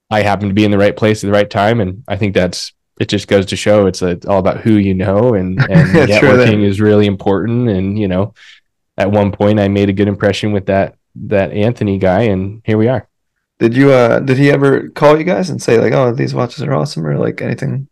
i 0.09 0.21
happened 0.21 0.49
to 0.49 0.55
be 0.55 0.65
in 0.65 0.71
the 0.71 0.77
right 0.77 0.97
place 0.97 1.23
at 1.23 1.27
the 1.27 1.33
right 1.33 1.49
time. 1.49 1.81
And 1.81 2.03
i 2.07 2.15
think 2.15 2.33
that's 2.33 2.73
it 2.99 3.07
just 3.09 3.27
goes 3.27 3.45
to 3.47 3.55
show 3.55 3.87
it's, 3.87 4.01
a, 4.01 4.19
all 4.27 4.39
about 4.39 4.59
who 4.59 4.73
you 4.73 4.93
know 4.93 5.33
and, 5.33 5.59
and 5.69 5.89
networking 5.89 6.63
is 6.63 6.79
really 6.81 7.05
important 7.05 7.69
and 7.69 7.97
you 7.97 8.07
know 8.07 8.33
at 8.97 9.11
one 9.11 9.31
point 9.31 9.59
i 9.59 9.67
made 9.67 9.89
a 9.89 9.93
good 9.93 10.07
impression 10.07 10.51
with 10.51 10.65
that 10.67 10.95
that 11.15 11.51
anthony 11.51 11.97
guy 11.97 12.23
and 12.23 12.61
here 12.65 12.77
we 12.77 12.87
are 12.87 13.07
Did 13.59 13.75
you 13.75 13.91
uh 13.91 14.19
did 14.19 14.37
he 14.37 14.51
ever 14.51 14.89
call 14.89 15.17
you 15.17 15.23
guys 15.25 15.49
and 15.49 15.61
say 15.61 15.79
like, 15.79 15.91
oh, 15.93 16.13
these 16.13 16.33
watches 16.33 16.63
are 16.63 16.73
awesome 16.73 17.05
or 17.05 17.17
like 17.17 17.41
anything? 17.41 17.87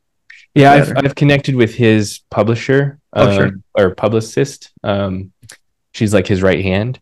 Yeah, 0.56 0.72
I've. 0.72 0.91
I've 0.96 1.15
connected 1.15 1.56
with 1.56 1.76
his 1.76 2.22
publisher 2.32 3.00
Oh, 3.13 3.32
sure. 3.36 3.48
um, 3.48 3.63
or 3.78 3.93
publicist. 3.93 4.72
Um, 4.84 5.32
she's 5.93 6.13
like 6.13 6.26
his 6.26 6.41
right 6.41 6.63
hand, 6.63 7.00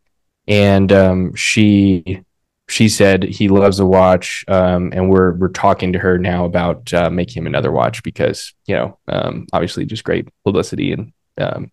and 0.47 0.91
um, 0.91 1.35
she 1.35 2.24
she 2.67 2.89
said 2.89 3.23
he 3.23 3.47
loves 3.47 3.77
the 3.77 3.85
watch, 3.85 4.43
um, 4.47 4.91
and 4.93 5.09
we're 5.09 5.33
we're 5.33 5.49
talking 5.49 5.93
to 5.93 5.99
her 5.99 6.17
now 6.17 6.45
about 6.45 6.91
uh, 6.93 7.09
making 7.09 7.41
him 7.43 7.47
another 7.47 7.71
watch 7.71 8.01
because 8.03 8.53
you 8.65 8.75
know 8.75 8.97
um, 9.07 9.45
obviously 9.53 9.85
just 9.85 10.03
great 10.03 10.27
publicity 10.43 10.91
and 10.91 11.13
um, 11.39 11.71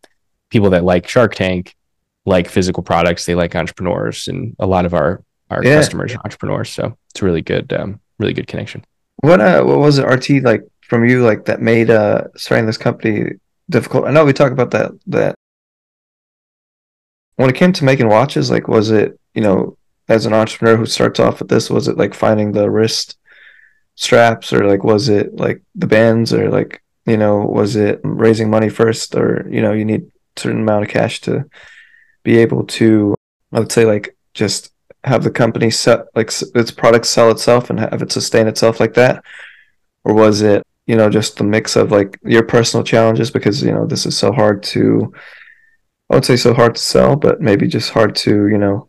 people 0.51 0.71
that 0.71 0.85
like 0.85 1.09
Shark 1.09 1.35
Tank 1.35 1.75
like 2.27 2.49
physical 2.49 2.83
products. 2.83 3.25
They 3.27 3.35
like 3.35 3.57
entrepreneurs, 3.57 4.29
and 4.29 4.55
a 4.59 4.67
lot 4.67 4.85
of 4.85 4.93
our 4.95 5.23
our 5.51 5.65
Yeah. 5.65 5.77
customers 5.77 6.13
are 6.15 6.21
entrepreneurs. 6.25 6.71
So 6.71 6.97
it's 7.11 7.23
a 7.23 7.25
really 7.25 7.43
good 7.43 7.73
um, 7.73 8.01
really 8.19 8.35
good 8.35 8.47
connection. 8.47 8.85
What 9.17 9.41
uh 9.41 9.63
what 9.63 9.79
was 9.79 9.99
it 9.99 10.05
RT 10.05 10.43
like 10.43 10.63
from 10.83 11.09
you 11.09 11.25
like 11.25 11.47
that 11.47 11.61
made 11.63 11.91
uh 11.91 12.25
starting 12.37 12.67
this 12.67 12.77
company 12.79 13.33
difficult? 13.71 14.05
I 14.07 14.11
know 14.11 14.25
we 14.25 14.33
talk 14.35 14.53
about 14.53 14.73
that 14.73 14.93
that 15.07 15.35
when 17.37 17.49
it 17.49 17.57
came 17.57 17.73
to 17.73 17.85
making 17.85 18.09
watches, 18.09 18.51
like 18.51 18.69
was 18.69 18.91
it, 18.91 19.19
you 19.35 19.41
know, 19.43 19.77
as 20.13 20.27
an 20.27 20.33
entrepreneur 20.33 20.77
who 20.77 20.87
starts 20.87 21.19
off 21.19 21.39
with 21.39 21.49
this, 21.49 21.71
was 21.71 21.89
it 21.89 21.97
like 21.97 22.15
finding 22.15 22.53
the 22.53 22.71
wrist 22.71 23.19
straps 23.95 24.53
or 24.53 24.67
like 24.67 24.85
was 24.85 25.09
it 25.09 25.35
like 25.37 25.63
the 25.75 25.87
bands 25.87 26.33
or 26.33 26.51
like, 26.51 26.83
you 27.07 27.17
know, 27.17 27.39
was 27.39 27.77
it 27.77 28.01
raising 28.05 28.51
money 28.51 28.69
first 28.69 29.15
or, 29.15 29.47
you 29.51 29.63
know, 29.63 29.73
you 29.73 29.85
need 29.85 30.03
a 30.37 30.41
certain 30.41 30.63
amount 30.63 30.85
of 30.85 30.91
cash 30.91 31.21
to 31.23 31.45
be 32.23 32.39
able 32.39 32.65
to 32.65 33.15
I 33.53 33.59
would 33.59 33.73
say 33.73 33.85
like 33.85 34.17
just 34.35 34.71
have 35.05 35.25
the 35.25 35.31
company 35.31 35.71
set 35.71 36.07
like 36.15 36.31
its 36.55 36.71
product 36.71 37.07
sell 37.07 37.31
itself 37.31 37.71
and 37.71 37.81
have 37.81 38.03
it 38.03 38.13
sustain 38.13 38.47
itself 38.47 38.81
like 38.81 38.95
that? 38.95 39.25
Or 40.05 40.15
was 40.15 40.43
it 40.43 40.63
you 40.87 40.97
know 40.97 41.09
just 41.09 41.37
the 41.37 41.45
mix 41.45 41.77
of 41.77 41.91
like 41.91 42.19
your 42.25 42.43
personal 42.43 42.85
challenges 42.85 43.31
because 43.31 43.63
you 43.63 43.73
know 43.73 43.87
this 43.87 44.07
is 44.07 44.17
so 44.17 44.33
hard 44.33 44.63
to 44.63 45.13
i 46.11 46.15
would 46.15 46.25
say 46.25 46.37
so 46.37 46.53
hard 46.53 46.75
to 46.75 46.81
sell 46.81 47.17
but 47.17 47.41
maybe 47.41 47.67
just 47.67 47.91
hard 47.91 48.15
to 48.15 48.49
you 48.49 48.59
know 48.59 48.89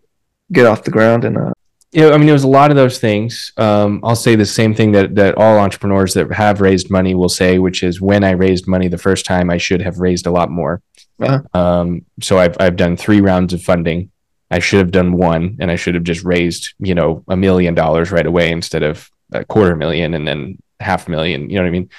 get 0.54 0.66
off 0.66 0.84
the 0.84 0.92
ground 0.92 1.26
and 1.26 1.38
uh 1.38 1.54
Yeah, 1.92 2.10
I 2.10 2.18
mean, 2.18 2.30
it 2.30 2.40
was 2.40 2.44
a 2.44 2.58
lot 2.60 2.72
of 2.72 2.78
those 2.78 2.98
things. 2.98 3.54
Um, 3.58 4.02
I'll 4.04 4.16
say 4.16 4.36
the 4.36 4.46
same 4.46 4.74
thing 4.74 4.94
that 4.94 5.16
that 5.16 5.36
all 5.36 5.60
entrepreneurs 5.60 6.14
that 6.14 6.32
have 6.34 6.62
raised 6.62 6.90
money 6.90 7.14
will 7.14 7.30
say, 7.30 7.60
which 7.60 7.84
is 7.84 8.02
when 8.02 8.24
I 8.24 8.32
raised 8.32 8.68
money 8.68 8.88
the 8.90 8.98
first 9.08 9.26
time, 9.26 9.50
I 9.50 9.60
should 9.60 9.82
have 9.82 10.00
raised 10.00 10.26
a 10.26 10.32
lot 10.32 10.50
more. 10.50 10.82
Uh-huh. 11.20 11.42
Um, 11.54 12.06
so 12.22 12.40
I've 12.40 12.56
I've 12.60 12.76
done 12.76 12.98
three 12.98 13.22
rounds 13.22 13.54
of 13.54 13.62
funding. 13.62 14.10
I 14.50 14.60
should 14.60 14.80
have 14.80 14.92
done 14.92 15.14
one, 15.14 15.58
and 15.60 15.70
I 15.72 15.78
should 15.78 15.96
have 15.96 16.04
just 16.04 16.24
raised 16.24 16.74
you 16.80 16.96
know 16.96 17.24
a 17.28 17.38
million 17.38 17.76
dollars 17.76 18.12
right 18.12 18.26
away 18.26 18.52
instead 18.52 18.84
of 18.84 19.10
a 19.32 19.46
quarter 19.46 19.76
million 19.76 20.14
and 20.14 20.28
then 20.28 20.58
half 20.80 21.08
a 21.08 21.12
million. 21.12 21.50
You 21.50 21.58
know 21.58 21.64
what 21.64 21.70
I 21.70 21.80
mean? 21.80 21.90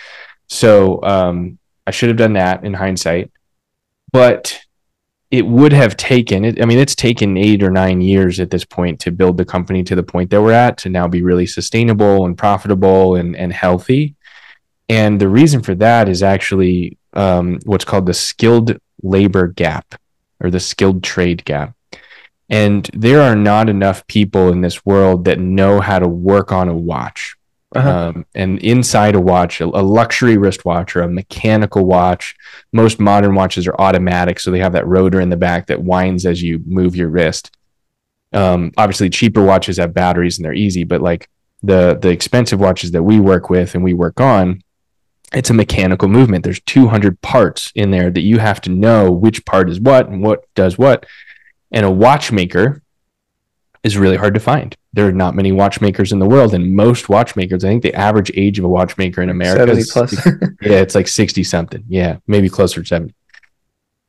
So 0.49 1.03
um, 1.03 1.59
I 1.87 1.93
should 1.93 2.11
have 2.11 2.19
done 2.19 2.35
that 2.35 2.65
in 2.65 2.75
hindsight, 2.75 3.31
but 4.13 4.61
it 5.31 5.47
would 5.47 5.73
have 5.73 5.97
taken 5.97 6.45
it 6.45 6.61
i 6.63 6.65
mean 6.65 6.79
it's 6.79 6.95
taken 6.95 7.37
eight 7.37 7.63
or 7.63 7.71
nine 7.71 8.01
years 8.01 8.41
at 8.41 8.51
this 8.51 8.65
point 8.65 9.01
to 9.01 9.11
build 9.11 9.37
the 9.37 9.45
company 9.45 9.83
to 9.83 9.95
the 9.95 10.03
point 10.03 10.31
that 10.31 10.43
we're 10.43 10.53
at 10.53 10.79
to 10.79 10.89
now 10.89 11.09
be 11.09 11.23
really 11.23 11.47
sustainable 11.47 12.27
and 12.27 12.37
profitable 12.37 13.17
and, 13.17 13.37
and 13.37 13.53
healthy. 13.53 14.15
And 14.89 15.21
the 15.21 15.29
reason 15.29 15.63
for 15.63 15.75
that 15.77 16.09
is 16.09 16.23
actually 16.23 16.99
um, 17.15 17.59
what's 17.65 17.85
called 17.85 18.07
the 18.07 18.15
skilled 18.15 18.79
labor 19.03 19.49
gap 19.49 19.95
or 20.41 20.51
the 20.51 20.61
skilled 20.61 21.03
trade 21.03 21.45
gap. 21.45 21.75
And 22.51 22.89
there 22.93 23.23
are 23.23 23.35
not 23.35 23.71
enough 23.71 24.07
people 24.07 24.51
in 24.51 24.61
this 24.61 24.85
world 24.85 25.25
that 25.25 25.39
know 25.39 25.81
how 25.81 25.99
to 25.99 26.09
work 26.09 26.53
on 26.53 26.69
a 26.69 26.77
watch 26.77 27.37
Uh-huh. 27.75 27.91
um, 27.91 28.27
and 28.37 28.61
inside 28.61 29.17
a 29.17 29.21
watch, 29.21 29.61
a, 29.61 29.65
a 29.65 29.83
luxury 29.83 30.37
wristwatch 30.37 30.95
or 30.95 31.03
a 31.03 31.09
mechanical 31.09 31.85
watch. 31.85 32.37
Most 32.73 33.01
modern 33.01 33.35
watches 33.35 33.67
are 33.67 33.75
automatic, 33.81 34.39
so 34.39 34.51
they 34.51 34.61
have 34.61 34.75
that 34.75 34.87
rotor 34.87 35.21
in 35.21 35.29
the 35.29 35.37
back 35.37 35.67
that 35.67 35.83
winds 35.83 36.25
as 36.25 36.41
you 36.41 36.63
move 36.67 36.95
your 36.95 37.09
wrist. 37.09 37.51
Um, 38.33 38.73
obviously, 38.77 39.11
cheaper 39.11 39.43
watches 39.43 39.79
have 39.79 39.93
batteries 39.93 40.39
and 40.39 40.45
they're 40.45 40.55
easy, 40.55 40.85
but 40.85 41.01
like 41.01 41.29
the 41.63 41.99
the 42.01 42.11
expensive 42.11 42.61
watches 42.61 42.93
that 42.93 43.03
we 43.03 43.19
work 43.19 43.51
with 43.51 43.75
and 43.75 43.83
we 43.83 43.95
work 43.95 44.21
on, 44.21 44.63
it's 45.33 45.51
a 45.51 45.55
mechanical 45.55 46.09
movement. 46.09 46.45
There's 46.45 46.61
200 46.61 47.21
parts 47.23 47.73
in 47.75 47.91
there 47.91 48.11
that 48.11 48.21
you 48.21 48.39
have 48.39 48.61
to 48.63 48.71
know 48.71 49.11
which 49.11 49.45
part 49.45 49.69
is 49.69 49.81
what 49.81 50.09
and 50.09 50.23
what 50.23 50.45
does 50.55 50.79
what. 50.79 51.07
And 51.73 51.85
a 51.85 51.91
watchmaker 51.91 52.84
is 53.85 53.99
really 53.99 54.17
hard 54.17 54.35
to 54.35 54.41
find. 54.41 54.75
There 54.95 55.07
are 55.07 55.13
not 55.13 55.35
many 55.35 55.53
watchmakers 55.53 56.11
in 56.11 56.19
the 56.19 56.27
world, 56.27 56.55
and 56.55 56.75
most 56.75 57.09
watchmakers, 57.09 57.65
I 57.65 57.69
think 57.69 57.83
the 57.83 57.95
average 57.95 58.33
age 58.35 58.59
of 58.59 58.65
a 58.65 58.69
watchmaker 58.69 59.23
in 59.23 59.29
America 59.29 59.77
70 59.77 59.81
is 59.81 59.91
plus. 59.91 60.27
yeah, 60.63 60.79
it's 60.79 60.95
like 60.95 61.07
60 61.07 61.45
something. 61.45 61.85
Yeah, 61.87 62.17
maybe 62.27 62.49
closer 62.49 62.83
to 62.83 62.89
70. 62.89 63.15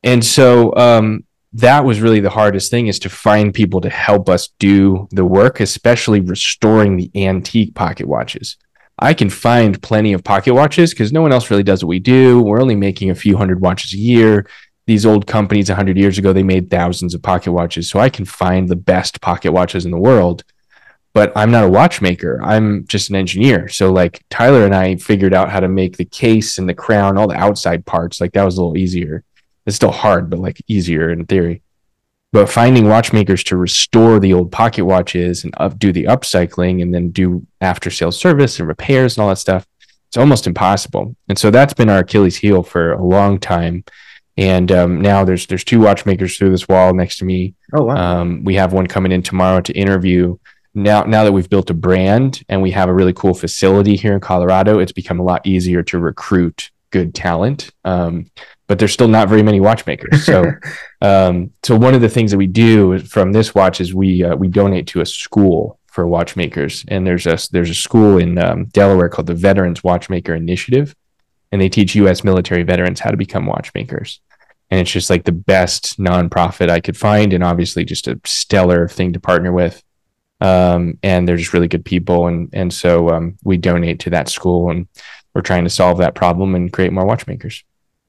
And 0.03 0.23
so 0.23 0.73
um, 0.75 1.25
that 1.53 1.83
was 1.83 1.99
really 1.99 2.21
the 2.21 2.29
hardest 2.29 2.71
thing 2.71 2.87
is 2.87 2.99
to 2.99 3.09
find 3.09 3.53
people 3.53 3.81
to 3.81 3.89
help 3.89 4.29
us 4.29 4.49
do 4.59 5.07
the 5.11 5.25
work, 5.25 5.59
especially 5.59 6.21
restoring 6.21 6.95
the 6.95 7.11
antique 7.15 7.75
pocket 7.75 8.07
watches. 8.07 8.57
I 8.97 9.13
can 9.13 9.29
find 9.29 9.81
plenty 9.81 10.13
of 10.13 10.23
pocket 10.23 10.53
watches 10.53 10.91
because 10.91 11.11
no 11.11 11.21
one 11.21 11.33
else 11.33 11.49
really 11.49 11.63
does 11.63 11.83
what 11.83 11.89
we 11.89 11.99
do. 11.99 12.41
We're 12.41 12.61
only 12.61 12.75
making 12.75 13.09
a 13.09 13.15
few 13.15 13.35
hundred 13.35 13.59
watches 13.59 13.93
a 13.93 13.97
year. 13.97 14.47
These 14.87 15.05
old 15.05 15.25
companies 15.25 15.69
100 15.69 15.97
years 15.97 16.17
ago, 16.17 16.31
they 16.31 16.43
made 16.43 16.69
thousands 16.69 17.13
of 17.13 17.21
pocket 17.21 17.51
watches. 17.51 17.89
So 17.89 17.99
I 17.99 18.09
can 18.09 18.25
find 18.25 18.69
the 18.69 18.75
best 18.75 19.21
pocket 19.21 19.51
watches 19.51 19.85
in 19.85 19.91
the 19.91 19.97
world. 19.97 20.43
But 21.13 21.31
I'm 21.35 21.49
not 21.49 21.63
a 21.63 21.69
watchmaker. 21.69 22.41
I'm 22.43 22.85
just 22.87 23.09
an 23.09 23.15
engineer. 23.15 23.69
So, 23.69 23.91
like, 23.91 24.21
Tyler 24.29 24.65
and 24.65 24.75
I 24.75 24.97
figured 24.97 25.33
out 25.33 25.49
how 25.49 25.61
to 25.61 25.69
make 25.69 25.95
the 25.95 26.03
case 26.03 26.57
and 26.57 26.67
the 26.67 26.73
crown, 26.73 27.17
all 27.17 27.27
the 27.27 27.37
outside 27.37 27.85
parts. 27.85 28.19
Like, 28.19 28.33
that 28.33 28.43
was 28.43 28.57
a 28.57 28.61
little 28.61 28.77
easier. 28.77 29.23
It's 29.65 29.75
still 29.75 29.91
hard, 29.91 30.29
but 30.29 30.39
like 30.39 30.61
easier 30.67 31.09
in 31.09 31.25
theory. 31.25 31.61
But 32.31 32.49
finding 32.49 32.87
watchmakers 32.87 33.43
to 33.45 33.57
restore 33.57 34.19
the 34.19 34.33
old 34.33 34.51
pocket 34.51 34.85
watches 34.85 35.43
and 35.43 35.53
up, 35.57 35.79
do 35.79 35.91
the 35.91 36.03
upcycling 36.03 36.81
and 36.81 36.93
then 36.93 37.11
do 37.11 37.47
after 37.61 37.89
sales 37.89 38.19
service 38.19 38.59
and 38.59 38.67
repairs 38.67 39.15
and 39.15 39.23
all 39.23 39.29
that 39.29 39.37
stuff, 39.37 39.65
it's 40.07 40.17
almost 40.17 40.45
impossible. 40.45 41.15
And 41.29 41.37
so 41.37 41.49
that's 41.49 41.73
been 41.73 41.89
our 41.89 41.99
Achilles 41.99 42.35
heel 42.35 42.61
for 42.61 42.93
a 42.93 43.03
long 43.03 43.39
time. 43.39 43.85
And 44.37 44.71
um, 44.71 45.01
now 45.01 45.23
there's 45.23 45.47
there's 45.47 45.63
two 45.63 45.79
watchmakers 45.79 46.37
through 46.37 46.51
this 46.51 46.67
wall 46.67 46.93
next 46.93 47.17
to 47.19 47.25
me. 47.25 47.55
Oh 47.73 47.83
wow! 47.83 48.21
Um, 48.21 48.43
we 48.43 48.55
have 48.55 48.73
one 48.73 48.87
coming 48.87 49.11
in 49.11 49.21
tomorrow 49.21 49.61
to 49.61 49.73
interview. 49.73 50.37
Now 50.73 51.03
now 51.03 51.23
that 51.23 51.31
we've 51.31 51.49
built 51.49 51.69
a 51.69 51.73
brand 51.73 52.43
and 52.49 52.61
we 52.61 52.71
have 52.71 52.89
a 52.89 52.93
really 52.93 53.13
cool 53.13 53.33
facility 53.33 53.95
here 53.95 54.13
in 54.13 54.19
Colorado, 54.19 54.79
it's 54.79 54.91
become 54.91 55.19
a 55.19 55.23
lot 55.23 55.47
easier 55.47 55.83
to 55.83 55.99
recruit 55.99 56.71
good 56.91 57.15
talent. 57.15 57.71
Um, 57.83 58.29
but 58.67 58.79
there's 58.79 58.93
still 58.93 59.07
not 59.07 59.29
very 59.29 59.43
many 59.43 59.59
watchmakers. 59.59 60.25
So, 60.25 60.51
um, 61.01 61.51
so 61.63 61.77
one 61.77 61.93
of 61.93 62.01
the 62.01 62.09
things 62.09 62.31
that 62.31 62.37
we 62.37 62.47
do 62.47 62.99
from 62.99 63.31
this 63.31 63.53
watch 63.53 63.79
is 63.79 63.93
we 63.93 64.23
uh, 64.23 64.35
we 64.35 64.47
donate 64.47 64.87
to 64.87 65.01
a 65.01 65.05
school 65.05 65.79
for 65.87 66.07
watchmakers, 66.07 66.83
and 66.87 67.05
there's 67.05 67.25
a 67.25 67.37
there's 67.51 67.69
a 67.69 67.75
school 67.75 68.17
in 68.17 68.37
um, 68.37 68.65
Delaware 68.65 69.09
called 69.09 69.27
the 69.27 69.33
Veterans 69.33 69.83
Watchmaker 69.83 70.35
Initiative, 70.35 70.95
and 71.55 71.61
they 71.61 71.69
teach 71.69 71.95
U.S. 71.95 72.21
military 72.21 72.63
veterans 72.63 72.99
how 72.99 73.11
to 73.11 73.15
become 73.15 73.45
watchmakers. 73.45 74.19
And 74.69 74.77
it's 74.77 74.91
just 74.91 75.09
like 75.09 75.23
the 75.23 75.31
best 75.31 75.97
nonprofit 75.97 76.69
I 76.69 76.81
could 76.81 76.97
find, 76.97 77.31
and 77.31 77.45
obviously 77.45 77.85
just 77.85 78.09
a 78.09 78.19
stellar 78.25 78.89
thing 78.89 79.13
to 79.13 79.21
partner 79.21 79.53
with. 79.53 79.81
Um, 80.41 80.99
and 81.01 81.25
they're 81.25 81.37
just 81.37 81.53
really 81.53 81.69
good 81.69 81.85
people, 81.85 82.27
and 82.27 82.49
and 82.51 82.73
so 82.73 83.09
um, 83.09 83.37
we 83.45 83.55
donate 83.55 84.01
to 84.01 84.09
that 84.09 84.27
school, 84.27 84.69
and 84.69 84.85
we're 85.33 85.43
trying 85.43 85.63
to 85.63 85.69
solve 85.69 85.99
that 85.99 86.13
problem 86.13 86.55
and 86.55 86.73
create 86.73 86.91
more 86.91 87.05
watchmakers. 87.05 87.63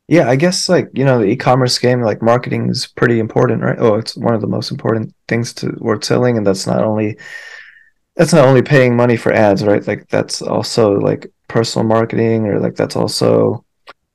Yeah, 0.08 0.28
I 0.28 0.34
guess 0.34 0.68
like 0.68 0.90
you 0.92 1.04
know 1.04 1.20
the 1.20 1.26
e-commerce 1.26 1.78
game, 1.78 2.02
like 2.02 2.22
marketing 2.22 2.68
is 2.68 2.88
pretty 2.88 3.20
important, 3.20 3.62
right? 3.62 3.78
Oh, 3.78 3.94
it's 3.94 4.16
one 4.16 4.34
of 4.34 4.40
the 4.40 4.48
most 4.48 4.72
important 4.72 5.14
things 5.28 5.52
to 5.54 5.72
worth 5.78 6.02
selling, 6.02 6.36
and 6.36 6.44
that's 6.44 6.66
not 6.66 6.82
only 6.82 7.16
that's 8.16 8.32
not 8.32 8.44
only 8.44 8.62
paying 8.62 8.96
money 8.96 9.16
for 9.16 9.32
ads, 9.32 9.64
right? 9.64 9.86
Like 9.86 10.08
that's 10.08 10.42
also 10.42 10.98
like 10.98 11.30
personal 11.48 11.86
marketing, 11.86 12.46
or 12.46 12.60
like 12.60 12.76
that's 12.76 12.96
also 12.96 13.64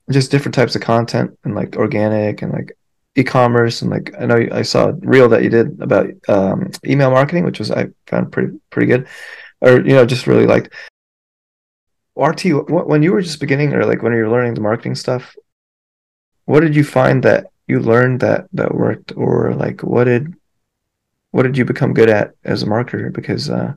just 0.10 0.32
different 0.32 0.56
types 0.56 0.76
of 0.76 0.82
content 0.82 1.38
and 1.44 1.56
like 1.56 1.76
organic 1.78 2.42
and 2.42 2.52
like 2.52 2.78
e-commerce 3.16 3.82
and 3.82 3.92
like 3.92 4.14
I 4.20 4.26
know 4.26 4.48
I 4.52 4.62
saw 4.62 4.90
a 4.90 4.94
reel 4.94 5.30
that 5.30 5.44
you 5.44 5.50
did 5.50 5.82
about 5.82 6.08
um, 6.28 6.72
email 6.86 7.12
marketing, 7.12 7.44
which 7.44 7.60
was 7.60 7.72
I 7.72 7.88
found 8.08 8.32
pretty 8.32 8.60
pretty 8.70 8.88
good, 8.88 9.08
or 9.62 9.78
you 9.78 9.94
know 9.94 10.06
just 10.06 10.28
really 10.28 10.48
liked. 10.48 10.74
RT, 12.18 12.44
when 12.70 13.02
you 13.02 13.14
were 13.14 13.22
just 13.22 13.40
beginning, 13.40 13.74
or 13.74 13.86
like 13.86 14.04
when 14.04 14.12
you 14.14 14.20
were 14.20 14.30
learning 14.30 14.54
the 14.54 14.62
marketing 14.62 14.96
stuff, 14.96 15.34
what 16.46 16.60
did 16.60 16.76
you 16.76 16.84
find 16.84 17.24
that 17.24 17.48
you 17.68 17.80
learned 17.80 18.20
that 18.20 18.48
that 18.52 18.76
worked 18.76 19.14
or 19.16 19.54
like 19.54 19.82
what 19.82 20.04
did 20.04 20.34
what 21.32 21.44
did 21.44 21.58
you 21.58 21.64
become 21.64 21.94
good 21.94 22.10
at 22.10 22.32
as 22.44 22.64
a 22.64 22.66
marketer 22.66 23.14
because 23.14 23.50
uh 23.50 23.74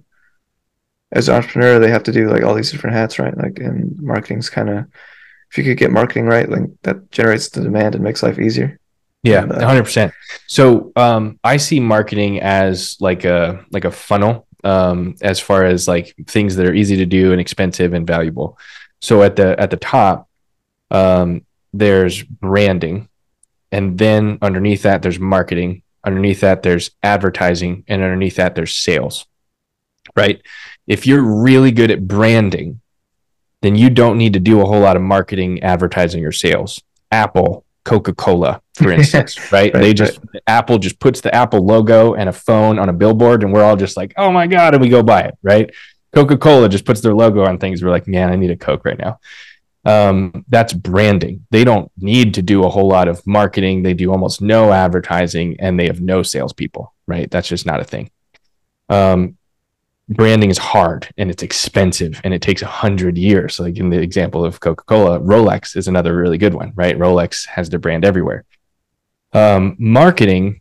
as 1.15 1.29
an 1.29 1.37
entrepreneur 1.37 1.79
they 1.79 1.91
have 1.91 2.03
to 2.03 2.12
do 2.12 2.29
like 2.29 2.43
all 2.43 2.55
these 2.55 2.71
different 2.71 2.95
hats 2.95 3.19
right 3.19 3.37
like 3.37 3.59
and 3.59 3.99
marketing's 4.01 4.51
kind 4.51 4.69
of 4.69 4.85
if 5.51 5.59
you 5.59 5.65
could 5.65 5.79
get 5.79 5.91
marketing 5.91 6.27
right 6.27 6.49
like 6.49 6.62
that 6.83 7.11
generates 7.11 7.49
the 7.49 7.62
demand 7.62 7.95
and 7.95 8.05
makes 8.05 8.23
life 8.23 8.39
easier 8.39 8.79
yeah 9.23 9.41
uh, 9.45 9.61
100% 9.61 10.12
so 10.47 10.93
um 10.97 11.39
i 11.43 11.57
see 11.57 11.81
marketing 11.81 12.41
as 12.41 12.97
like 13.01 13.25
a 13.25 13.65
like 13.71 13.85
a 13.85 13.91
funnel 13.91 14.47
um 14.65 15.15
as 15.23 15.41
far 15.41 15.65
as 15.65 15.89
like 15.89 16.15
things 16.27 16.57
that 16.57 16.67
are 16.67 16.75
easy 16.75 16.97
to 16.97 17.07
do 17.07 17.33
and 17.33 17.41
expensive 17.41 17.95
and 17.95 18.07
valuable 18.07 18.59
so 19.01 19.23
at 19.23 19.37
the 19.37 19.59
at 19.61 19.71
the 19.71 19.77
top 19.77 20.29
um 20.91 21.43
there's 21.75 22.23
branding, 22.23 23.09
and 23.73 23.99
then 23.99 24.39
underneath 24.41 24.83
that, 24.83 25.03
there's 25.03 25.19
marketing. 25.19 25.83
Underneath 26.05 26.41
that, 26.41 26.62
there's 26.62 26.93
advertising, 27.03 27.85
and 27.89 28.01
underneath 28.01 28.37
that, 28.37 28.55
there's 28.55 28.79
sales. 28.79 29.27
Right? 30.17 30.41
If 30.87 31.07
you're 31.07 31.22
really 31.22 31.72
good 31.72 31.91
at 31.91 32.07
branding, 32.07 32.80
then 33.62 33.76
you 33.76 33.91
don't 33.91 34.18
need 34.18 34.35
to 34.35 34.41
do 34.41 34.61
a 34.61 34.66
whole 34.66 34.80
lot 34.80 34.97
of 34.97 35.03
marketing, 35.03 35.62
advertising, 35.62 36.24
or 36.24 36.32
sales. 36.32 36.82
Apple, 37.11 37.64
Coca 37.85 38.12
Cola, 38.12 38.61
for 38.74 38.91
instance, 38.99 39.53
right? 39.53 39.72
right? 39.72 39.80
They 39.80 39.95
just 39.95 40.18
right. 40.32 40.43
Apple 40.47 40.78
just 40.78 40.99
puts 40.99 41.20
the 41.20 41.35
Apple 41.35 41.64
logo 41.64 42.14
and 42.14 42.28
a 42.28 42.32
phone 42.32 42.78
on 42.78 42.89
a 42.89 42.93
billboard, 42.93 43.43
and 43.43 43.53
we're 43.53 43.64
all 43.64 43.76
just 43.76 43.97
like, 43.97 44.12
"Oh 44.16 44.30
my 44.30 44.47
god!" 44.47 44.74
and 44.74 44.82
we 44.82 44.89
go 44.89 45.03
buy 45.03 45.22
it, 45.22 45.39
right? 45.43 45.70
Coca 46.12 46.37
Cola 46.37 46.68
just 46.68 46.85
puts 46.85 47.01
their 47.01 47.14
logo 47.14 47.45
on 47.45 47.59
things. 47.59 47.82
We're 47.82 47.91
like, 47.91 48.07
"Man, 48.07 48.30
I 48.30 48.37
need 48.37 48.51
a 48.51 48.57
Coke 48.57 48.85
right 48.85 48.99
now." 48.99 49.18
um, 49.85 50.45
that's 50.49 50.72
branding. 50.72 51.47
They 51.51 51.64
don't 51.64 51.91
need 51.97 52.35
to 52.35 52.43
do 52.43 52.64
a 52.64 52.70
whole 52.70 52.89
lot 52.89 53.09
of 53.09 53.26
marketing. 53.26 53.82
They 53.82 53.95
do 53.95 54.11
almost 54.11 54.41
no 54.41 54.72
advertising 54.72 55.57
and 55.61 55.78
they 55.78 55.87
have 55.87 56.01
no 56.01 56.22
salespeople, 56.22 56.95
right? 57.07 57.30
That's 57.30 57.49
just 57.49 57.66
not 57.66 57.80
a 57.80 57.85
thing. 57.85 58.11
Um, 58.89 59.37
branding 60.09 60.50
is 60.50 60.59
hard 60.59 61.09
and 61.16 61.30
it's 61.30 61.42
expensive 61.42 62.20
and 62.24 62.34
it 62.34 62.42
takes 62.42 62.62
a 62.62 62.66
hundred 62.66 63.16
years. 63.16 63.59
Like 63.59 63.78
in 63.78 63.90
the 63.90 64.00
example 64.00 64.44
of 64.44 64.61
Coca 64.61 64.84
Cola, 64.84 65.20
Rolex 65.20 65.76
is 65.76 65.88
another 65.88 66.16
really 66.16 66.38
good 66.38 66.55
one, 66.55 66.72
right? 66.74 66.98
Rolex 66.98 67.46
has 67.46 67.70
their 67.70 67.78
brand 67.78 68.05
everywhere. 68.05 68.44
Um, 69.32 69.76
marketing 69.78 70.61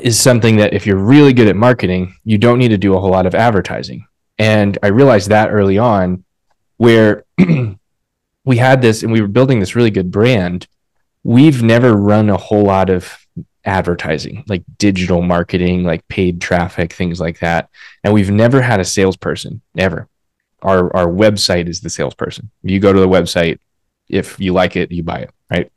is 0.00 0.18
something 0.18 0.56
that 0.56 0.72
if 0.72 0.86
you're 0.86 0.96
really 0.96 1.32
good 1.32 1.48
at 1.48 1.56
marketing, 1.56 2.14
you 2.24 2.38
don't 2.38 2.58
need 2.58 2.68
to 2.68 2.78
do 2.78 2.94
a 2.94 3.00
whole 3.00 3.10
lot 3.10 3.26
of 3.26 3.34
advertising. 3.34 4.06
And 4.38 4.78
I 4.82 4.88
realized 4.88 5.28
that 5.28 5.50
early 5.50 5.78
on 5.78 6.24
where 6.78 7.24
we 8.44 8.56
had 8.56 8.82
this 8.82 9.02
and 9.02 9.12
we 9.12 9.20
were 9.20 9.28
building 9.28 9.60
this 9.60 9.76
really 9.76 9.90
good 9.90 10.10
brand. 10.10 10.66
We've 11.22 11.62
never 11.62 11.92
run 11.92 12.30
a 12.30 12.36
whole 12.36 12.64
lot 12.64 12.90
of 12.90 13.21
advertising, 13.64 14.44
like 14.48 14.62
digital 14.78 15.22
marketing, 15.22 15.84
like 15.84 16.06
paid 16.08 16.40
traffic, 16.40 16.92
things 16.92 17.20
like 17.20 17.38
that. 17.40 17.68
And 18.02 18.12
we've 18.12 18.30
never 18.30 18.60
had 18.60 18.80
a 18.80 18.84
salesperson 18.84 19.60
ever. 19.76 20.08
Our 20.62 20.94
our 20.96 21.06
website 21.06 21.68
is 21.68 21.80
the 21.80 21.90
salesperson. 21.90 22.50
You 22.62 22.78
go 22.80 22.92
to 22.92 23.00
the 23.00 23.08
website, 23.08 23.58
if 24.08 24.38
you 24.38 24.52
like 24.52 24.76
it, 24.76 24.92
you 24.92 25.02
buy 25.02 25.20
it, 25.20 25.30
right? 25.50 25.72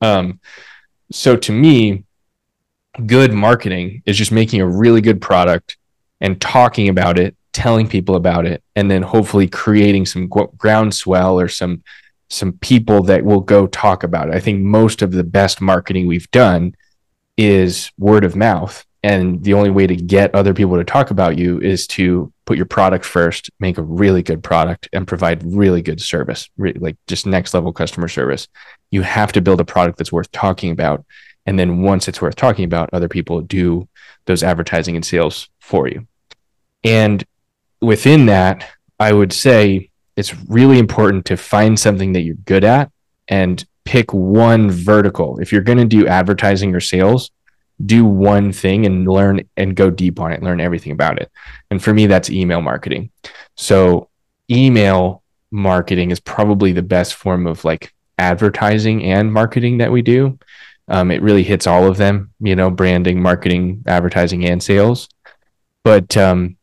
Um, 0.00 0.40
so 1.10 1.36
to 1.36 1.52
me, 1.52 2.04
good 3.06 3.32
marketing 3.32 4.02
is 4.06 4.16
just 4.16 4.32
making 4.32 4.60
a 4.60 4.68
really 4.68 5.00
good 5.00 5.20
product 5.20 5.76
and 6.20 6.40
talking 6.40 6.88
about 6.88 7.18
it 7.18 7.36
telling 7.52 7.88
people 7.88 8.14
about 8.14 8.46
it 8.46 8.62
and 8.76 8.90
then 8.90 9.02
hopefully 9.02 9.48
creating 9.48 10.06
some 10.06 10.28
groundswell 10.28 11.38
or 11.38 11.48
some 11.48 11.82
some 12.28 12.52
people 12.58 13.02
that 13.02 13.24
will 13.24 13.40
go 13.40 13.66
talk 13.66 14.04
about 14.04 14.28
it. 14.28 14.34
I 14.34 14.38
think 14.38 14.60
most 14.60 15.02
of 15.02 15.10
the 15.10 15.24
best 15.24 15.60
marketing 15.60 16.06
we've 16.06 16.30
done 16.30 16.76
is 17.40 17.90
word 17.98 18.24
of 18.24 18.36
mouth 18.36 18.84
and 19.02 19.42
the 19.42 19.54
only 19.54 19.70
way 19.70 19.86
to 19.86 19.96
get 19.96 20.34
other 20.34 20.52
people 20.52 20.76
to 20.76 20.84
talk 20.84 21.10
about 21.10 21.38
you 21.38 21.58
is 21.60 21.86
to 21.86 22.30
put 22.44 22.58
your 22.58 22.66
product 22.66 23.04
first, 23.04 23.50
make 23.58 23.78
a 23.78 23.82
really 23.82 24.22
good 24.22 24.42
product 24.42 24.88
and 24.92 25.08
provide 25.08 25.42
really 25.42 25.80
good 25.80 26.02
service, 26.02 26.50
like 26.58 26.96
just 27.06 27.26
next 27.26 27.54
level 27.54 27.72
customer 27.72 28.08
service. 28.08 28.46
You 28.90 29.00
have 29.02 29.32
to 29.32 29.40
build 29.40 29.60
a 29.60 29.64
product 29.64 29.96
that's 29.96 30.12
worth 30.12 30.30
talking 30.32 30.70
about 30.70 31.04
and 31.46 31.58
then 31.58 31.82
once 31.82 32.06
it's 32.06 32.20
worth 32.20 32.36
talking 32.36 32.64
about, 32.64 32.90
other 32.92 33.08
people 33.08 33.40
do 33.40 33.88
those 34.26 34.42
advertising 34.42 34.94
and 34.94 35.04
sales 35.04 35.48
for 35.58 35.88
you. 35.88 36.06
And 36.84 37.24
within 37.80 38.26
that, 38.26 38.68
I 38.98 39.12
would 39.12 39.32
say 39.32 39.90
it's 40.16 40.36
really 40.44 40.78
important 40.78 41.24
to 41.26 41.36
find 41.36 41.78
something 41.78 42.12
that 42.12 42.20
you're 42.20 42.34
good 42.34 42.64
at 42.64 42.92
and 43.26 43.64
pick 43.84 44.12
one 44.12 44.70
vertical. 44.70 45.38
If 45.40 45.52
you're 45.52 45.62
going 45.62 45.78
to 45.78 45.84
do 45.84 46.06
advertising 46.06 46.74
or 46.74 46.80
sales, 46.80 47.30
do 47.84 48.04
one 48.04 48.52
thing 48.52 48.86
and 48.86 49.08
learn 49.08 49.42
and 49.56 49.74
go 49.74 49.90
deep 49.90 50.20
on 50.20 50.32
it, 50.32 50.42
learn 50.42 50.60
everything 50.60 50.92
about 50.92 51.20
it. 51.20 51.30
And 51.70 51.82
for 51.82 51.94
me, 51.94 52.06
that's 52.06 52.30
email 52.30 52.60
marketing. 52.60 53.10
So, 53.56 54.08
email 54.50 55.22
marketing 55.50 56.10
is 56.10 56.20
probably 56.20 56.72
the 56.72 56.82
best 56.82 57.14
form 57.14 57.46
of 57.46 57.64
like 57.64 57.92
advertising 58.18 59.04
and 59.04 59.32
marketing 59.32 59.78
that 59.78 59.90
we 59.90 60.02
do. 60.02 60.38
Um, 60.88 61.10
it 61.10 61.22
really 61.22 61.42
hits 61.42 61.66
all 61.66 61.86
of 61.86 61.96
them, 61.96 62.32
you 62.40 62.56
know, 62.56 62.68
branding, 62.70 63.22
marketing, 63.22 63.84
advertising, 63.86 64.44
and 64.44 64.62
sales. 64.62 65.08
But 65.84 66.16
um, 66.16 66.56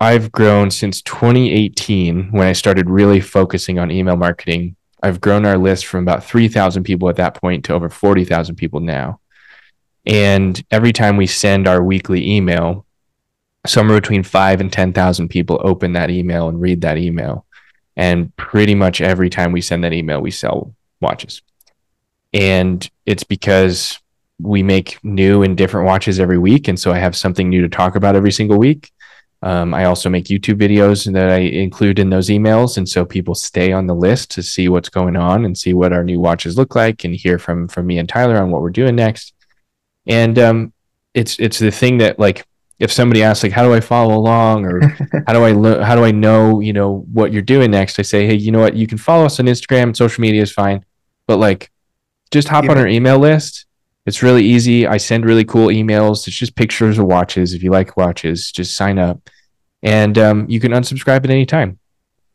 I've 0.00 0.30
grown 0.30 0.70
since 0.70 1.00
2018 1.02 2.30
when 2.30 2.46
I 2.46 2.52
started 2.52 2.90
really 2.90 3.20
focusing 3.20 3.78
on 3.78 3.90
email 3.90 4.16
marketing. 4.16 4.76
I've 5.04 5.20
grown 5.20 5.44
our 5.44 5.58
list 5.58 5.84
from 5.84 6.02
about 6.02 6.24
3,000 6.24 6.82
people 6.82 7.10
at 7.10 7.16
that 7.16 7.34
point 7.34 7.66
to 7.66 7.74
over 7.74 7.90
40,000 7.90 8.56
people 8.56 8.80
now. 8.80 9.20
And 10.06 10.64
every 10.70 10.94
time 10.94 11.18
we 11.18 11.26
send 11.26 11.68
our 11.68 11.82
weekly 11.82 12.26
email, 12.36 12.86
somewhere 13.66 14.00
between 14.00 14.22
five 14.22 14.62
and 14.62 14.72
10,000 14.72 15.28
people 15.28 15.60
open 15.62 15.92
that 15.92 16.08
email 16.08 16.48
and 16.48 16.58
read 16.58 16.80
that 16.80 16.96
email. 16.96 17.44
And 17.96 18.34
pretty 18.36 18.74
much 18.74 19.02
every 19.02 19.28
time 19.28 19.52
we 19.52 19.60
send 19.60 19.84
that 19.84 19.92
email, 19.92 20.22
we 20.22 20.30
sell 20.30 20.74
watches. 21.02 21.42
And 22.32 22.88
it's 23.04 23.24
because 23.24 24.00
we 24.40 24.62
make 24.62 25.04
new 25.04 25.42
and 25.42 25.54
different 25.54 25.86
watches 25.86 26.18
every 26.18 26.38
week. 26.38 26.66
And 26.66 26.80
so 26.80 26.92
I 26.92 26.98
have 26.98 27.14
something 27.14 27.50
new 27.50 27.60
to 27.60 27.68
talk 27.68 27.94
about 27.94 28.16
every 28.16 28.32
single 28.32 28.56
week. 28.56 28.90
Um, 29.44 29.74
I 29.74 29.84
also 29.84 30.08
make 30.08 30.24
YouTube 30.24 30.58
videos 30.58 31.12
that 31.12 31.28
I 31.28 31.40
include 31.40 31.98
in 31.98 32.08
those 32.08 32.30
emails. 32.30 32.78
And 32.78 32.88
so 32.88 33.04
people 33.04 33.34
stay 33.34 33.72
on 33.72 33.86
the 33.86 33.94
list 33.94 34.30
to 34.32 34.42
see 34.42 34.70
what's 34.70 34.88
going 34.88 35.16
on 35.16 35.44
and 35.44 35.56
see 35.56 35.74
what 35.74 35.92
our 35.92 36.02
new 36.02 36.18
watches 36.18 36.56
look 36.56 36.74
like 36.74 37.04
and 37.04 37.14
hear 37.14 37.38
from, 37.38 37.68
from 37.68 37.86
me 37.86 37.98
and 37.98 38.08
Tyler 38.08 38.38
on 38.38 38.50
what 38.50 38.62
we're 38.62 38.70
doing 38.70 38.96
next. 38.96 39.34
And 40.06 40.38
um, 40.38 40.72
it's, 41.12 41.38
it's 41.38 41.58
the 41.58 41.70
thing 41.70 41.98
that 41.98 42.18
like, 42.18 42.46
if 42.78 42.90
somebody 42.90 43.22
asks 43.22 43.42
like, 43.42 43.52
how 43.52 43.64
do 43.64 43.74
I 43.74 43.80
follow 43.80 44.14
along 44.14 44.64
or 44.64 44.80
how 45.26 45.34
do 45.34 45.44
I, 45.44 45.52
lo- 45.52 45.82
how 45.82 45.94
do 45.94 46.04
I 46.04 46.10
know, 46.10 46.60
you 46.60 46.72
know, 46.72 47.04
what 47.12 47.30
you're 47.30 47.42
doing 47.42 47.70
next? 47.70 47.98
I 47.98 48.02
say, 48.02 48.26
Hey, 48.26 48.36
you 48.36 48.50
know 48.50 48.60
what? 48.60 48.74
You 48.74 48.86
can 48.86 48.96
follow 48.96 49.26
us 49.26 49.38
on 49.40 49.46
Instagram, 49.46 49.94
social 49.94 50.22
media 50.22 50.40
is 50.40 50.52
fine, 50.52 50.86
but 51.26 51.36
like 51.36 51.70
just 52.30 52.48
hop 52.48 52.70
on 52.70 52.78
our 52.78 52.88
email 52.88 53.18
list. 53.18 53.66
It's 54.06 54.22
really 54.22 54.44
easy. 54.44 54.86
I 54.86 54.96
send 54.96 55.26
really 55.26 55.44
cool 55.44 55.68
emails. 55.68 56.26
It's 56.26 56.36
just 56.36 56.56
pictures 56.56 56.98
of 56.98 57.06
watches. 57.06 57.52
If 57.52 57.62
you 57.62 57.70
like 57.70 57.96
watches, 57.96 58.50
just 58.50 58.74
sign 58.74 58.98
up, 58.98 59.30
and 59.84 60.16
um, 60.18 60.46
you 60.48 60.58
can 60.58 60.72
unsubscribe 60.72 61.24
at 61.24 61.30
any 61.30 61.46
time. 61.46 61.78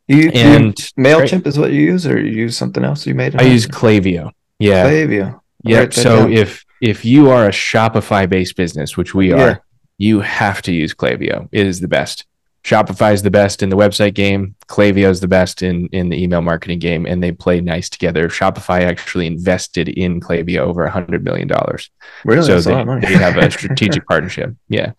You, 0.06 0.30
and 0.30 0.78
you, 0.78 1.04
Mailchimp 1.04 1.46
is 1.46 1.58
what 1.58 1.72
you 1.72 1.82
use, 1.82 2.06
or 2.06 2.18
you 2.18 2.32
use 2.32 2.56
something 2.56 2.84
else 2.84 3.06
you 3.06 3.14
made? 3.14 3.36
I 3.36 3.42
use 3.42 3.66
Klaviyo. 3.66 4.32
Yeah, 4.58 4.88
Klaviyo. 4.88 5.40
Yeah. 5.62 5.88
So 5.90 6.20
down. 6.20 6.32
if 6.32 6.64
if 6.80 7.04
you 7.04 7.30
are 7.30 7.46
a 7.46 7.50
Shopify 7.50 8.28
based 8.28 8.56
business, 8.56 8.96
which 8.96 9.14
we 9.14 9.32
are, 9.32 9.38
yeah. 9.38 9.56
you 9.98 10.20
have 10.20 10.62
to 10.62 10.72
use 10.72 10.94
Klaviyo. 10.94 11.48
It 11.52 11.66
is 11.66 11.80
the 11.80 11.88
best. 11.88 12.24
Shopify 12.64 13.14
is 13.14 13.22
the 13.22 13.30
best 13.30 13.62
in 13.62 13.68
the 13.68 13.76
website 13.76 14.14
game. 14.14 14.54
Klaviyo 14.68 15.10
is 15.10 15.20
the 15.20 15.28
best 15.28 15.62
in 15.62 15.86
in 15.88 16.08
the 16.08 16.20
email 16.20 16.42
marketing 16.42 16.78
game, 16.78 17.06
and 17.06 17.22
they 17.22 17.32
play 17.32 17.60
nice 17.60 17.88
together. 17.88 18.28
Shopify 18.28 18.82
actually 18.82 19.26
invested 19.26 19.88
in 19.88 20.20
Klaviyo 20.20 20.58
over 20.58 20.84
a 20.84 20.90
hundred 20.90 21.24
million 21.24 21.48
dollars. 21.48 21.90
Really? 22.24 22.46
So 22.46 22.60
they, 22.60 23.00
they 23.00 23.14
have 23.14 23.36
a 23.36 23.50
strategic 23.50 24.06
partnership. 24.06 24.54
Yeah, 24.68 24.92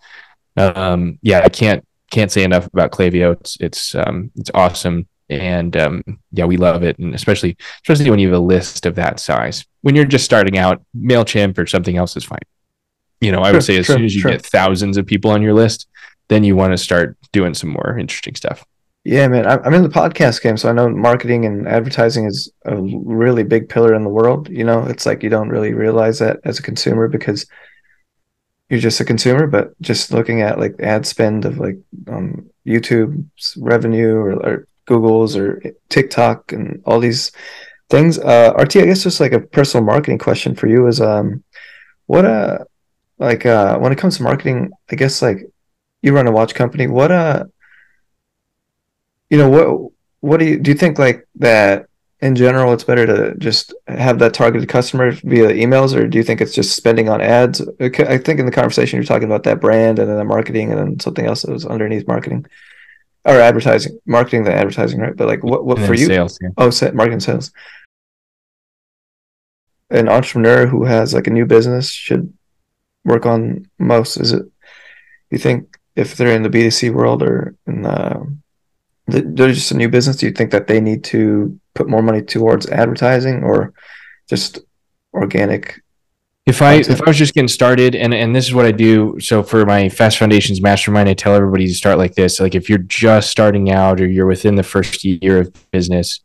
um, 0.58 1.20
yeah. 1.22 1.41
I 1.43 1.49
can't 1.49 1.86
can't 2.12 2.32
say 2.32 2.43
enough 2.43 2.68
about 2.68 2.91
Klaviyo. 2.91 3.34
It's 3.39 3.57
it's 3.59 3.95
um, 3.95 4.32
it's 4.36 4.51
awesome, 4.53 5.07
and 5.30 5.76
um, 5.76 6.03
yeah, 6.32 6.45
we 6.45 6.57
love 6.57 6.84
it, 6.84 6.99
and 6.99 7.16
especially 7.16 7.57
especially 7.84 8.09
when 8.09 8.20
you 8.20 8.28
have 8.28 8.38
a 8.38 8.43
list 8.43 8.86
of 8.86 8.95
that 8.95 9.20
size. 9.20 9.66
When 9.82 9.95
you're 9.95 10.05
just 10.05 10.26
starting 10.26 10.57
out, 10.57 10.84
Mailchimp 10.95 11.57
or 11.57 11.66
something 11.66 11.97
else 11.97 12.16
is 12.16 12.24
fine. 12.24 12.39
You 13.22 13.32
know, 13.32 13.41
I 13.41 13.51
would 13.51 13.64
say 13.64 13.78
as 13.78 13.88
soon 13.88 14.03
as 14.03 14.16
you 14.16 14.24
get 14.24 14.45
thousands 14.45 14.97
of 14.97 15.05
people 15.05 15.32
on 15.32 15.41
your 15.41 15.53
list, 15.53 15.88
then 16.28 16.43
you 16.43 16.55
want 16.55 16.74
to 16.74 16.78
start 16.78 17.18
doing 17.32 17.53
some 17.53 17.70
more 17.70 17.97
interesting 17.97 18.36
stuff. 18.36 18.66
Yeah, 19.03 19.28
man. 19.28 19.47
I'm 19.47 19.74
in 19.74 19.82
the 19.82 19.89
podcast 19.89 20.43
game, 20.43 20.57
so 20.57 20.70
I 20.70 20.74
know 20.74 20.88
marketing 20.89 21.45
and 21.45 21.68
advertising 21.68 22.26
is 22.26 22.51
a 22.66 22.76
really 22.76 23.43
big 23.43 23.68
pillar 23.68 23.95
in 23.95 24.03
the 24.03 24.09
world. 24.09 24.47
You 24.49 24.64
know, 24.64 24.84
it's 24.84 25.07
like 25.07 25.24
you 25.24 25.30
don't 25.30 25.49
really 25.49 25.74
realize 25.74 26.20
that 26.20 26.39
as 26.45 26.59
a 26.59 26.64
consumer 26.64 27.07
because 27.07 27.47
you're 28.72 28.80
just 28.80 29.01
a 29.01 29.05
consumer, 29.05 29.47
but 29.47 29.80
just 29.82 30.13
looking 30.13 30.41
at 30.41 30.57
like 30.57 30.80
ad 30.80 31.05
spend 31.05 31.43
of 31.43 31.57
like 31.57 31.78
um, 32.07 32.49
YouTube's 32.65 33.57
revenue 33.57 34.15
or, 34.15 34.32
or 34.32 34.67
Google's 34.86 35.36
or 35.36 35.61
TikTok 35.89 36.53
and 36.53 36.82
all 36.86 37.01
these 37.01 37.34
things. 37.89 38.17
Uh, 38.17 38.53
RT, 38.57 38.78
I 38.78 38.86
guess 38.86 39.03
just 39.03 39.19
like 39.19 39.34
a 39.34 39.41
personal 39.41 39.86
marketing 39.86 40.19
question 40.19 40.55
for 40.55 40.67
you 40.67 40.88
is 40.88 41.01
um, 41.01 41.43
what 42.05 42.24
uh 42.24 42.59
like 43.19 43.45
uh 43.45 43.78
when 43.78 43.91
it 43.91 43.97
comes 43.97 44.17
to 44.17 44.24
marketing, 44.24 44.72
I 44.89 44.95
guess 44.95 45.22
like 45.22 45.51
you 46.01 46.13
run 46.13 46.28
a 46.28 46.32
watch 46.32 46.55
company. 46.55 46.88
What 46.88 47.11
uh, 47.11 47.43
you 49.30 49.38
know 49.38 49.49
what 49.49 49.91
what 50.22 50.38
do 50.39 50.45
you 50.45 50.59
do? 50.59 50.72
You 50.72 50.78
think 50.78 50.97
like 50.97 51.28
that 51.36 51.88
in 52.22 52.36
general? 52.36 52.74
It's 52.74 52.84
better 52.84 53.05
to 53.05 53.36
just 53.38 53.74
have 53.88 54.19
that 54.19 54.34
targeted 54.34 54.69
customer 54.69 55.11
via 55.11 55.49
emails, 55.49 55.95
or 55.95 56.07
do 56.07 56.17
you 56.17 56.24
think 56.24 56.41
it's 56.41 56.53
just 56.53 56.76
spending 56.76 57.09
on 57.09 57.22
ads? 57.22 57.61
I 57.80 58.17
think 58.17 58.39
in 58.39 58.45
the 58.45 58.51
conversation 58.51 58.97
you're 58.97 59.05
talking 59.05 59.28
about 59.28 59.43
that 59.43 59.59
brand 59.59 59.99
and 59.99 60.09
then 60.09 60.17
the 60.17 60.26
marketing 60.26 60.72
and 60.72 60.80
then 60.80 60.99
something 60.99 61.26
else 61.26 61.41
that 61.41 61.51
was 61.51 61.65
underneath 61.65 62.07
marketing 62.07 62.45
or 63.26 63.34
advertising, 63.34 63.99
marketing 64.05 64.43
the 64.43 64.53
advertising, 64.53 64.99
right? 64.99 65.15
But 65.15 65.28
like 65.28 65.43
what 65.43 65.65
what 65.65 65.80
for 65.80 65.93
you? 65.93 66.05
Sales, 66.05 66.38
yeah. 66.41 66.49
Oh, 66.57 66.69
set 66.69 66.95
marketing 66.95 67.19
sales. 67.19 67.51
An 69.89 70.07
entrepreneur 70.07 70.67
who 70.67 70.86
has 70.86 71.13
like 71.13 71.28
a 71.28 71.32
new 71.32 71.45
business 71.45 71.89
should 71.89 72.32
work 73.03 73.26
on 73.26 73.69
most. 73.78 74.17
Is 74.17 74.32
it? 74.32 74.45
You 75.32 75.38
think 75.38 75.78
if 75.95 76.15
they're 76.15 76.36
in 76.36 76.43
the 76.43 76.49
B2C 76.49 76.93
world 76.93 77.24
or 77.24 77.55
in 77.67 77.86
uh, 77.86 78.24
the, 79.07 79.22
they're 79.22 79.51
just 79.51 79.72
a 79.72 79.78
new 79.78 79.89
business, 79.89 80.17
do 80.17 80.26
you 80.26 80.32
think 80.32 80.51
that 80.51 80.67
they 80.67 80.80
need 80.80 81.03
to 81.05 81.59
put 81.74 81.89
more 81.89 82.01
money 82.01 82.22
towards 82.22 82.67
advertising 82.69 83.43
or 83.43 83.74
just 84.30 84.59
organic? 85.13 85.82
If 86.45 86.61
I 86.61 86.78
content? 86.78 86.99
if 86.99 87.07
I 87.07 87.09
was 87.09 87.17
just 87.17 87.34
getting 87.34 87.47
started 87.47 87.95
and 87.95 88.13
and 88.13 88.36
this 88.36 88.47
is 88.47 88.53
what 88.53 88.65
I 88.65 88.72
do, 88.72 89.19
so 89.19 89.43
for 89.43 89.65
my 89.65 89.89
Fast 89.89 90.17
Foundations 90.17 90.61
Mastermind, 90.61 91.07
I 91.07 91.13
tell 91.13 91.36
everybody 91.36 91.67
to 91.67 91.74
start 91.74 91.97
like 91.97 92.15
this. 92.15 92.39
Like 92.39 92.55
if 92.55 92.69
you're 92.69 92.80
just 92.80 93.30
starting 93.30 93.72
out 93.72 94.01
or 94.01 94.07
you're 94.07 94.26
within 94.26 94.55
the 94.55 94.63
first 94.63 95.03
year 95.03 95.41
of 95.41 95.72
business, 95.72 96.22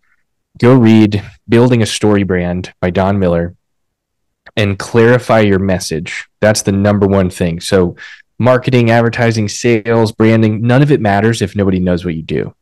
go 0.58 0.74
read 0.74 1.22
Building 1.48 1.82
a 1.82 1.86
Story 1.86 2.22
Brand 2.22 2.72
by 2.80 2.90
Don 2.90 3.18
Miller 3.18 3.54
and 4.56 4.78
clarify 4.78 5.40
your 5.40 5.58
message. 5.58 6.26
That's 6.40 6.62
the 6.62 6.72
number 6.72 7.06
one 7.06 7.28
thing. 7.28 7.60
So 7.60 7.96
marketing, 8.38 8.90
advertising, 8.90 9.48
sales, 9.48 10.12
branding, 10.12 10.62
none 10.62 10.82
of 10.82 10.90
it 10.90 11.00
matters 11.00 11.42
if 11.42 11.56
nobody 11.56 11.78
knows 11.78 12.04
what 12.04 12.14
you 12.14 12.22
do. 12.22 12.54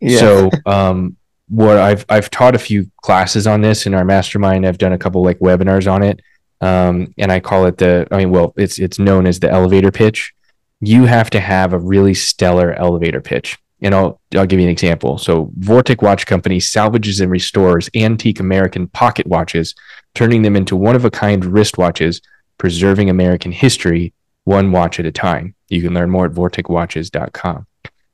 Yeah. 0.00 0.18
So, 0.18 0.50
um, 0.66 1.16
what 1.48 1.76
I've 1.76 2.04
I've 2.08 2.30
taught 2.30 2.54
a 2.54 2.58
few 2.58 2.90
classes 3.02 3.46
on 3.46 3.60
this 3.60 3.86
in 3.86 3.94
our 3.94 4.04
mastermind. 4.04 4.66
I've 4.66 4.78
done 4.78 4.92
a 4.92 4.98
couple 4.98 5.22
like 5.22 5.38
webinars 5.38 5.90
on 5.90 6.02
it, 6.02 6.20
um, 6.60 7.12
and 7.18 7.30
I 7.30 7.40
call 7.40 7.66
it 7.66 7.78
the. 7.78 8.06
I 8.10 8.18
mean, 8.18 8.30
well, 8.30 8.54
it's 8.56 8.78
it's 8.78 8.98
known 8.98 9.26
as 9.26 9.40
the 9.40 9.50
elevator 9.50 9.90
pitch. 9.90 10.32
You 10.80 11.04
have 11.04 11.30
to 11.30 11.40
have 11.40 11.72
a 11.72 11.78
really 11.78 12.14
stellar 12.14 12.72
elevator 12.74 13.20
pitch, 13.20 13.58
and 13.82 13.94
I'll 13.94 14.20
I'll 14.34 14.46
give 14.46 14.58
you 14.58 14.66
an 14.66 14.72
example. 14.72 15.18
So, 15.18 15.52
Vortic 15.58 16.02
Watch 16.02 16.26
Company 16.26 16.60
salvages 16.60 17.20
and 17.20 17.30
restores 17.30 17.90
antique 17.94 18.40
American 18.40 18.88
pocket 18.88 19.26
watches, 19.26 19.74
turning 20.14 20.42
them 20.42 20.56
into 20.56 20.76
one 20.76 20.96
of 20.96 21.04
a 21.04 21.10
kind 21.10 21.42
wristwatches, 21.42 22.22
preserving 22.58 23.10
American 23.10 23.52
history 23.52 24.12
one 24.44 24.72
watch 24.72 25.00
at 25.00 25.06
a 25.06 25.12
time. 25.12 25.54
You 25.68 25.82
can 25.82 25.94
learn 25.94 26.10
more 26.10 26.26
at 26.26 26.32
vorticwatches.com. 26.32 27.66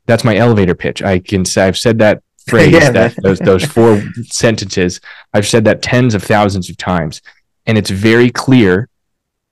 That's 0.06 0.24
my 0.24 0.36
elevator 0.36 0.74
pitch. 0.74 1.02
I 1.02 1.18
can 1.18 1.44
say 1.44 1.66
I've 1.66 1.78
said 1.78 1.98
that 1.98 2.22
phrase, 2.50 2.72
yeah, 2.72 2.90
that 2.90 3.16
those 3.22 3.38
those 3.38 3.64
four 3.64 4.02
sentences. 4.24 5.00
I've 5.32 5.46
said 5.46 5.64
that 5.64 5.82
tens 5.82 6.14
of 6.14 6.22
thousands 6.22 6.68
of 6.68 6.76
times, 6.76 7.22
and 7.66 7.78
it's 7.78 7.90
very 7.90 8.30
clear 8.30 8.88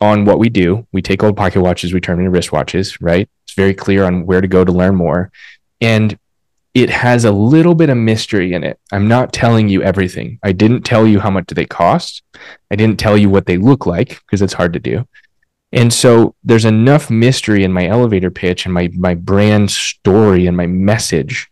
on 0.00 0.24
what 0.24 0.38
we 0.38 0.48
do. 0.48 0.86
We 0.92 1.02
take 1.02 1.22
old 1.22 1.36
pocket 1.36 1.60
watches, 1.60 1.92
we 1.92 2.00
turn 2.00 2.18
them 2.18 2.26
into 2.26 2.38
wristwatches, 2.38 2.98
right? 3.00 3.28
It's 3.44 3.54
very 3.54 3.74
clear 3.74 4.04
on 4.04 4.26
where 4.26 4.40
to 4.40 4.48
go 4.48 4.64
to 4.64 4.72
learn 4.72 4.94
more, 4.94 5.30
and 5.80 6.18
it 6.74 6.90
has 6.90 7.24
a 7.24 7.32
little 7.32 7.74
bit 7.74 7.90
of 7.90 7.96
mystery 7.96 8.52
in 8.52 8.62
it. 8.62 8.78
I'm 8.92 9.08
not 9.08 9.32
telling 9.32 9.68
you 9.68 9.82
everything. 9.82 10.38
I 10.42 10.52
didn't 10.52 10.82
tell 10.82 11.06
you 11.06 11.18
how 11.18 11.30
much 11.30 11.46
do 11.46 11.54
they 11.54 11.64
cost. 11.64 12.22
I 12.70 12.76
didn't 12.76 13.00
tell 13.00 13.16
you 13.16 13.30
what 13.30 13.46
they 13.46 13.56
look 13.56 13.86
like 13.86 14.20
because 14.20 14.42
it's 14.42 14.52
hard 14.52 14.74
to 14.74 14.78
do. 14.78 15.06
And 15.72 15.92
so 15.92 16.34
there's 16.44 16.64
enough 16.64 17.10
mystery 17.10 17.64
in 17.64 17.72
my 17.72 17.86
elevator 17.86 18.30
pitch 18.30 18.64
and 18.64 18.72
my 18.72 18.90
my 18.94 19.14
brand 19.14 19.70
story 19.70 20.46
and 20.46 20.56
my 20.56 20.66
message 20.66 21.48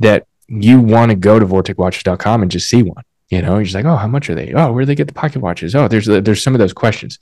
that 0.00 0.26
you 0.48 0.80
want 0.80 1.10
to 1.10 1.16
go 1.16 1.38
to 1.38 1.46
vorticwatches.com 1.46 2.42
and 2.42 2.50
just 2.50 2.68
see 2.68 2.82
one. 2.82 3.04
You 3.28 3.42
know, 3.42 3.56
you're 3.56 3.64
just 3.64 3.74
like, 3.74 3.84
oh, 3.84 3.96
how 3.96 4.06
much 4.06 4.30
are 4.30 4.34
they? 4.34 4.52
Oh, 4.54 4.72
where 4.72 4.82
do 4.82 4.86
they 4.86 4.94
get 4.94 5.06
the 5.06 5.14
pocket 5.14 5.42
watches? 5.42 5.74
Oh, 5.74 5.86
there's 5.86 6.06
there's 6.06 6.42
some 6.42 6.54
of 6.54 6.58
those 6.58 6.72
questions. 6.72 7.18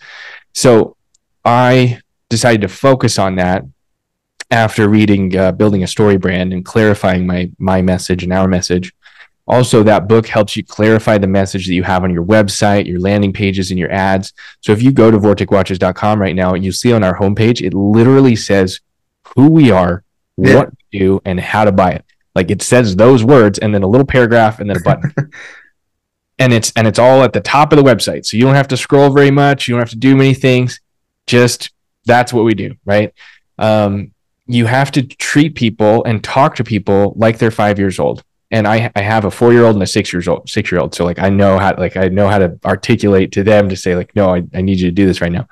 So 0.55 0.97
I 1.45 2.01
decided 2.29 2.61
to 2.62 2.68
focus 2.68 3.18
on 3.18 3.37
that 3.37 3.64
after 4.51 4.89
reading 4.89 5.37
uh, 5.37 5.53
building 5.53 5.83
a 5.83 5.89
story 5.89 6.16
brand 6.16 6.53
and 6.53 6.64
clarifying 6.64 7.27
my 7.27 7.51
my 7.59 7.83
message 7.83 8.22
and 8.22 8.33
our 8.33 8.47
message 8.47 8.93
also, 9.49 9.85
that 9.85 10.09
book 10.09 10.27
helps 10.27 10.57
you 10.57 10.64
clarify 10.64 11.18
the 11.18 11.29
message 11.29 11.66
that 11.66 11.74
you 11.74 11.85
have 11.85 12.03
on 12.03 12.12
your 12.12 12.24
website, 12.24 12.87
your 12.87 12.99
landing 12.99 13.33
pages, 13.33 13.70
and 13.70 13.79
your 13.79 13.93
ads. 13.93 14.33
So 14.61 14.72
if 14.72 14.83
you 14.83 14.91
go 14.91 15.11
to 15.11 15.18
vorticwatches.com 15.18 16.20
right 16.20 16.35
now, 16.35 16.55
and 16.55 16.64
you 16.64 16.72
see 16.72 16.93
on 16.93 17.05
our 17.05 17.16
homepage, 17.16 17.64
it 17.64 17.72
literally 17.72 18.35
says 18.35 18.81
who 19.37 19.49
we 19.49 19.70
are, 19.70 20.03
yeah. 20.37 20.57
what 20.57 20.70
we 20.70 20.99
do, 20.99 21.22
and 21.24 21.39
how 21.39 21.64
to 21.64 21.70
buy 21.70 21.93
it. 21.93 22.05
Like 22.37 22.51
it 22.51 22.61
says 22.61 22.95
those 22.95 23.24
words 23.24 23.59
and 23.59 23.74
then 23.74 23.82
a 23.82 23.89
little 23.89 24.07
paragraph 24.07 24.61
and 24.61 24.68
then 24.68 24.76
a 24.76 24.80
button. 24.80 25.11
and 26.39 26.53
it's 26.53 26.70
and 26.76 26.87
it's 26.87 26.99
all 26.99 27.24
at 27.24 27.32
the 27.32 27.41
top 27.41 27.72
of 27.72 27.78
the 27.78 27.82
website. 27.82 28.26
So 28.26 28.37
you 28.37 28.45
don't 28.45 28.55
have 28.55 28.68
to 28.68 28.76
scroll 28.76 29.09
very 29.11 29.30
much. 29.30 29.66
You 29.66 29.72
don't 29.72 29.80
have 29.80 29.91
to 29.91 29.97
do 29.97 30.14
many 30.14 30.34
things. 30.34 30.80
Just 31.26 31.70
that's 32.05 32.34
what 32.34 32.45
we 32.45 32.53
do, 32.53 32.74
right? 32.84 33.14
Um, 33.59 34.12
you 34.47 34.66
have 34.66 34.93
to 34.93 35.03
treat 35.03 35.55
people 35.55 36.05
and 36.05 36.22
talk 36.22 36.57
to 36.57 36.64
people 36.64 37.14
like 37.16 37.39
they're 37.39 37.51
five 37.51 37.78
years 37.78 37.99
old. 37.99 38.22
And 38.51 38.68
I, 38.68 38.93
I 38.95 39.01
have 39.01 39.24
a 39.24 39.30
four 39.30 39.55
year 39.55 39.64
old 39.64 39.74
and 39.74 39.82
a 39.82 39.87
six 39.87 40.12
years 40.12 40.28
old, 40.28 40.51
six 40.51 40.70
year 40.70 40.78
old. 40.78 40.95
So 40.95 41.07
like 41.07 41.18
I 41.18 41.30
know 41.30 41.59
how 41.59 41.74
like 41.78 41.97
I 41.97 42.09
know 42.09 42.28
how 42.28 42.39
to 42.39 42.61
articulate 42.66 43.32
to 43.32 43.45
them 43.45 43.70
to 43.70 43.76
say 43.76 43.97
like, 43.97 44.14
no, 44.14 44.34
I, 44.34 44.43
I 44.53 44.61
need 44.61 44.78
you 44.78 44.89
to 44.89 44.95
do 44.95 45.07
this 45.07 45.22
right 45.22 45.32
now. 45.32 45.49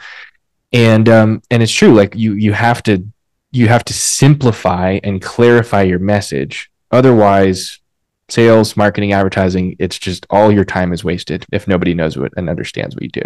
And 0.70 1.09
um 1.09 1.43
and 1.51 1.62
it's 1.62 1.72
true, 1.72 1.95
like 1.95 2.14
you 2.14 2.35
you 2.35 2.53
have 2.53 2.82
to 2.82 3.07
you 3.53 3.68
have 3.68 3.85
to 3.85 3.95
simplify 3.95 4.99
and 5.03 5.22
clarify 5.22 5.82
your 5.82 6.01
message. 6.01 6.70
Otherwise, 6.95 7.81
sales, 8.29 8.77
marketing, 8.77 9.13
advertising, 9.13 9.75
it's 9.81 9.99
just 9.99 10.27
all 10.31 10.53
your 10.53 10.65
time 10.65 10.93
is 10.93 11.03
wasted 11.03 11.45
if 11.51 11.67
nobody 11.67 11.93
knows 11.93 12.17
what 12.17 12.33
and 12.37 12.49
understands 12.49 12.95
what 12.95 13.03
you 13.03 13.09
do. 13.09 13.23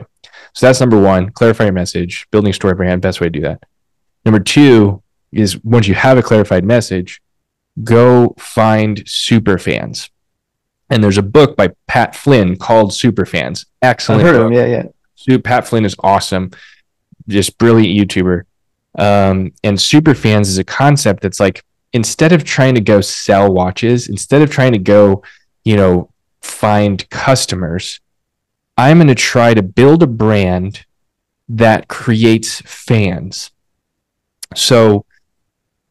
So 0.54 0.66
that's 0.66 0.80
number 0.80 0.98
one, 0.98 1.28
clarify 1.28 1.64
your 1.64 1.74
message, 1.74 2.26
building 2.30 2.48
a 2.48 2.54
story 2.54 2.74
brand, 2.74 3.02
best 3.02 3.20
way 3.20 3.26
to 3.26 3.30
do 3.30 3.42
that. 3.42 3.62
Number 4.24 4.40
two 4.40 5.02
is 5.32 5.62
once 5.62 5.86
you 5.86 5.94
have 5.94 6.16
a 6.16 6.22
clarified 6.22 6.64
message, 6.64 7.20
go 7.84 8.34
find 8.38 9.02
super 9.06 9.58
fans. 9.58 10.08
And 10.88 11.04
there's 11.04 11.18
a 11.18 11.22
book 11.22 11.54
by 11.54 11.72
Pat 11.86 12.16
Flynn 12.16 12.56
called 12.56 12.94
Super 12.94 13.26
Fans. 13.26 13.66
Excellent. 13.82 14.22
I've 14.22 14.28
heard 14.28 14.32
book. 14.38 14.46
of 14.46 14.52
him. 14.52 14.70
Yeah, 14.70 14.84
yeah. 15.26 15.38
Pat 15.44 15.68
Flynn 15.68 15.84
is 15.84 15.94
awesome, 15.98 16.52
just 17.28 17.58
brilliant 17.58 18.10
YouTuber. 18.10 18.44
Um, 18.98 19.52
and 19.62 19.78
super 19.78 20.14
fans 20.14 20.48
is 20.48 20.56
a 20.56 20.64
concept 20.64 21.20
that's 21.22 21.38
like 21.38 21.62
instead 21.92 22.32
of 22.32 22.44
trying 22.44 22.74
to 22.74 22.80
go 22.80 23.00
sell 23.00 23.52
watches, 23.52 24.08
instead 24.08 24.42
of 24.42 24.50
trying 24.50 24.72
to 24.72 24.78
go, 24.78 25.22
you 25.64 25.76
know, 25.76 26.10
find 26.40 27.08
customers, 27.10 28.00
I'm 28.76 28.98
going 28.98 29.08
to 29.08 29.14
try 29.14 29.54
to 29.54 29.62
build 29.62 30.02
a 30.02 30.06
brand 30.06 30.84
that 31.48 31.88
creates 31.88 32.60
fans. 32.62 33.50
So 34.54 35.04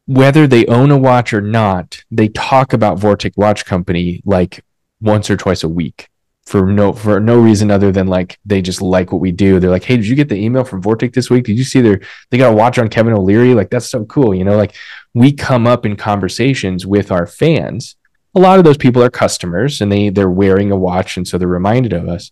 whether 0.06 0.46
they 0.46 0.66
own 0.66 0.90
a 0.90 0.98
watch 0.98 1.34
or 1.34 1.40
not, 1.40 2.02
they 2.10 2.28
talk 2.28 2.72
about 2.72 2.98
Vortic 2.98 3.36
Watch 3.36 3.66
Company 3.66 4.22
like 4.24 4.64
once 5.00 5.28
or 5.30 5.36
twice 5.36 5.62
a 5.62 5.68
week 5.68 6.08
for 6.48 6.66
no 6.66 6.94
for 6.94 7.20
no 7.20 7.38
reason 7.38 7.70
other 7.70 7.92
than 7.92 8.06
like 8.06 8.38
they 8.46 8.62
just 8.62 8.80
like 8.80 9.12
what 9.12 9.20
we 9.20 9.30
do. 9.30 9.60
They're 9.60 9.70
like, 9.70 9.84
"Hey, 9.84 9.96
did 9.96 10.06
you 10.06 10.16
get 10.16 10.30
the 10.30 10.42
email 10.42 10.64
from 10.64 10.82
Vortic 10.82 11.12
this 11.12 11.28
week? 11.28 11.44
Did 11.44 11.58
you 11.58 11.64
see 11.64 11.82
their 11.82 12.00
they 12.30 12.38
got 12.38 12.52
a 12.52 12.56
watch 12.56 12.78
on 12.78 12.88
Kevin 12.88 13.12
O'Leary? 13.12 13.54
Like 13.54 13.68
that's 13.68 13.90
so 13.90 14.06
cool." 14.06 14.34
You 14.34 14.44
know, 14.44 14.56
like 14.56 14.74
we 15.14 15.32
come 15.32 15.66
up 15.66 15.84
in 15.86 15.96
conversations 15.96 16.86
with 16.86 17.10
our 17.10 17.26
fans. 17.26 17.96
A 18.34 18.40
lot 18.40 18.58
of 18.58 18.64
those 18.64 18.76
people 18.76 19.02
are 19.02 19.10
customers 19.10 19.80
and 19.80 19.90
they 19.90 20.10
they're 20.10 20.30
wearing 20.30 20.70
a 20.70 20.76
watch 20.76 21.16
and 21.16 21.26
so 21.26 21.38
they're 21.38 21.48
reminded 21.48 21.92
of 21.92 22.08
us. 22.08 22.30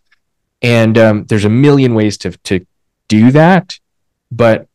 And 0.63 0.97
um, 0.97 1.27
there's 1.27 1.45
a 1.45 1.51
million 1.51 1.95
ways 1.95 2.17
to 2.19 2.33
to 2.45 2.67
do 3.09 3.31
that, 3.33 3.79
but 4.31 4.69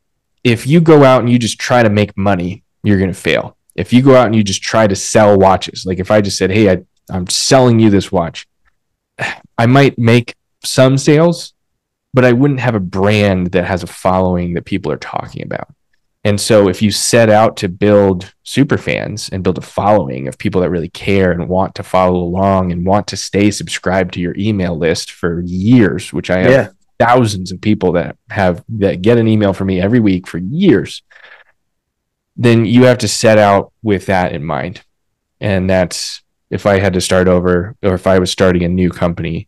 if 0.43 0.65
you 0.65 0.81
go 0.81 1.03
out 1.03 1.21
and 1.21 1.29
you 1.29 1.37
just 1.37 1.59
try 1.59 1.83
to 1.83 1.89
make 1.89 2.17
money, 2.17 2.63
you're 2.83 2.97
going 2.97 3.13
to 3.13 3.19
fail. 3.19 3.57
If 3.75 3.93
you 3.93 4.01
go 4.01 4.15
out 4.15 4.25
and 4.25 4.35
you 4.35 4.43
just 4.43 4.61
try 4.61 4.87
to 4.87 4.95
sell 4.95 5.37
watches, 5.37 5.85
like 5.85 5.99
if 5.99 6.11
I 6.11 6.21
just 6.21 6.37
said, 6.37 6.51
"Hey, 6.51 6.69
I, 6.69 6.83
I'm 7.09 7.27
selling 7.27 7.79
you 7.79 7.89
this 7.89 8.11
watch," 8.11 8.47
I 9.57 9.65
might 9.65 9.97
make 9.97 10.35
some 10.63 10.97
sales, 10.97 11.53
but 12.13 12.25
I 12.25 12.33
wouldn't 12.33 12.59
have 12.59 12.75
a 12.75 12.79
brand 12.79 13.51
that 13.51 13.65
has 13.65 13.83
a 13.83 13.87
following 13.87 14.53
that 14.53 14.65
people 14.65 14.91
are 14.91 14.97
talking 14.97 15.43
about. 15.43 15.73
And 16.23 16.39
so 16.39 16.69
if 16.69 16.81
you 16.83 16.91
set 16.91 17.29
out 17.29 17.57
to 17.57 17.67
build 17.69 18.31
super 18.43 18.77
fans 18.77 19.29
and 19.29 19.43
build 19.43 19.57
a 19.57 19.61
following 19.61 20.27
of 20.27 20.37
people 20.37 20.61
that 20.61 20.69
really 20.69 20.89
care 20.89 21.31
and 21.31 21.49
want 21.49 21.73
to 21.75 21.83
follow 21.83 22.19
along 22.19 22.71
and 22.71 22.85
want 22.85 23.07
to 23.07 23.17
stay 23.17 23.49
subscribed 23.49 24.13
to 24.13 24.19
your 24.19 24.35
email 24.37 24.77
list 24.77 25.11
for 25.11 25.41
years, 25.41 26.13
which 26.13 26.29
I 26.29 26.39
have 26.39 26.51
Yeah. 26.51 26.67
thousands 26.99 27.51
of 27.51 27.59
people 27.59 27.93
that 27.93 28.17
have 28.29 28.63
that 28.69 29.01
get 29.01 29.17
an 29.17 29.27
email 29.27 29.51
from 29.53 29.67
me 29.67 29.81
every 29.81 29.99
week 29.99 30.27
for 30.27 30.37
years, 30.37 31.01
then 32.37 32.65
you 32.65 32.83
have 32.83 32.99
to 32.99 33.07
set 33.07 33.39
out 33.39 33.71
with 33.81 34.05
that 34.05 34.31
in 34.31 34.43
mind. 34.43 34.81
And 35.39 35.67
that's 35.67 36.21
if 36.51 36.67
I 36.67 36.77
had 36.79 36.93
to 36.93 37.01
start 37.01 37.27
over 37.27 37.75
or 37.81 37.95
if 37.95 38.05
I 38.05 38.19
was 38.19 38.29
starting 38.29 38.63
a 38.63 38.67
new 38.69 38.91
company, 38.91 39.47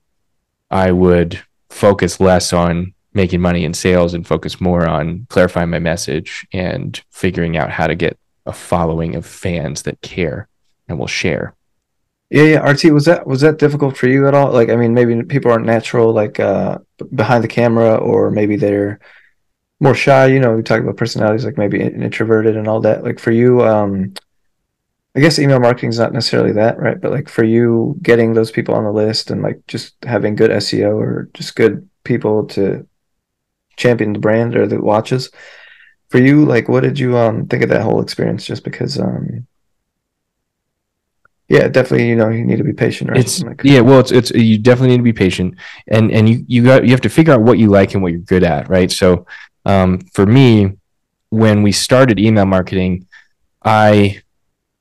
I 0.72 0.92
would 0.92 1.40
focus 1.70 2.20
less 2.20 2.52
on 2.52 2.93
making 3.14 3.42
money 3.42 3.64
in 3.64 3.74
sales 3.74 4.14
and 4.14 4.26
focus 4.26 4.60
more 4.60 4.88
on 4.88 5.26
clarifying 5.30 5.70
my 5.70 5.80
message 5.80 6.46
and 6.52 7.02
figuring 7.12 7.58
out 7.58 7.70
how 7.70 7.88
to 7.88 7.96
get 7.96 8.18
a 8.46 8.54
following 8.54 9.16
of 9.16 9.26
fans 9.26 9.84
that 9.84 10.02
care 10.02 10.48
and 10.88 11.00
will 11.00 11.08
share. 11.08 11.56
Yeah, 12.30 12.44
yeah. 12.44 12.70
RT, 12.70 12.86
was 12.86 13.06
that 13.06 13.28
was 13.28 13.42
that 13.42 13.60
difficult 13.60 13.96
for 13.96 14.08
you 14.08 14.28
at 14.28 14.34
all? 14.34 14.52
Like, 14.52 14.70
I 14.70 14.76
mean, 14.76 14.94
maybe 14.94 15.22
people 15.24 15.52
aren't 15.52 15.66
natural, 15.66 16.12
like 16.14 16.40
uh, 16.40 16.80
behind 17.14 17.44
the 17.44 17.48
camera, 17.48 17.96
or 17.96 18.32
maybe 18.32 18.56
they're 18.56 19.00
more 19.80 19.94
shy. 19.94 20.28
You 20.28 20.40
know, 20.40 20.56
we 20.56 20.64
talk 20.64 20.82
about 20.82 20.98
personalities, 20.98 21.46
like 21.46 21.58
maybe 21.58 21.80
introverted 21.80 22.58
and 22.58 22.68
all 22.68 22.80
that. 22.82 23.04
Like 23.04 23.20
for 23.20 23.32
you, 23.32 23.64
um, 23.64 24.16
I 25.16 25.20
guess 25.20 25.38
email 25.38 25.60
marketing 25.60 25.90
is 25.90 26.00
not 26.00 26.12
necessarily 26.12 26.54
that, 26.54 26.80
right? 26.80 27.00
But 27.00 27.12
like 27.12 27.30
for 27.30 27.44
you, 27.44 28.00
getting 28.02 28.34
those 28.34 28.50
people 28.50 28.74
on 28.74 28.84
the 28.84 28.92
list 28.92 29.30
and 29.30 29.44
like 29.44 29.62
just 29.68 29.94
having 30.04 30.36
good 30.36 30.50
SEO 30.50 30.96
or 30.96 31.30
just 31.36 31.56
good 31.56 31.88
people 32.04 32.46
to 32.48 32.88
champion 33.78 34.14
the 34.14 34.20
brand 34.20 34.56
or 34.56 34.68
the 34.68 34.82
watches. 34.82 35.32
For 36.10 36.20
you, 36.20 36.46
like, 36.46 36.70
what 36.70 36.84
did 36.84 37.00
you 37.00 37.18
um 37.18 37.48
think 37.48 37.64
of 37.64 37.70
that 37.70 37.82
whole 37.82 38.02
experience? 38.02 38.46
Just 38.46 38.64
because, 38.64 39.00
um, 39.00 39.48
yeah, 41.50 41.68
definitely, 41.68 42.08
you 42.08 42.16
know, 42.16 42.30
you 42.30 42.46
need 42.46 42.58
to 42.58 42.64
be 42.64 42.74
patient, 42.74 43.12
right? 43.12 43.20
It's 43.20 43.44
Like- 43.44 43.62
yeah, 43.64 43.82
well, 43.82 44.00
it's 44.00 44.12
it's 44.12 44.32
you 44.32 44.58
definitely 44.58 44.90
need 44.90 44.98
to 44.98 45.04
be 45.04 45.14
patient, 45.14 45.56
and 45.88 46.12
and 46.12 46.30
you 46.30 46.46
you 46.48 46.64
got 46.64 46.84
you 46.86 46.92
have 46.92 47.02
to 47.02 47.10
figure 47.10 47.34
out 47.34 47.42
what 47.42 47.60
you 47.60 47.70
like 47.70 47.94
and 47.94 48.02
what 48.02 48.12
you're 48.12 48.22
good 48.22 48.44
at, 48.44 48.70
right? 48.70 48.92
So, 48.92 49.26
um, 49.66 50.00
for 50.14 50.26
me, 50.26 50.78
when 51.30 51.64
we 51.64 51.72
started 51.72 52.20
email 52.20 52.46
marketing, 52.46 53.08
I, 53.64 54.23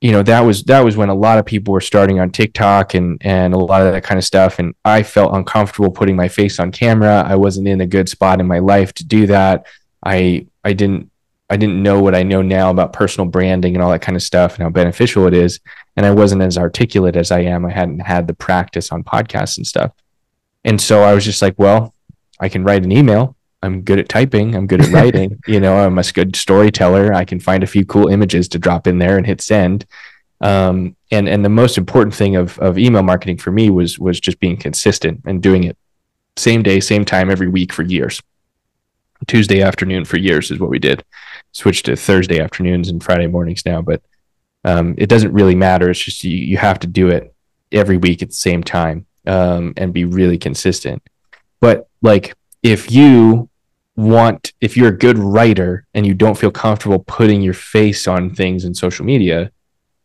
you 0.03 0.11
know, 0.11 0.21
that 0.23 0.41
was 0.41 0.63
that 0.65 0.81
was 0.81 0.97
when 0.97 1.07
a 1.07 1.15
lot 1.15 1.39
of 1.39 1.45
people 1.45 1.73
were 1.73 1.79
starting 1.81 2.19
on 2.19 2.29
TikTok 2.29 2.93
and 2.93 3.17
and 3.21 3.53
a 3.53 3.57
lot 3.57 3.81
of 3.83 3.93
that 3.93 4.03
kind 4.03 4.17
of 4.17 4.25
stuff, 4.25 4.59
and 4.59 4.75
I 4.83 5.01
felt 5.01 5.33
uncomfortable 5.33 5.91
putting 5.91 6.17
my 6.17 6.27
face 6.27 6.59
on 6.59 6.73
camera. 6.73 7.23
I 7.25 7.37
wasn't 7.37 7.69
in 7.69 7.79
a 7.79 7.87
good 7.87 8.09
spot 8.09 8.41
in 8.41 8.45
my 8.45 8.59
life 8.59 8.93
to 8.95 9.05
do 9.05 9.27
that. 9.27 9.65
I 10.05 10.47
I 10.61 10.73
didn't 10.73 11.09
I 11.49 11.55
didn't 11.55 11.81
know 11.81 12.01
what 12.01 12.15
I 12.15 12.23
know 12.23 12.41
now 12.41 12.69
about 12.69 12.91
personal 12.91 13.29
branding 13.29 13.75
and 13.75 13.83
all 13.83 13.91
that 13.91 14.01
kind 14.01 14.17
of 14.17 14.21
stuff 14.23 14.55
and 14.55 14.63
how 14.63 14.69
beneficial 14.69 15.25
it 15.25 15.33
is 15.33 15.61
and 15.95 16.05
I 16.05 16.11
wasn't 16.11 16.41
as 16.41 16.57
articulate 16.57 17.15
as 17.15 17.31
I 17.31 17.41
am. 17.41 17.65
I 17.65 17.71
hadn't 17.71 17.99
had 17.99 18.27
the 18.27 18.33
practice 18.33 18.91
on 18.91 19.03
podcasts 19.03 19.57
and 19.57 19.67
stuff. 19.67 19.91
And 20.65 20.81
so 20.81 21.03
I 21.03 21.13
was 21.13 21.23
just 21.23 21.41
like, 21.41 21.55
well, 21.57 21.93
I 22.39 22.49
can 22.49 22.63
write 22.63 22.83
an 22.83 22.91
email. 22.91 23.35
I'm 23.63 23.81
good 23.81 23.97
at 23.97 24.09
typing. 24.09 24.55
I'm 24.55 24.67
good 24.67 24.81
at 24.81 24.91
writing. 24.91 25.41
you 25.47 25.59
know, 25.59 25.77
I'm 25.77 25.97
a 25.97 26.03
good 26.03 26.35
storyteller. 26.35 27.13
I 27.13 27.23
can 27.23 27.39
find 27.39 27.63
a 27.63 27.67
few 27.67 27.85
cool 27.85 28.09
images 28.09 28.49
to 28.49 28.59
drop 28.59 28.87
in 28.87 28.99
there 28.99 29.17
and 29.17 29.25
hit 29.25 29.41
send. 29.41 29.85
Um, 30.41 30.97
and 31.11 31.29
and 31.29 31.43
the 31.45 31.49
most 31.49 31.77
important 31.77 32.13
thing 32.13 32.35
of 32.35 32.59
of 32.59 32.77
email 32.77 33.03
marketing 33.03 33.37
for 33.37 33.51
me 33.51 33.69
was 33.69 33.97
was 33.97 34.19
just 34.19 34.39
being 34.41 34.57
consistent 34.57 35.21
and 35.25 35.41
doing 35.41 35.63
it 35.63 35.77
same 36.35 36.61
day, 36.61 36.81
same 36.81 37.05
time 37.05 37.31
every 37.31 37.47
week 37.47 37.71
for 37.71 37.83
years. 37.83 38.21
Tuesday 39.27 39.61
afternoon 39.61 40.03
for 40.03 40.17
years 40.17 40.51
is 40.51 40.59
what 40.59 40.69
we 40.69 40.79
did. 40.79 41.05
Switched 41.53 41.85
to 41.85 41.95
Thursday 41.95 42.41
afternoons 42.41 42.89
and 42.89 43.01
Friday 43.01 43.27
mornings 43.27 43.65
now, 43.65 43.81
but 43.81 44.01
um, 44.65 44.95
it 44.97 45.07
doesn't 45.07 45.31
really 45.31 45.55
matter. 45.55 45.89
It's 45.89 46.03
just 46.03 46.25
you, 46.25 46.35
you 46.35 46.57
have 46.57 46.79
to 46.79 46.87
do 46.87 47.07
it 47.07 47.33
every 47.71 47.95
week 47.95 48.21
at 48.21 48.29
the 48.29 48.35
same 48.35 48.63
time 48.63 49.05
um, 49.25 49.73
and 49.77 49.93
be 49.93 50.03
really 50.03 50.37
consistent. 50.37 51.01
But 51.61 51.87
like 52.01 52.35
if 52.61 52.91
you 52.91 53.49
want, 53.95 54.53
if 54.61 54.75
you're 54.75 54.89
a 54.89 54.97
good 54.97 55.17
writer 55.17 55.85
and 55.93 56.05
you 56.05 56.13
don't 56.13 56.37
feel 56.37 56.51
comfortable 56.51 56.99
putting 56.99 57.41
your 57.41 57.53
face 57.53 58.07
on 58.07 58.33
things 58.33 58.65
in 58.65 58.73
social 58.73 59.05
media, 59.05 59.51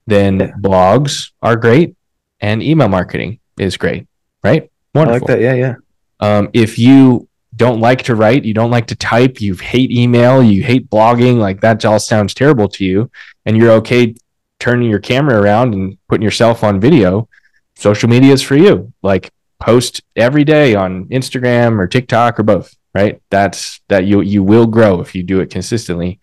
then 0.07 0.41
Yeah. 0.41 0.51
blogs 0.61 1.31
are 1.43 1.57
great 1.57 1.95
and 2.41 2.63
email 2.63 2.89
marketing 2.89 3.41
is 3.59 3.77
great, 3.77 4.07
right? 4.45 4.65
I 4.95 4.99
Wonderful. 4.99 5.21
like 5.21 5.27
that. 5.29 5.41
Yeah, 5.41 5.55
yeah. 5.55 5.75
Um, 6.21 6.49
if 6.53 6.79
you 6.79 7.29
don't 7.57 7.81
like 7.81 8.03
to 8.03 8.15
write, 8.15 8.45
you 8.45 8.55
don't 8.55 8.71
like 8.71 8.87
to 8.89 8.95
type, 8.95 9.41
you 9.41 9.55
hate 9.55 9.91
email, 9.91 10.43
you 10.43 10.63
hate 10.63 10.89
blogging, 10.91 11.39
like 11.39 11.61
that 11.63 11.85
all 11.85 11.99
sounds 11.99 12.35
terrible 12.35 12.69
to 12.69 12.85
you, 12.85 13.11
and 13.47 13.57
you're 13.57 13.73
okay 13.73 14.15
turning 14.61 14.91
your 14.91 14.99
camera 14.99 15.41
around 15.41 15.73
and 15.75 15.97
putting 16.09 16.23
yourself 16.23 16.63
on 16.65 16.81
video, 16.81 17.29
social 17.77 18.09
media 18.09 18.33
is 18.33 18.43
for 18.43 18.57
you. 18.57 18.93
Like 19.03 19.31
post 19.61 20.03
every 20.17 20.45
day 20.45 20.75
on 20.75 21.07
Instagram 21.07 21.79
or 21.79 21.87
TikTok 21.87 22.39
or 22.39 22.43
both, 22.43 22.77
right? 22.99 23.15
That's 23.31 23.81
that 23.89 24.03
you 24.07 24.21
you 24.35 24.43
will 24.43 24.67
grow 24.67 25.01
if 25.01 25.15
you 25.15 25.23
do 25.23 25.41
it 25.41 25.51
consistently. 25.51 26.21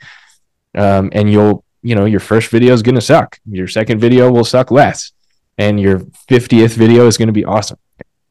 Um, 0.83 1.09
and 1.17 1.25
you'll, 1.31 1.63
you 1.81 1.95
know, 1.95 2.05
your 2.05 2.19
first 2.31 2.47
video 2.51 2.73
is 2.73 2.83
gonna 2.87 3.07
suck. 3.13 3.39
Your 3.59 3.67
second 3.67 3.99
video 3.99 4.31
will 4.31 4.45
suck 4.45 4.71
less. 4.71 5.13
And 5.57 5.79
your 5.79 5.99
50th 6.29 6.75
video 6.75 7.07
is 7.07 7.17
gonna 7.17 7.31
be 7.41 7.45
awesome 7.45 7.79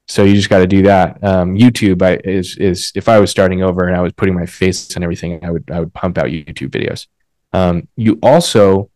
so 0.07 0.23
you 0.25 0.35
just 0.35 0.51
got 0.51 0.59
to 0.59 0.67
do 0.67 0.83
that. 0.83 1.23
Um, 1.25 1.55
YouTube 1.55 2.03
I, 2.03 2.21
is 2.25 2.57
is 2.59 2.93
if 2.95 3.09
I 3.09 3.19
was 3.19 3.31
starting 3.31 3.63
over 3.63 3.87
and 3.87 3.97
I 3.97 4.01
was 4.01 4.13
putting 4.13 4.35
my 4.35 4.47
face 4.47 4.95
on 4.97 5.03
everything, 5.03 5.45
I 5.45 5.51
would 5.51 5.71
I 5.71 5.81
would 5.81 5.95
pump 5.95 6.19
out 6.19 6.27
YouTube 6.27 6.71
videos. 6.71 7.07
Um, 7.53 7.89
you 7.97 8.19
also 8.23 8.91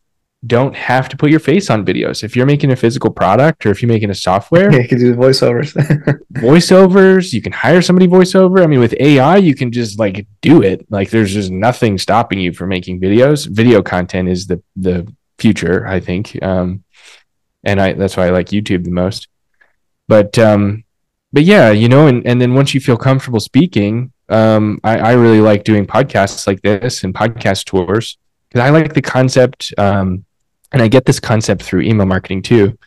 don't 0.47 0.74
have 0.76 1.09
to 1.09 1.16
put 1.16 1.30
your 1.30 1.41
face 1.41 1.68
on 1.68 1.84
videos. 1.84 2.22
If 2.22 2.36
you're 2.36 2.47
making 2.47 2.70
a 2.70 2.76
physical 2.76 3.11
product 3.11 3.66
or 3.66 3.70
if 3.70 3.82
you're 3.82 3.89
making 3.89 4.11
a 4.11 4.14
software, 4.14 4.72
Yeah, 4.72 4.80
you 4.80 4.89
can 4.89 4.99
do 4.99 5.14
voiceovers. 5.14 5.74
voiceovers, 6.34 7.32
you 7.32 7.43
can 7.43 7.53
hire 7.53 7.82
somebody 7.82 8.07
voiceover. 8.07 8.62
I 8.62 8.66
mean, 8.66 8.78
with 8.78 8.95
AI, 9.01 9.39
you 9.39 9.55
can 9.55 9.72
just 9.72 9.99
like 9.99 10.26
do 10.41 10.62
it. 10.62 10.86
Like 10.91 11.11
there's 11.11 11.32
just 11.32 11.51
nothing 11.51 11.99
stopping 11.99 12.39
you 12.39 12.53
from 12.53 12.68
making 12.68 13.01
videos. 13.01 13.49
Video 13.49 13.82
content 13.82 14.28
is 14.28 14.47
the 14.47 14.62
the 14.76 15.12
future, 15.39 15.86
I 15.86 15.99
think. 15.99 16.41
Um, 16.43 16.84
and 17.64 17.80
I 17.80 17.93
that's 17.95 18.16
why 18.16 18.28
I 18.28 18.30
like 18.30 18.49
YouTube 18.49 18.84
the 18.84 18.91
most. 18.91 19.28
But 20.07 20.39
um, 20.39 20.84
but 21.32 21.43
yeah, 21.43 21.70
you 21.70 21.89
know, 21.89 22.07
and 22.07 22.24
and 22.26 22.41
then 22.41 22.55
once 22.55 22.74
you 22.74 22.80
feel 22.80 22.97
comfortable 22.97 23.41
speaking, 23.41 24.12
um, 24.28 24.80
I, 24.84 24.99
I 24.99 25.12
really 25.12 25.41
like 25.41 25.64
doing 25.64 25.84
podcasts 25.84 26.47
like 26.47 26.62
this 26.62 27.03
and 27.03 27.12
podcast 27.12 27.64
tours 27.64 28.18
because 28.49 28.64
I 28.64 28.70
like 28.70 28.95
the 28.95 29.03
concept. 29.03 29.74
Um, 29.76 30.24
and 30.72 30.82
I 30.82 30.88
get 30.88 31.04
this 31.04 31.20
concept 31.20 31.62
through 31.62 31.82
email 31.82 32.06
marketing 32.06 32.42
too. 32.42 32.78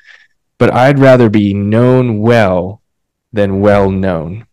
But 0.57 0.73
I'd 0.73 0.99
rather 0.99 1.29
be 1.29 1.53
known 1.53 2.19
well 2.19 2.82
than 3.34 3.61
well 3.61 3.89
known. 3.89 4.45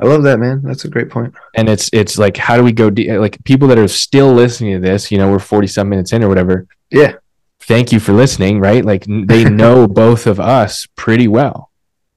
I 0.00 0.06
love 0.06 0.22
that, 0.24 0.40
man. 0.40 0.62
That's 0.62 0.84
a 0.84 0.88
great 0.88 1.10
point. 1.10 1.34
And 1.54 1.68
it's 1.68 1.90
it's 1.92 2.18
like 2.18 2.36
how 2.36 2.56
do 2.56 2.64
we 2.64 2.72
go 2.72 2.90
de- 2.90 3.18
like 3.18 3.42
people 3.44 3.68
that 3.68 3.78
are 3.78 3.88
still 3.88 4.32
listening 4.32 4.74
to 4.74 4.80
this, 4.80 5.12
you 5.12 5.18
know, 5.18 5.30
we're 5.30 5.38
40 5.38 5.66
some 5.66 5.88
minutes 5.88 6.12
in 6.12 6.24
or 6.24 6.28
whatever. 6.28 6.66
Yeah. 6.90 7.14
Thank 7.60 7.92
you 7.92 8.00
for 8.00 8.12
listening, 8.12 8.58
right? 8.58 8.84
Like 8.84 9.04
they 9.06 9.44
know 9.48 9.86
both 9.86 10.26
of 10.26 10.40
us 10.40 10.86
pretty 10.96 11.28
well. 11.28 11.70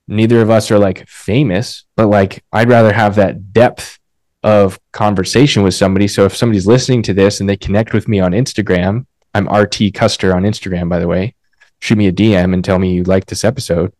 Neither 0.07 0.41
of 0.41 0.49
us 0.49 0.72
are 0.72 0.80
like 0.80 1.07
famous, 1.07 1.84
but 1.95 2.07
like 2.07 2.43
I'd 2.51 2.70
rather 2.70 2.93
have 2.93 3.16
that 3.16 3.53
depth 3.53 3.99
of 4.41 4.80
conversation 4.91 5.63
with 5.63 5.74
somebody. 5.74 6.07
So 6.07 6.26
if 6.26 6.36
somebody's 6.36 6.68
listening 6.68 7.01
to 7.03 7.13
this 7.13 7.39
and 7.39 7.49
they 7.49 7.57
connect 7.57 7.93
with 7.93 8.07
me 8.07 8.20
on 8.20 8.32
Instagram, 8.32 9.05
I'm 9.36 9.50
RT 9.50 9.94
Custer 9.94 10.34
on 10.34 10.44
Instagram, 10.44 10.90
by 10.90 11.00
the 11.00 11.10
way. 11.10 11.36
Shoot 11.80 11.98
me 11.98 12.08
a 12.08 12.14
DM 12.14 12.54
and 12.54 12.64
tell 12.64 12.80
me 12.80 12.94
you 12.94 13.04
like 13.04 13.26
this 13.26 13.44
episode. 13.44 13.92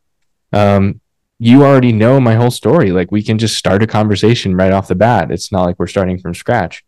Um, 0.54 1.02
you 1.40 1.66
already 1.66 1.92
know 1.92 2.22
my 2.22 2.36
whole 2.36 2.52
story. 2.52 2.92
Like 2.92 3.12
we 3.12 3.22
can 3.22 3.38
just 3.38 3.58
start 3.58 3.84
a 3.84 3.88
conversation 3.88 4.56
right 4.56 4.72
off 4.72 4.88
the 4.88 4.96
bat. 4.96 5.32
It's 5.32 5.52
not 5.52 5.66
like 5.66 5.78
we're 5.78 5.88
starting 5.88 6.18
from 6.20 6.34
scratch. 6.34 6.86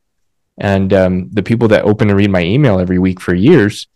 And 0.58 0.94
um, 0.94 1.30
the 1.30 1.44
people 1.44 1.68
that 1.68 1.84
open 1.84 2.10
and 2.10 2.18
read 2.18 2.32
my 2.32 2.42
email 2.42 2.80
every 2.80 2.98
week 2.98 3.20
for 3.20 3.36
years, 3.36 3.88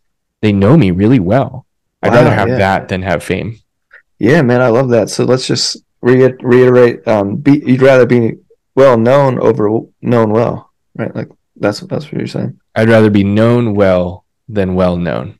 they 0.42 0.52
know 0.52 0.76
me 0.76 0.92
really 0.92 1.22
well. 1.22 1.66
I'd 2.04 2.14
rather 2.14 2.34
have 2.34 2.50
yeah. 2.50 2.58
that 2.58 2.90
than 2.90 3.04
have 3.04 3.24
fame. 3.24 3.58
Yeah, 4.20 4.42
man, 4.42 4.62
I 4.62 4.68
love 4.68 4.90
that. 4.90 5.10
So 5.10 5.24
let's 5.24 5.48
just 5.48 5.78
re- 6.02 6.36
reiterate. 6.42 7.08
Um, 7.08 7.38
be, 7.38 7.64
you'd 7.66 7.82
rather 7.82 8.06
be 8.06 8.34
well 8.76 8.98
known 8.98 9.40
over 9.40 9.80
known 10.02 10.32
well, 10.32 10.72
right? 10.96 11.16
Like 11.16 11.30
that's 11.56 11.80
that's 11.80 12.06
what 12.06 12.14
you're 12.14 12.28
saying. 12.28 12.60
I'd 12.76 12.90
rather 12.90 13.10
be 13.10 13.24
known 13.24 13.76
well 13.76 14.26
than 14.48 14.76
well 14.76 14.98
known. 14.98 15.40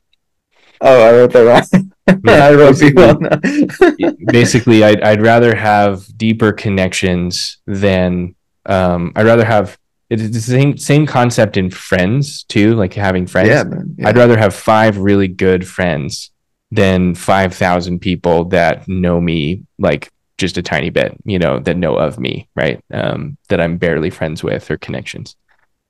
Oh, 0.80 1.02
I 1.02 1.12
wrote 1.12 1.32
that 1.32 1.40
wrong. 1.72 1.92
Yeah, 2.24 2.46
I 2.46 2.54
wrote 2.54 2.70
basically- 2.80 2.94
well 2.94 3.18
known. 3.20 4.16
basically 4.26 4.82
I'd, 4.84 5.00
I'd 5.02 5.22
rather 5.22 5.54
have 5.54 6.04
deeper 6.16 6.52
connections 6.52 7.58
than 7.66 8.34
um, 8.66 9.12
I'd 9.14 9.24
rather 9.26 9.44
have 9.44 9.78
it's 10.10 10.28
the 10.30 10.40
same 10.40 10.76
same 10.76 11.06
concept 11.06 11.56
in 11.56 11.70
friends 11.70 12.42
too 12.44 12.74
like 12.74 12.92
having 12.92 13.26
friends 13.26 13.48
yeah, 13.48 13.62
man. 13.62 13.94
Yeah. 13.96 14.08
I'd 14.08 14.16
rather 14.16 14.36
have 14.36 14.54
five 14.54 14.98
really 14.98 15.28
good 15.28 15.66
friends 15.66 16.32
than 16.72 17.14
5,000 17.14 18.00
people 18.00 18.46
that 18.46 18.88
know 18.88 19.20
me 19.20 19.62
like 19.78 20.10
just 20.38 20.56
a 20.58 20.62
tiny 20.62 20.90
bit, 20.90 21.16
you 21.24 21.38
know, 21.38 21.58
that 21.60 21.76
know 21.76 21.94
of 21.96 22.18
me, 22.18 22.48
right? 22.56 22.82
Um, 22.92 23.36
that 23.48 23.60
I'm 23.60 23.76
barely 23.76 24.10
friends 24.10 24.42
with 24.42 24.70
or 24.70 24.78
connections. 24.78 25.36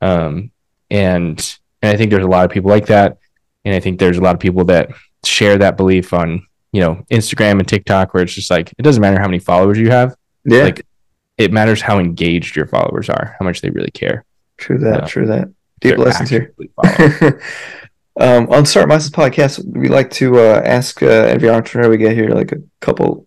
Um, 0.01 0.51
and, 0.91 1.59
and 1.83 1.91
I 1.93 1.97
think 1.97 2.11
there's 2.11 2.25
a 2.25 2.29
lot 2.29 2.45
of 2.45 2.51
people 2.51 2.71
like 2.71 2.87
that. 2.87 3.19
And 3.65 3.75
I 3.75 3.81
think 3.81 3.99
there's 3.99 4.19
a 4.19 4.21
lot 4.21 4.35
of 4.35 4.41
people 4.41 4.65
that 4.67 4.91
share 5.25 5.59
that 5.59 5.77
belief 5.77 6.13
on, 6.13 6.47
you 6.73 6.81
know, 6.81 7.05
Instagram 7.11 7.59
and 7.59 7.69
TikTok, 7.69 8.15
where 8.15 8.23
it's 8.23 8.35
just 8.35 8.51
like, 8.51 8.73
it 8.79 8.83
doesn't 8.83 9.01
matter 9.01 9.21
how 9.21 9.27
many 9.27 9.39
followers 9.39 9.79
you 9.79 9.91
have. 9.91 10.17
yeah, 10.45 10.65
like, 10.65 10.87
It 11.39 11.53
matters 11.53 11.81
how 11.81 11.99
engaged 11.99 12.57
your 12.57 12.67
followers 12.67 13.09
are, 13.09 13.37
how 13.39 13.45
much 13.45 13.61
they 13.61 13.71
really 13.71 13.91
care. 13.91 14.25
true 14.57 14.79
that. 14.79 15.01
yeah. 15.03 15.07
True 15.07 15.27
that. 15.27 15.49
Deep 15.81 15.99
lessons 15.99 16.31
here. 16.31 16.55
um, 18.21 18.49
on 18.51 18.65
Start 18.65 18.89
Masters 18.89 19.11
podcast, 19.11 19.65
we 19.65 19.89
like 19.89 20.11
to 20.13 20.39
uh, 20.39 20.63
ask 20.65 21.03
uh, 21.03 21.07
every 21.07 21.51
entrepreneur 21.51 21.91
we 21.91 21.97
get 21.97 22.15
here 22.15 22.29
like 22.31 22.53
a 22.53 22.63
couple 22.81 23.27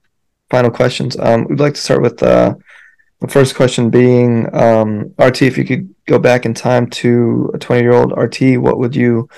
final 0.49 0.71
questions. 0.71 1.17
Um, 1.19 1.45
we'd 1.49 1.59
like 1.59 1.73
to 1.73 1.81
start 1.81 2.01
with 2.01 2.21
uh, 2.23 2.55
the 3.25 3.31
first 3.31 3.55
question 3.55 3.89
being 3.89 4.53
um, 4.55 5.13
RT. 5.17 5.43
If 5.43 5.57
you 5.57 5.65
could 5.65 5.93
go 6.05 6.19
back 6.19 6.45
in 6.45 6.53
time 6.53 6.89
to 7.01 7.51
a 7.53 7.57
twenty-year-old 7.57 8.13
RT, 8.17 8.59
what 8.59 8.77
would 8.77 8.95
you, 8.95 9.29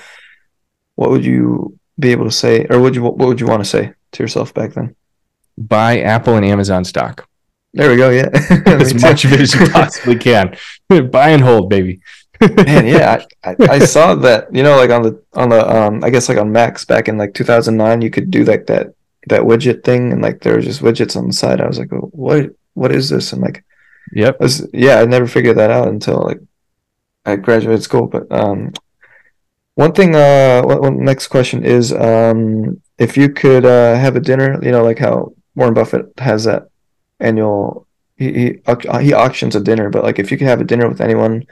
what 0.95 1.09
would 1.09 1.23
you 1.23 1.77
be 1.99 2.11
able 2.11 2.25
to 2.25 2.31
say, 2.31 2.65
or 2.69 2.79
would 2.79 2.95
you, 2.95 3.03
what 3.03 3.17
would 3.17 3.39
you 3.39 3.47
want 3.47 3.63
to 3.63 3.69
say 3.69 3.93
to 4.11 4.23
yourself 4.23 4.53
back 4.53 4.73
then? 4.73 4.95
Buy 5.57 6.01
Apple 6.01 6.35
and 6.35 6.45
Amazon 6.45 6.83
stock. 6.83 7.27
There 7.73 7.89
we 7.89 7.97
go. 7.97 8.09
Yeah, 8.09 8.29
as 8.65 8.93
much 9.01 9.25
of 9.25 9.33
it 9.33 9.41
as 9.41 9.53
you 9.53 9.69
possibly 9.69 10.17
can. 10.17 10.57
Buy 10.89 11.29
and 11.29 11.41
hold, 11.41 11.69
baby. 11.69 12.01
Man, 12.39 12.85
yeah, 12.85 13.23
I, 13.43 13.49
I, 13.49 13.55
I 13.69 13.79
saw 13.79 14.13
that. 14.15 14.53
You 14.53 14.63
know, 14.63 14.75
like 14.77 14.91
on 14.91 15.01
the 15.03 15.23
on 15.33 15.49
the 15.49 15.67
um, 15.67 16.03
I 16.03 16.09
guess 16.09 16.29
like 16.29 16.37
on 16.37 16.51
Macs 16.51 16.85
back 16.85 17.07
in 17.07 17.17
like 17.17 17.33
2009, 17.33 18.01
you 18.01 18.09
could 18.09 18.29
do 18.29 18.43
like 18.43 18.67
that 18.67 18.93
that 19.29 19.41
widget 19.41 19.83
thing, 19.83 20.11
and 20.11 20.21
like 20.21 20.41
there 20.41 20.55
were 20.55 20.61
just 20.61 20.81
widgets 20.81 21.15
on 21.15 21.27
the 21.27 21.33
side. 21.33 21.61
I 21.61 21.67
was 21.67 21.79
like, 21.79 21.89
what 21.91 22.51
what 22.73 22.91
is 22.91 23.09
this? 23.09 23.33
And 23.33 23.41
like, 23.41 23.63
Yep. 24.13 24.37
I 24.39 24.43
was, 24.43 24.67
yeah, 24.73 24.99
I 24.99 25.05
never 25.05 25.27
figured 25.27 25.57
that 25.57 25.71
out 25.71 25.87
until 25.87 26.21
like 26.21 26.39
I 27.25 27.35
graduated 27.35 27.83
school. 27.83 28.07
But 28.07 28.31
um, 28.31 28.73
one 29.75 29.93
thing, 29.93 30.15
uh, 30.15 30.61
next 30.91 31.27
question 31.27 31.63
is 31.65 31.93
um, 31.93 32.81
if 32.97 33.17
you 33.17 33.29
could 33.29 33.65
uh 33.65 33.95
have 33.95 34.15
a 34.15 34.19
dinner, 34.19 34.59
you 34.63 34.71
know, 34.71 34.83
like 34.83 34.99
how 34.99 35.33
Warren 35.55 35.73
Buffett 35.73 36.07
has 36.17 36.45
that 36.45 36.69
annual 37.19 37.87
he 38.15 38.31
he 38.33 38.61
he 39.01 39.13
auctions 39.13 39.55
a 39.55 39.59
dinner, 39.59 39.89
but 39.89 40.03
like 40.03 40.19
if 40.19 40.31
you 40.31 40.37
could 40.37 40.47
have 40.47 40.61
a 40.61 40.65
dinner 40.65 40.87
with 40.87 41.01
anyone. 41.01 41.45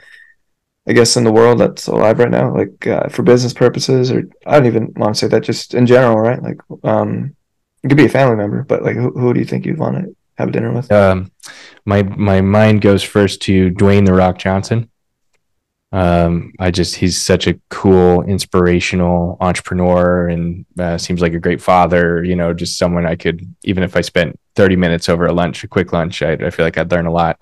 I 0.88 0.92
guess 0.92 1.16
in 1.16 1.24
the 1.24 1.32
world 1.32 1.58
that's 1.58 1.88
alive 1.88 2.20
right 2.20 2.30
now, 2.30 2.54
like 2.54 2.86
uh, 2.86 3.08
for 3.08 3.24
business 3.24 3.52
purposes, 3.52 4.12
or 4.12 4.22
I 4.46 4.56
don't 4.56 4.66
even 4.66 4.92
want 4.94 5.16
to 5.16 5.18
say 5.18 5.26
that, 5.26 5.42
just 5.42 5.74
in 5.74 5.84
general, 5.84 6.16
right? 6.16 6.40
Like, 6.40 6.60
um, 6.84 7.34
it 7.82 7.88
could 7.88 7.96
be 7.96 8.04
a 8.04 8.08
family 8.08 8.36
member, 8.36 8.62
but 8.62 8.84
like, 8.84 8.94
who, 8.94 9.10
who 9.10 9.34
do 9.34 9.40
you 9.40 9.46
think 9.46 9.66
you'd 9.66 9.78
want 9.78 9.96
to 9.96 10.16
have 10.38 10.52
dinner 10.52 10.72
with? 10.72 10.90
Um, 10.90 11.30
my 11.84 12.02
my 12.02 12.40
mind 12.40 12.82
goes 12.82 13.02
first 13.02 13.42
to 13.42 13.70
Dwayne 13.70 14.06
the 14.06 14.14
Rock 14.14 14.38
Johnson. 14.38 14.90
Um, 15.92 16.52
I 16.58 16.70
just 16.70 16.96
he's 16.96 17.20
such 17.20 17.46
a 17.46 17.58
cool, 17.70 18.22
inspirational 18.22 19.36
entrepreneur, 19.40 20.28
and 20.28 20.66
uh, 20.78 20.98
seems 20.98 21.22
like 21.22 21.32
a 21.32 21.38
great 21.38 21.62
father. 21.62 22.22
You 22.24 22.36
know, 22.36 22.52
just 22.52 22.78
someone 22.78 23.06
I 23.06 23.16
could 23.16 23.54
even 23.64 23.82
if 23.82 23.96
I 23.96 24.00
spent 24.00 24.38
thirty 24.54 24.76
minutes 24.76 25.08
over 25.08 25.26
a 25.26 25.32
lunch, 25.32 25.64
a 25.64 25.68
quick 25.68 25.92
lunch, 25.92 26.22
I, 26.22 26.32
I 26.32 26.50
feel 26.50 26.66
like 26.66 26.76
I'd 26.76 26.90
learn 26.90 27.06
a 27.06 27.12
lot. 27.12 27.40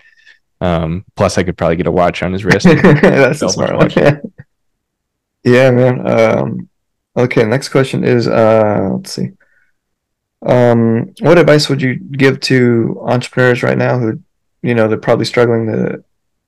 Um, 0.60 1.04
plus, 1.16 1.36
I 1.36 1.42
could 1.42 1.56
probably 1.56 1.76
get 1.76 1.86
a 1.86 1.92
watch 1.92 2.22
on 2.22 2.32
his 2.32 2.44
wrist. 2.44 2.66
That's 2.66 3.42
a 3.42 3.48
smart 3.48 3.76
one. 3.76 3.90
Yeah. 3.90 4.20
yeah, 5.44 5.70
man. 5.70 6.06
Um, 6.06 6.68
okay, 7.16 7.44
next 7.44 7.70
question 7.70 8.04
is 8.04 8.28
uh, 8.28 8.90
let's 8.92 9.12
see. 9.12 9.32
Um, 10.44 11.14
what 11.20 11.38
advice 11.38 11.68
would 11.68 11.80
you 11.80 11.96
give 11.96 12.40
to 12.40 13.00
entrepreneurs 13.06 13.62
right 13.62 13.78
now 13.78 13.98
who, 13.98 14.20
you 14.62 14.74
know, 14.74 14.88
they're 14.88 14.98
probably 14.98 15.24
struggling 15.24 15.66
to, 15.66 16.04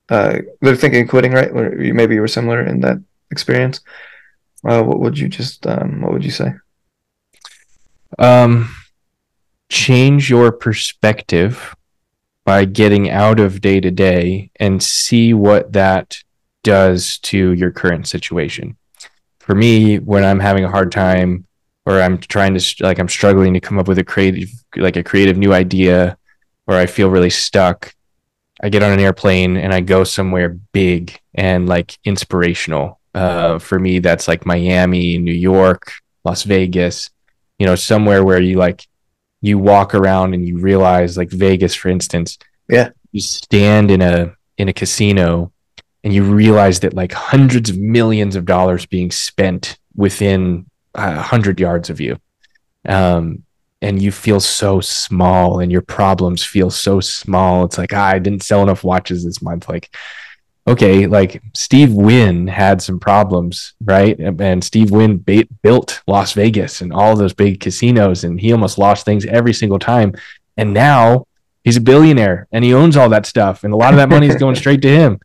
uh, 0.09 0.39
they're 0.61 0.75
thinking 0.75 1.03
of 1.03 1.09
quitting, 1.09 1.33
right? 1.33 1.51
Or 1.51 1.81
you- 1.81 1.93
maybe 1.93 2.15
you 2.15 2.21
were 2.21 2.27
similar 2.27 2.61
in 2.61 2.81
that 2.81 2.97
experience. 3.31 3.81
Uh, 4.63 4.83
what 4.83 4.99
would 4.99 5.17
you 5.17 5.27
just, 5.27 5.65
um, 5.67 6.01
what 6.01 6.13
would 6.13 6.25
you 6.25 6.31
say? 6.31 6.53
um, 8.19 8.69
change 9.69 10.29
your 10.29 10.51
perspective 10.51 11.75
by 12.45 12.63
getting 12.65 13.09
out 13.09 13.39
of 13.39 13.59
day 13.61 13.79
to 13.81 13.91
day 13.91 14.49
and 14.55 14.81
see 14.81 15.33
what 15.33 15.73
that 15.73 16.17
does 16.63 17.17
to 17.19 17.51
your 17.51 17.71
current 17.71 18.07
situation. 18.07 18.77
For 19.39 19.55
me, 19.55 19.99
when 19.99 20.23
I'm 20.23 20.39
having 20.39 20.63
a 20.63 20.69
hard 20.69 20.91
time 20.91 21.46
or 21.87 22.01
I'm 22.01 22.17
trying 22.17 22.53
to 22.53 22.75
like 22.81 22.99
I'm 22.99 23.07
struggling 23.07 23.53
to 23.53 23.61
come 23.61 23.79
up 23.79 23.87
with 23.87 23.97
a 23.97 24.03
creative 24.03 24.49
like 24.75 24.97
a 24.97 25.03
creative 25.03 25.37
new 25.37 25.53
idea 25.53 26.17
or 26.67 26.75
I 26.75 26.85
feel 26.85 27.09
really 27.09 27.29
stuck, 27.29 27.95
I 28.61 28.67
get 28.67 28.83
on 28.83 28.91
an 28.91 28.99
airplane 28.99 29.55
and 29.55 29.73
I 29.73 29.79
go 29.79 30.03
somewhere 30.03 30.49
big 30.73 31.17
and 31.33 31.67
like 31.69 31.97
inspirational. 32.03 32.99
Uh, 33.15 33.57
for 33.57 33.79
me, 33.79 33.99
that's 33.99 34.27
like 34.27 34.45
Miami, 34.45 35.17
New 35.17 35.33
York, 35.33 35.93
Las 36.25 36.43
Vegas, 36.43 37.09
you 37.57 37.65
know, 37.65 37.75
somewhere 37.75 38.21
where 38.25 38.41
you 38.41 38.57
like 38.57 38.85
you 39.39 39.57
walk 39.57 39.95
around 39.95 40.33
and 40.33 40.45
you 40.45 40.57
realize 40.57 41.17
like 41.17 41.29
Vegas, 41.29 41.73
for 41.73 41.87
instance. 41.87 42.37
Yeah. 42.69 42.89
You 43.13 43.21
stand 43.21 43.91
in 43.91 44.01
a 44.01 44.35
in 44.57 44.67
a 44.67 44.73
casino 44.73 45.53
and 46.03 46.13
you 46.13 46.23
realize 46.23 46.81
that 46.81 46.93
like 46.93 47.13
hundreds 47.13 47.69
of 47.69 47.77
millions 47.77 48.35
of 48.35 48.43
dollars 48.43 48.85
being 48.85 49.09
spent 49.09 49.77
within 49.95 50.65
a 50.97 51.21
hundred 51.21 51.59
yards 51.59 51.89
of 51.89 52.01
you. 52.01 52.19
Um, 52.87 53.43
and 53.81 54.01
you 54.01 54.11
feel 54.11 54.39
so 54.39 54.81
small 54.81 55.59
and 55.59 55.71
your 55.71 55.81
problems 55.81 56.43
feel 56.43 56.71
so 56.71 56.99
small. 56.99 57.63
It's 57.63 57.77
like, 57.77 57.93
ah, 57.93 58.07
I 58.07 58.19
didn't 58.19 58.43
sell 58.43 58.63
enough 58.63 58.83
watches 58.83 59.23
this 59.23 59.41
month. 59.41 59.69
Like, 59.69 59.95
okay, 60.67 61.05
like 61.07 61.41
Steve 61.53 61.93
Wynn 61.93 62.47
had 62.47 62.81
some 62.81 62.99
problems, 62.99 63.73
right? 63.83 64.17
And 64.19 64.63
Steve 64.63 64.91
Wynn 64.91 65.19
ba- 65.19 65.47
built 65.61 66.01
Las 66.07 66.33
Vegas 66.33 66.81
and 66.81 66.91
all 66.91 67.15
those 67.15 67.33
big 67.33 67.59
casinos, 67.59 68.23
and 68.23 68.39
he 68.39 68.51
almost 68.51 68.77
lost 68.77 69.05
things 69.05 69.25
every 69.25 69.53
single 69.53 69.79
time. 69.79 70.13
And 70.57 70.73
now 70.73 71.27
he's 71.63 71.77
a 71.77 71.81
billionaire 71.81 72.47
and 72.51 72.63
he 72.63 72.73
owns 72.73 72.97
all 72.97 73.09
that 73.09 73.25
stuff, 73.25 73.63
and 73.63 73.73
a 73.73 73.77
lot 73.77 73.93
of 73.93 73.97
that 73.97 74.09
money 74.09 74.27
is 74.27 74.35
going 74.35 74.55
straight 74.63 74.81
to 74.81 74.89
him. 74.89 75.19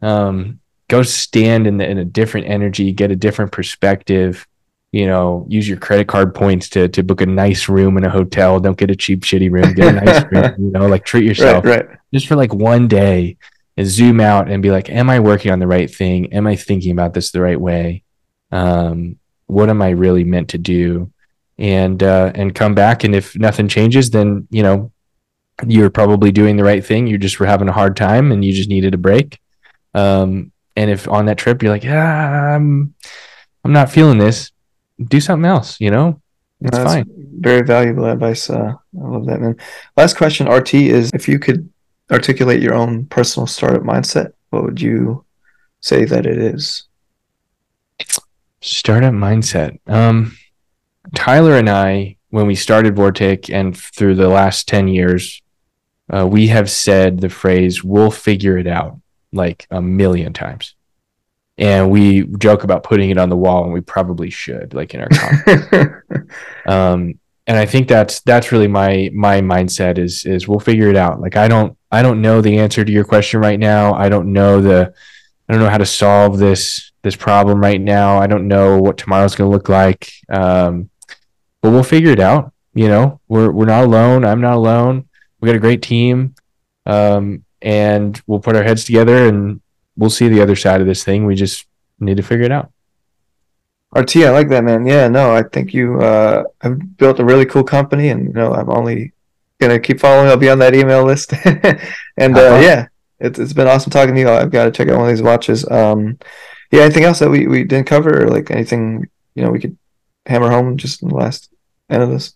Um, 0.00 0.60
go 0.88 1.02
stand 1.02 1.66
in, 1.66 1.76
the, 1.76 1.88
in 1.88 1.98
a 1.98 2.04
different 2.04 2.46
energy, 2.48 2.92
get 2.92 3.10
a 3.10 3.16
different 3.16 3.52
perspective. 3.52 4.46
You 4.90 5.06
know, 5.06 5.44
use 5.48 5.68
your 5.68 5.76
credit 5.78 6.08
card 6.08 6.34
points 6.34 6.68
to 6.70 6.88
to 6.88 7.02
book 7.02 7.20
a 7.20 7.26
nice 7.26 7.68
room 7.68 7.98
in 7.98 8.04
a 8.04 8.10
hotel. 8.10 8.58
Don't 8.58 8.78
get 8.78 8.90
a 8.90 8.96
cheap, 8.96 9.20
shitty 9.20 9.50
room. 9.50 9.74
Get 9.74 9.94
a 9.94 10.04
nice 10.04 10.24
room. 10.32 10.54
You 10.58 10.70
know, 10.72 10.86
like 10.86 11.04
treat 11.04 11.24
yourself 11.24 11.64
Right, 11.64 11.86
right. 11.86 11.98
just 12.12 12.26
for 12.26 12.36
like 12.36 12.54
one 12.54 12.88
day 12.88 13.36
and 13.76 13.86
zoom 13.86 14.18
out 14.20 14.50
and 14.50 14.62
be 14.62 14.70
like, 14.70 14.88
am 14.88 15.10
I 15.10 15.20
working 15.20 15.52
on 15.52 15.58
the 15.58 15.66
right 15.66 15.94
thing? 15.94 16.32
Am 16.32 16.46
I 16.46 16.56
thinking 16.56 16.90
about 16.92 17.12
this 17.14 17.30
the 17.30 17.40
right 17.42 17.60
way? 17.60 18.02
Um, 18.50 19.18
what 19.46 19.68
am 19.68 19.82
I 19.82 19.90
really 19.90 20.24
meant 20.24 20.48
to 20.50 20.58
do? 20.58 21.12
And 21.58 22.02
uh, 22.02 22.32
and 22.34 22.54
come 22.54 22.74
back. 22.74 23.04
And 23.04 23.14
if 23.14 23.36
nothing 23.36 23.68
changes, 23.68 24.08
then 24.10 24.48
you 24.50 24.62
know 24.62 24.90
you're 25.66 25.90
probably 25.90 26.30
doing 26.32 26.56
the 26.56 26.64
right 26.64 26.84
thing. 26.84 27.06
You 27.06 27.18
just 27.18 27.38
were 27.40 27.46
having 27.46 27.68
a 27.68 27.72
hard 27.72 27.96
time 27.96 28.30
and 28.32 28.44
you 28.44 28.52
just 28.52 28.68
needed 28.68 28.94
a 28.94 28.98
break. 28.98 29.38
Um, 29.92 30.52
and 30.76 30.88
if 30.90 31.08
on 31.08 31.26
that 31.26 31.36
trip 31.36 31.62
you're 31.62 31.72
like, 31.72 31.82
yeah, 31.84 32.54
I'm 32.54 32.94
I'm 33.64 33.72
not 33.72 33.90
feeling 33.90 34.18
this, 34.18 34.52
do 35.02 35.20
something 35.20 35.48
else. 35.48 35.80
You 35.80 35.90
know, 35.90 36.20
it's 36.60 36.76
No, 36.76 36.84
that's 36.84 36.94
fine. 36.94 37.06
Very 37.40 37.62
valuable 37.62 38.06
advice. 38.06 38.50
Uh, 38.50 38.74
I 38.74 39.06
love 39.06 39.26
that, 39.26 39.40
man. 39.40 39.56
Last 39.96 40.16
question, 40.16 40.48
RT, 40.48 40.74
is 40.74 41.10
if 41.14 41.28
you 41.28 41.38
could 41.38 41.68
articulate 42.10 42.62
your 42.62 42.74
own 42.74 43.06
personal 43.06 43.46
startup 43.46 43.82
mindset, 43.82 44.32
what 44.50 44.64
would 44.64 44.80
you 44.80 45.24
say 45.80 46.04
that 46.04 46.26
it 46.26 46.38
is? 46.38 46.84
Startup 48.60 49.12
mindset. 49.12 49.78
Um, 49.86 50.36
Tyler 51.14 51.56
and 51.56 51.70
I, 51.70 52.16
when 52.30 52.46
we 52.46 52.54
started 52.54 52.96
Vortic 52.96 53.54
and 53.54 53.76
through 53.76 54.16
the 54.16 54.28
last 54.28 54.66
10 54.68 54.88
years, 54.88 55.40
uh, 56.12 56.26
we 56.26 56.48
have 56.48 56.70
said 56.70 57.20
the 57.20 57.28
phrase, 57.28 57.84
we'll 57.84 58.10
figure 58.10 58.58
it 58.58 58.66
out 58.66 59.00
like 59.32 59.66
a 59.70 59.80
million 59.80 60.32
times. 60.32 60.74
And 61.58 61.90
we 61.90 62.22
joke 62.38 62.62
about 62.62 62.84
putting 62.84 63.10
it 63.10 63.18
on 63.18 63.28
the 63.28 63.36
wall, 63.36 63.64
and 63.64 63.72
we 63.72 63.80
probably 63.80 64.30
should, 64.30 64.74
like 64.74 64.94
in 64.94 65.00
our 65.00 66.04
um, 66.66 67.18
and 67.48 67.56
I 67.56 67.64
think 67.64 67.88
that's 67.88 68.20
that's 68.20 68.52
really 68.52 68.68
my 68.68 69.10
my 69.12 69.40
mindset 69.40 69.98
is 69.98 70.24
is 70.26 70.46
we'll 70.46 70.60
figure 70.60 70.88
it 70.88 70.96
out. 70.96 71.20
Like 71.20 71.36
I 71.36 71.48
don't 71.48 71.76
I 71.90 72.02
don't 72.02 72.20
know 72.20 72.40
the 72.42 72.58
answer 72.58 72.84
to 72.84 72.92
your 72.92 73.04
question 73.04 73.40
right 73.40 73.58
now. 73.58 73.94
I 73.94 74.10
don't 74.10 74.32
know 74.32 74.60
the 74.60 74.92
I 75.48 75.52
don't 75.52 75.62
know 75.62 75.70
how 75.70 75.78
to 75.78 75.86
solve 75.86 76.38
this 76.38 76.92
this 77.02 77.16
problem 77.16 77.60
right 77.60 77.80
now. 77.80 78.18
I 78.18 78.26
don't 78.26 78.48
know 78.48 78.78
what 78.78 78.98
tomorrow's 78.98 79.34
going 79.34 79.50
to 79.50 79.54
look 79.56 79.70
like. 79.70 80.12
Um, 80.28 80.90
but 81.62 81.70
we'll 81.70 81.82
figure 81.82 82.10
it 82.10 82.20
out. 82.20 82.52
You 82.74 82.88
know, 82.88 83.20
we're 83.28 83.50
we're 83.50 83.64
not 83.64 83.84
alone. 83.84 84.26
I'm 84.26 84.42
not 84.42 84.56
alone. 84.56 85.08
We 85.40 85.46
got 85.46 85.56
a 85.56 85.60
great 85.60 85.82
team, 85.82 86.34
um, 86.84 87.44
and 87.62 88.20
we'll 88.26 88.40
put 88.40 88.56
our 88.56 88.62
heads 88.62 88.84
together 88.84 89.26
and 89.26 89.62
we'll 89.98 90.08
see 90.08 90.28
the 90.28 90.40
other 90.40 90.56
side 90.56 90.80
of 90.80 90.86
this 90.86 91.04
thing. 91.04 91.26
We 91.26 91.34
just 91.34 91.66
need 91.98 92.16
to 92.16 92.22
figure 92.22 92.46
it 92.46 92.52
out. 92.52 92.72
RT, 93.94 94.16
I 94.18 94.30
like 94.30 94.48
that, 94.50 94.64
man. 94.64 94.86
Yeah, 94.86 95.08
no, 95.08 95.34
I 95.34 95.42
think 95.42 95.74
you 95.74 96.00
uh, 96.00 96.44
have 96.60 96.96
built 96.96 97.20
a 97.20 97.24
really 97.24 97.44
cool 97.44 97.64
company, 97.64 98.08
and 98.08 98.26
you 98.26 98.32
know, 98.32 98.54
I'm 98.54 98.70
only 98.70 99.12
gonna 99.60 99.80
keep 99.80 100.00
following. 100.00 100.28
I'll 100.28 100.36
be 100.36 100.50
on 100.50 100.58
that 100.60 100.74
email 100.74 101.04
list, 101.04 101.32
and 101.44 102.36
uh, 102.36 102.50
fun. 102.50 102.62
yeah, 102.62 102.86
it's 103.18 103.38
it's 103.38 103.52
been 103.52 103.66
awesome 103.66 103.90
talking 103.90 104.14
to 104.14 104.20
you. 104.20 104.30
I've 104.30 104.50
got 104.50 104.66
to 104.66 104.70
check 104.70 104.88
out 104.88 104.98
one 104.98 105.08
of 105.08 105.16
these 105.16 105.22
watches. 105.22 105.68
Um, 105.70 106.18
yeah, 106.70 106.82
anything 106.82 107.04
else 107.04 107.18
that 107.20 107.30
we, 107.30 107.46
we 107.46 107.64
didn't 107.64 107.86
cover, 107.86 108.24
or 108.24 108.28
like 108.28 108.50
anything 108.50 109.08
you 109.34 109.42
know 109.42 109.50
we 109.50 109.60
could 109.60 109.76
hammer 110.26 110.50
home 110.50 110.76
just 110.76 111.02
in 111.02 111.08
the 111.08 111.14
last 111.14 111.50
end 111.88 112.02
of 112.02 112.10
this? 112.10 112.34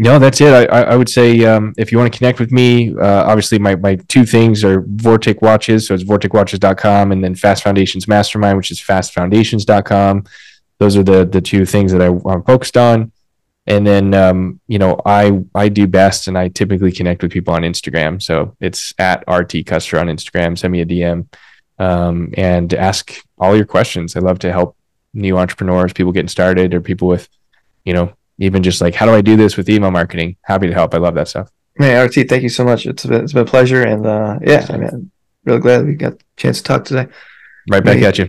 No, 0.00 0.20
that's 0.20 0.40
it. 0.40 0.70
I, 0.70 0.82
I 0.82 0.96
would 0.96 1.08
say 1.08 1.44
um, 1.44 1.74
if 1.76 1.90
you 1.90 1.98
want 1.98 2.12
to 2.12 2.16
connect 2.16 2.38
with 2.38 2.52
me, 2.52 2.96
uh, 2.96 3.24
obviously 3.24 3.58
my, 3.58 3.74
my 3.74 3.96
two 4.06 4.24
things 4.24 4.62
are 4.62 4.82
Vortic 4.82 5.42
Watches, 5.42 5.88
so 5.88 5.94
it's 5.94 6.04
vorticwatches.com, 6.04 7.10
and 7.10 7.22
then 7.22 7.34
Fast 7.34 7.64
Foundations 7.64 8.06
Mastermind, 8.06 8.56
which 8.56 8.70
is 8.70 8.80
fastfoundations.com. 8.80 10.24
Those 10.78 10.96
are 10.96 11.02
the 11.02 11.24
the 11.24 11.40
two 11.40 11.66
things 11.66 11.90
that 11.90 12.00
I, 12.00 12.06
I'm 12.06 12.44
focused 12.44 12.76
on. 12.76 13.10
And 13.66 13.84
then 13.84 14.14
um, 14.14 14.60
you 14.68 14.78
know 14.78 15.00
I 15.04 15.42
I 15.52 15.68
do 15.68 15.88
best, 15.88 16.28
and 16.28 16.38
I 16.38 16.46
typically 16.48 16.92
connect 16.92 17.22
with 17.22 17.32
people 17.32 17.52
on 17.52 17.62
Instagram. 17.62 18.22
So 18.22 18.56
it's 18.60 18.94
at 18.98 19.24
RT 19.28 19.66
Custer 19.66 19.98
on 19.98 20.06
Instagram. 20.06 20.56
Send 20.56 20.72
me 20.72 20.80
a 20.80 20.86
DM 20.86 21.26
um, 21.80 22.32
and 22.36 22.72
ask 22.72 23.12
all 23.36 23.56
your 23.56 23.66
questions. 23.66 24.14
I 24.14 24.20
love 24.20 24.38
to 24.40 24.52
help 24.52 24.76
new 25.12 25.36
entrepreneurs, 25.36 25.92
people 25.92 26.12
getting 26.12 26.28
started, 26.28 26.72
or 26.72 26.80
people 26.80 27.08
with 27.08 27.28
you 27.84 27.94
know 27.94 28.12
even 28.38 28.62
just 28.62 28.80
like 28.80 28.94
how 28.94 29.06
do 29.06 29.12
I 29.12 29.20
do 29.20 29.36
this 29.36 29.56
with 29.56 29.68
email 29.68 29.90
marketing? 29.90 30.36
Happy 30.42 30.66
to 30.68 30.72
help. 30.74 30.94
I 30.94 30.98
love 30.98 31.14
that 31.14 31.28
stuff. 31.28 31.50
Man, 31.78 32.04
RT, 32.06 32.28
thank 32.28 32.42
you 32.42 32.48
so 32.48 32.64
much. 32.64 32.86
It's 32.86 33.06
been 33.06 33.22
it's 33.24 33.32
been 33.32 33.42
a 33.42 33.50
pleasure, 33.50 33.82
and 33.82 34.04
uh, 34.06 34.38
yeah, 34.42 34.66
I 34.68 34.76
mean, 34.78 35.10
really 35.44 35.60
glad 35.60 35.86
we 35.86 35.94
got 35.94 36.14
a 36.14 36.18
chance 36.36 36.58
to 36.58 36.64
talk 36.64 36.84
today. 36.84 37.06
Right 37.70 37.84
back 37.84 37.98
Yeah. 37.98 38.08
at 38.08 38.18
you. 38.18 38.28